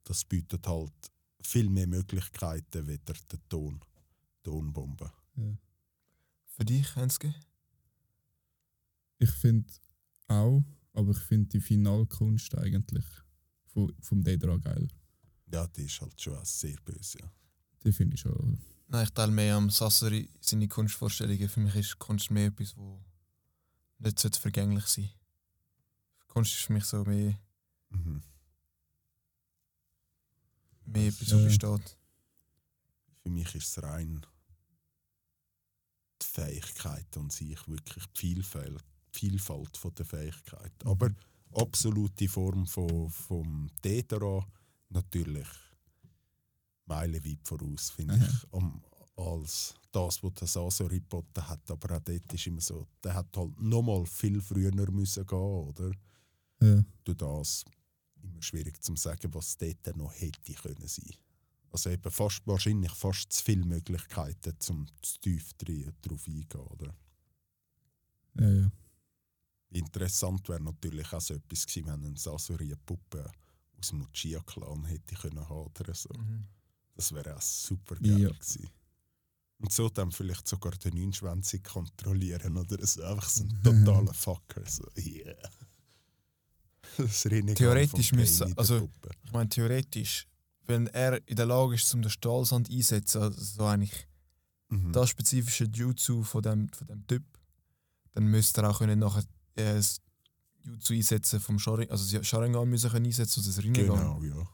Das 0.04 0.24
bietet 0.24 0.66
halt 0.66 0.92
viel 1.42 1.68
mehr 1.68 1.86
Möglichkeiten 1.86 2.86
wie 2.86 2.98
der 2.98 3.16
der 3.30 3.48
Ton, 3.48 3.80
Tonbombe. 4.42 5.10
Für 6.44 6.64
dich, 6.64 6.94
Henske? 6.96 7.34
Ich 9.18 9.30
finde 9.30 9.70
auch, 10.28 10.62
aber 10.92 11.10
ich 11.12 11.18
finde 11.18 11.48
die 11.48 11.60
Finalkunst 11.60 12.54
eigentlich 12.56 13.04
vom, 13.66 13.92
vom 14.00 14.22
Dedra 14.22 14.56
geil. 14.56 14.88
Ja, 15.52 15.66
die 15.66 15.82
ist 15.84 16.00
halt 16.00 16.20
schon 16.20 16.44
sehr 16.44 16.76
böse. 16.84 17.18
Ja. 17.18 17.32
Die 17.84 17.92
finde 17.92 18.14
ich 18.14 18.20
schon. 18.20 18.58
Nein, 18.92 19.04
ich 19.04 19.10
teile 19.10 19.30
mehr 19.30 19.54
am 19.54 19.70
Sassari 19.70 20.28
seine 20.40 20.66
Kunstvorstellungen. 20.66 21.48
Für 21.48 21.60
mich 21.60 21.76
ist 21.76 21.98
Kunst 22.00 22.30
mehr 22.32 22.48
etwas, 22.48 22.76
wo 22.76 23.00
nicht 23.98 24.18
sollte 24.18 24.40
vergänglich 24.40 24.84
sein 24.86 25.10
Kunst 26.26 26.52
ist 26.54 26.62
für 26.62 26.72
mich 26.72 26.84
so 26.84 27.04
mehr, 27.04 27.38
Mhm. 27.90 28.22
mehr 30.86 31.08
etwas, 31.08 31.30
was 31.32 31.44
besteht. 31.44 31.96
Für 33.22 33.30
mich 33.30 33.54
ist 33.54 33.76
es 33.76 33.82
rein 33.82 34.26
die 36.22 36.26
Fähigkeit 36.26 37.16
an 37.16 37.30
sich, 37.30 37.66
wirklich 37.68 38.04
die 38.06 38.18
Vielfalt, 38.18 38.84
die 39.14 39.18
Vielfalt 39.18 39.76
von 39.76 39.94
der 39.94 40.06
Fähigkeit. 40.06 40.72
Aber 40.84 41.10
absolute 41.54 42.28
Form 42.28 42.66
von, 42.66 43.10
vom 43.10 43.70
Dedera 43.84 44.46
natürlich 44.88 45.48
meilenweit 46.90 47.40
voraus, 47.44 47.90
finde 47.90 48.16
ich, 48.16 48.52
am, 48.52 48.82
als 49.16 49.74
das, 49.92 50.22
was 50.22 50.34
der 50.34 50.48
Sasori 50.48 51.00
geboten 51.00 51.46
hat. 51.48 51.70
Aber 51.70 51.96
auch 51.96 52.00
dort 52.00 52.32
ist 52.32 52.46
immer 52.46 52.60
so, 52.60 52.86
der 53.02 53.14
hat 53.14 53.36
halt 53.36 53.60
nochmal 53.60 54.04
viel 54.06 54.40
früher 54.40 54.72
müssen 54.90 55.26
gehen, 55.26 55.38
oder? 55.38 55.92
Ja. 56.62 56.84
durch 57.04 57.16
das 57.16 57.64
immer 58.22 58.42
schwierig 58.42 58.82
zu 58.82 58.94
sagen, 58.96 59.32
was 59.32 59.56
dort 59.56 59.96
noch 59.96 60.12
hätte 60.12 60.52
können 60.52 60.86
sein. 60.86 61.14
Also 61.70 61.88
eben 61.90 62.10
fast, 62.10 62.46
wahrscheinlich 62.46 62.92
fast 62.92 63.32
zu 63.32 63.44
viele 63.44 63.64
Möglichkeiten, 63.64 64.54
um 64.68 64.86
zu 65.00 65.20
tief 65.20 65.54
drauf 65.54 66.26
eingehen. 66.26 66.60
Oder? 66.60 66.94
Ja, 68.34 68.50
ja. 68.50 68.72
Interessant 69.70 70.48
wäre 70.48 70.60
natürlich 70.62 71.12
auch 71.12 71.20
so 71.20 71.34
etwas 71.34 71.66
gewesen, 71.66 71.86
wenn 71.86 72.04
ein 72.04 72.16
Sasori 72.16 72.66
eine 72.66 72.76
Puppe 72.76 73.30
aus 73.78 73.88
dem 73.88 74.02
Uchiha-Clan 74.02 74.84
hätte 74.84 75.14
können 75.14 75.48
haben 75.48 75.66
oder 75.66 75.94
so. 75.94 76.10
Mhm. 76.12 76.46
Das 77.00 77.12
wäre 77.14 77.34
auch 77.34 77.40
super 77.40 77.96
geil 77.96 78.18
Ja. 78.20 78.28
gewesen. 78.28 78.68
Und 79.58 79.72
so 79.72 79.88
dann 79.88 80.12
vielleicht 80.12 80.46
sogar 80.46 80.72
den 80.72 80.94
Neunschwänzig 80.98 81.64
kontrollieren 81.64 82.58
oder 82.58 82.84
so. 82.86 83.02
Einfach 83.02 83.26
so 83.30 83.44
ein 83.44 83.48
Mhm. 83.48 83.62
totaler 83.86 84.12
Fucker. 84.12 84.62
So, 84.66 84.84
yeah. 84.98 85.34
das 86.98 87.22
Theoretisch 87.22 88.12
müssen- 88.12 88.56
also-. 88.58 88.88
Ich 89.24 89.32
meine, 89.32 89.48
theoretisch, 89.48 90.26
wenn 90.66 90.88
er 90.88 91.26
in 91.26 91.36
der 91.36 91.46
Lage 91.46 91.74
ist, 91.76 91.94
um 91.94 92.02
den 92.02 92.10
Stahlsand 92.10 92.68
einzusetzen, 92.70 93.22
also 93.22 93.40
so 93.42 93.64
eigentlich 93.64 94.06
Mhm. 94.68 94.92
das 94.92 95.08
spezifische 95.08 95.64
Jutsu 95.64 96.22
von 96.22 96.42
dem, 96.42 96.68
von 96.68 96.86
dem 96.86 97.06
Typ, 97.06 97.24
dann 98.12 98.24
müsste 98.26 98.60
er 98.62 98.70
auch 98.70 98.78
können 98.78 98.98
nachher 98.98 99.24
äh, 99.56 99.74
das 99.74 100.00
Jutsu 100.64 100.92
einsetzen 100.94 101.40
vom 101.40 101.58
Sharingan, 101.58 101.90
also 101.92 102.22
Sharingan 102.22 102.68
müssen 102.68 102.90
können 102.90 103.06
einsetzen, 103.06 103.40
also 103.40 103.50
das 103.50 103.64
Rinnegan. 103.64 103.96
Genau, 103.96 104.22
ja. 104.22 104.48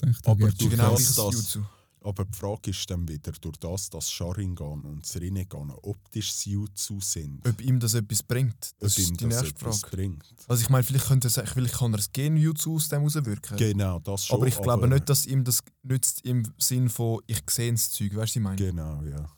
Da 0.00 0.30
Aber 0.32 0.50
du- 0.50 0.68
Genau 0.68 0.90
das-. 0.96 1.58
Aber 2.02 2.24
die 2.24 2.34
Frage 2.38 2.70
ist 2.70 2.88
dann 2.90 3.06
wieder, 3.06 3.30
durch 3.32 3.58
das, 3.58 3.90
dass 3.90 4.10
Sharingan 4.10 4.80
und 4.80 5.02
das 5.02 5.16
Rinnegan 5.20 5.70
optisch 5.70 6.46
Jutsu 6.46 6.98
sind, 6.98 7.46
Ob 7.46 7.60
ihm 7.60 7.78
das 7.78 7.92
etwas 7.92 8.22
bringt, 8.22 8.72
das 8.78 8.94
ob 8.94 8.98
ihm 8.98 9.12
ist 9.12 9.20
die 9.20 9.28
das 9.28 9.42
nächste 9.42 9.60
etwas 9.60 9.80
Frage. 9.80 9.96
bringt. 9.96 10.34
Also 10.48 10.62
ich 10.62 10.70
meine, 10.70 10.82
vielleicht, 10.82 11.04
könnte 11.08 11.28
er, 11.28 11.46
vielleicht 11.46 11.74
kann 11.74 11.92
er 11.92 11.98
das 11.98 12.10
Gen-Jutsu 12.10 12.76
aus 12.76 12.88
dem 12.88 13.02
rauswirken. 13.02 13.58
Genau, 13.58 13.98
das 13.98 14.24
schon. 14.24 14.36
aber 14.38 14.46
ich 14.46 14.54
glaube 14.56 14.72
aber- 14.84 14.86
nicht, 14.94 15.10
dass 15.10 15.26
ihm 15.26 15.44
das 15.44 15.60
nützt 15.82 16.24
im 16.24 16.50
Sinn 16.56 16.88
von 16.88 17.20
ich 17.26 17.42
sehe 17.50 17.70
das 17.70 17.90
Zeug, 17.90 18.14
weißt 18.16 18.16
du, 18.16 18.18
was 18.18 18.36
ich 18.36 18.42
meine? 18.42 18.56
Genau, 18.56 19.02
ja. 19.02 19.30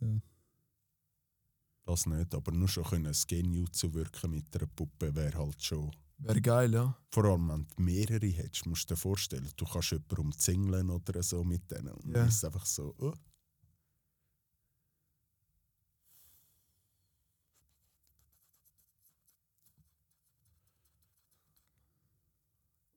Ja. 0.00 0.20
Das 1.84 2.06
nicht, 2.06 2.34
aber 2.34 2.52
nur 2.52 2.68
schon 2.68 2.84
können 2.84 3.04
das 3.04 3.26
Genjutsu 3.26 3.92
wirken 3.92 4.30
mit 4.30 4.46
einer 4.56 4.66
Puppe 4.66 5.14
wäre 5.14 5.36
halt 5.36 5.62
schon. 5.62 5.90
Wäre 6.22 6.40
geil, 6.40 6.72
ja. 6.74 6.96
Vor 7.10 7.24
allem, 7.24 7.48
wenn 7.48 7.66
du 7.76 7.82
mehrere 7.82 8.26
hättest, 8.26 8.66
musst 8.66 8.90
du 8.90 8.94
dir 8.94 8.98
vorstellen, 9.00 9.48
du 9.56 9.64
kannst 9.64 9.90
jemanden 9.90 10.16
umzingeln 10.18 10.90
oder 10.90 11.22
so 11.22 11.42
mit 11.44 11.70
denen. 11.70 11.88
Und 11.88 12.06
Ja. 12.08 12.12
dann 12.14 12.28
ist 12.28 12.36
es 12.36 12.44
einfach 12.44 12.66
so, 12.66 12.94
oh. 12.98 13.14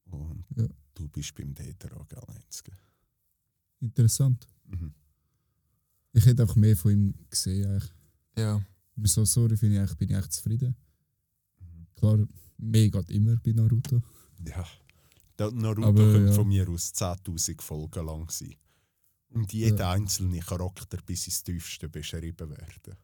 Und 0.05 0.45
Ja. 0.55 0.67
du 0.95 1.07
bist 1.09 1.33
beim 1.35 1.53
Täter 1.55 1.89
gell, 2.09 2.21
Heinzke? 2.27 2.71
Interessant. 3.79 4.47
Mhm. 4.65 4.93
Ich 6.13 6.25
hätte 6.25 6.43
einfach 6.43 6.55
mehr 6.55 6.77
von 6.77 6.91
ihm 6.91 7.13
gesehen. 7.29 7.65
Eigentlich. 7.71 7.91
Ja. 8.37 8.57
Ich 8.95 8.95
bin 8.95 9.05
so 9.07 9.25
sorry, 9.25 9.57
finde 9.57 9.75
ich, 9.75 9.81
eigentlich- 9.81 9.97
bin 9.97 10.09
ich 10.11 10.15
echt 10.17 10.33
zufrieden. 10.33 10.75
Mhm. 11.59 11.87
Klar, 11.95 12.27
mehr 12.57 12.89
geht 12.89 13.09
immer 13.09 13.35
bei 13.37 13.51
Naruto. 13.51 14.01
Ja. 14.47 14.65
Der 15.39 15.51
Naruto 15.51 15.87
Aber, 15.87 16.11
könnte 16.11 16.29
ja. 16.29 16.33
von 16.33 16.47
mir 16.47 16.67
aus 16.69 16.93
10.000 16.93 17.61
Folgen 17.61 18.05
lang 18.05 18.29
sein. 18.29 18.55
Und 19.29 19.51
jeder 19.51 19.77
Ja. 19.79 19.91
einzelne 19.91 20.39
Charakter 20.39 20.97
bis 21.05 21.25
ins 21.25 21.43
Tiefste 21.43 21.89
beschrieben 21.89 22.49
werden. 22.51 22.95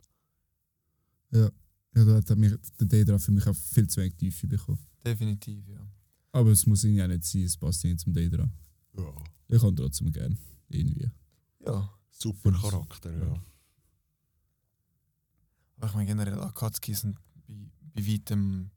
Ja, 1.31 1.49
da 1.93 2.15
hat 2.15 2.37
mich, 2.37 2.53
der 2.79 2.87
Daedra 2.87 3.17
für 3.17 3.31
mich 3.31 3.47
auch 3.47 3.55
viel 3.55 3.87
zu 3.87 3.99
wenig 4.01 4.15
Tiefe 4.15 4.47
bekommen. 4.47 4.79
Definitiv, 5.05 5.67
ja. 5.67 5.79
Aber 6.31 6.51
es 6.51 6.65
muss 6.67 6.83
ihn 6.83 6.95
ja 6.95 7.07
nicht 7.07 7.23
sein, 7.25 7.43
es 7.43 7.57
passt 7.57 7.83
nicht 7.83 7.99
zum 7.99 8.13
Daedra. 8.13 8.47
Ja. 8.95 9.13
Ich 9.47 9.59
kann 9.59 9.75
trotzdem 9.75 10.11
gern. 10.11 10.37
Irgendwie. 10.67 11.09
Ja. 11.65 11.91
Super 12.11 12.51
Find's- 12.51 12.61
Charakter, 12.61 13.11
ja. 13.11 13.25
ja. 13.25 13.43
Aber 15.77 15.87
ich 15.87 15.93
meine 15.93 16.05
generell, 16.07 16.39
Akatsuki 16.41 16.93
sind 16.93 17.17
bei, 17.47 17.53
bei 17.95 18.05
weitem 18.07 18.69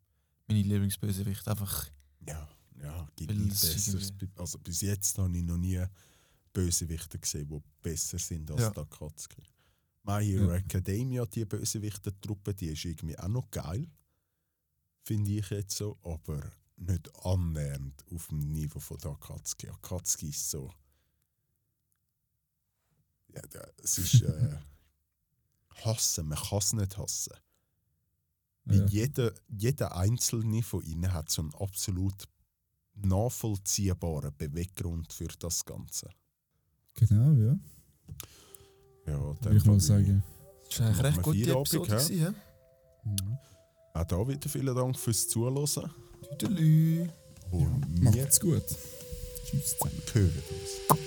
meine 0.47 0.63
Lieblingsbösewicht. 0.63 1.47
Einfach, 1.49 1.89
Ja, 2.27 2.49
ja, 2.81 3.09
gibt 3.17 3.31
es 3.33 3.61
Besseres. 3.75 4.13
Also 4.37 4.59
bis 4.59 4.81
jetzt 4.83 5.19
habe 5.19 5.37
ich 5.37 5.43
noch 5.45 5.57
nie 5.59 5.85
Bösewichte 6.53 7.19
gesehen, 7.19 7.49
die 7.49 7.61
besser 7.81 8.19
sind 8.19 8.51
als 8.51 8.61
Ja. 8.61 8.71
der 8.71 8.83
Akatsuki. 8.85 9.43
My 10.05 10.25
Hero 10.25 10.51
Ja. 10.51 10.57
Academia, 10.57 11.25
die 11.27 11.45
Bösewichte-Truppe, 11.45 12.55
die 12.55 12.67
ist 12.69 12.85
irgendwie 12.85 13.19
auch 13.19 13.29
noch 13.29 13.51
geil. 13.51 13.89
Finde 15.05 15.31
ich 15.33 15.49
jetzt 15.51 15.77
so, 15.77 15.99
aber 16.03 16.53
nicht 16.77 17.09
annähernd 17.25 18.05
auf 18.13 18.27
dem 18.29 18.41
Niveau 18.41 18.81
von 18.81 18.99
der 18.99 19.13
Akatsuki. 19.13 19.69
Akatsuki 19.69 20.29
ist 20.31 20.51
so. 20.51 20.73
Ja, 23.29 23.43
es 23.83 23.99
ist. 23.99 24.23
Äh, 24.23 24.59
hassen, 25.85 26.29
man 26.29 26.39
kann 26.39 26.59
es 26.59 26.73
nicht 26.73 26.99
hassen. 26.99 27.33
Ja. 28.67 28.85
Jeder, 28.87 29.33
jeder 29.49 29.97
einzelne 29.97 30.63
von 30.63 30.83
ihnen 30.85 31.13
hat 31.13 31.31
so 31.31 31.43
einen 31.43 31.55
absolut 31.55 32.29
nachvollziehbaren 32.95 34.33
Beweggrund 34.37 35.13
für 35.13 35.29
das 35.39 35.65
Ganze. 35.65 36.11
Genau, 36.95 37.33
ja. 37.33 37.57
Ja, 39.07 39.21
Würde 39.43 39.57
ich 39.57 39.65
mal 39.65 39.81
sagen. 39.81 40.23
das 40.65 40.75
ist 40.75 40.81
eigentlich 40.81 40.97
Machen 40.97 41.07
recht 41.07 41.23
gute 41.23 41.51
Episode. 41.51 41.89
gewesen, 41.89 42.37
Mhm. 43.05 43.39
Auch 43.95 44.05
da 44.05 44.29
wieder 44.29 44.49
vielen 44.49 44.75
Dank 44.77 44.97
fürs 44.97 45.27
Zuhören. 45.29 45.91
Tüdelü. 46.39 47.09
Und 47.51 47.85
wir 48.01 48.11
Macht's 48.13 48.39
gut. 48.41 48.63
Tschüss 49.45 49.77
zusammen. 49.77 50.03
hören 50.13 50.43
uns. 50.51 51.03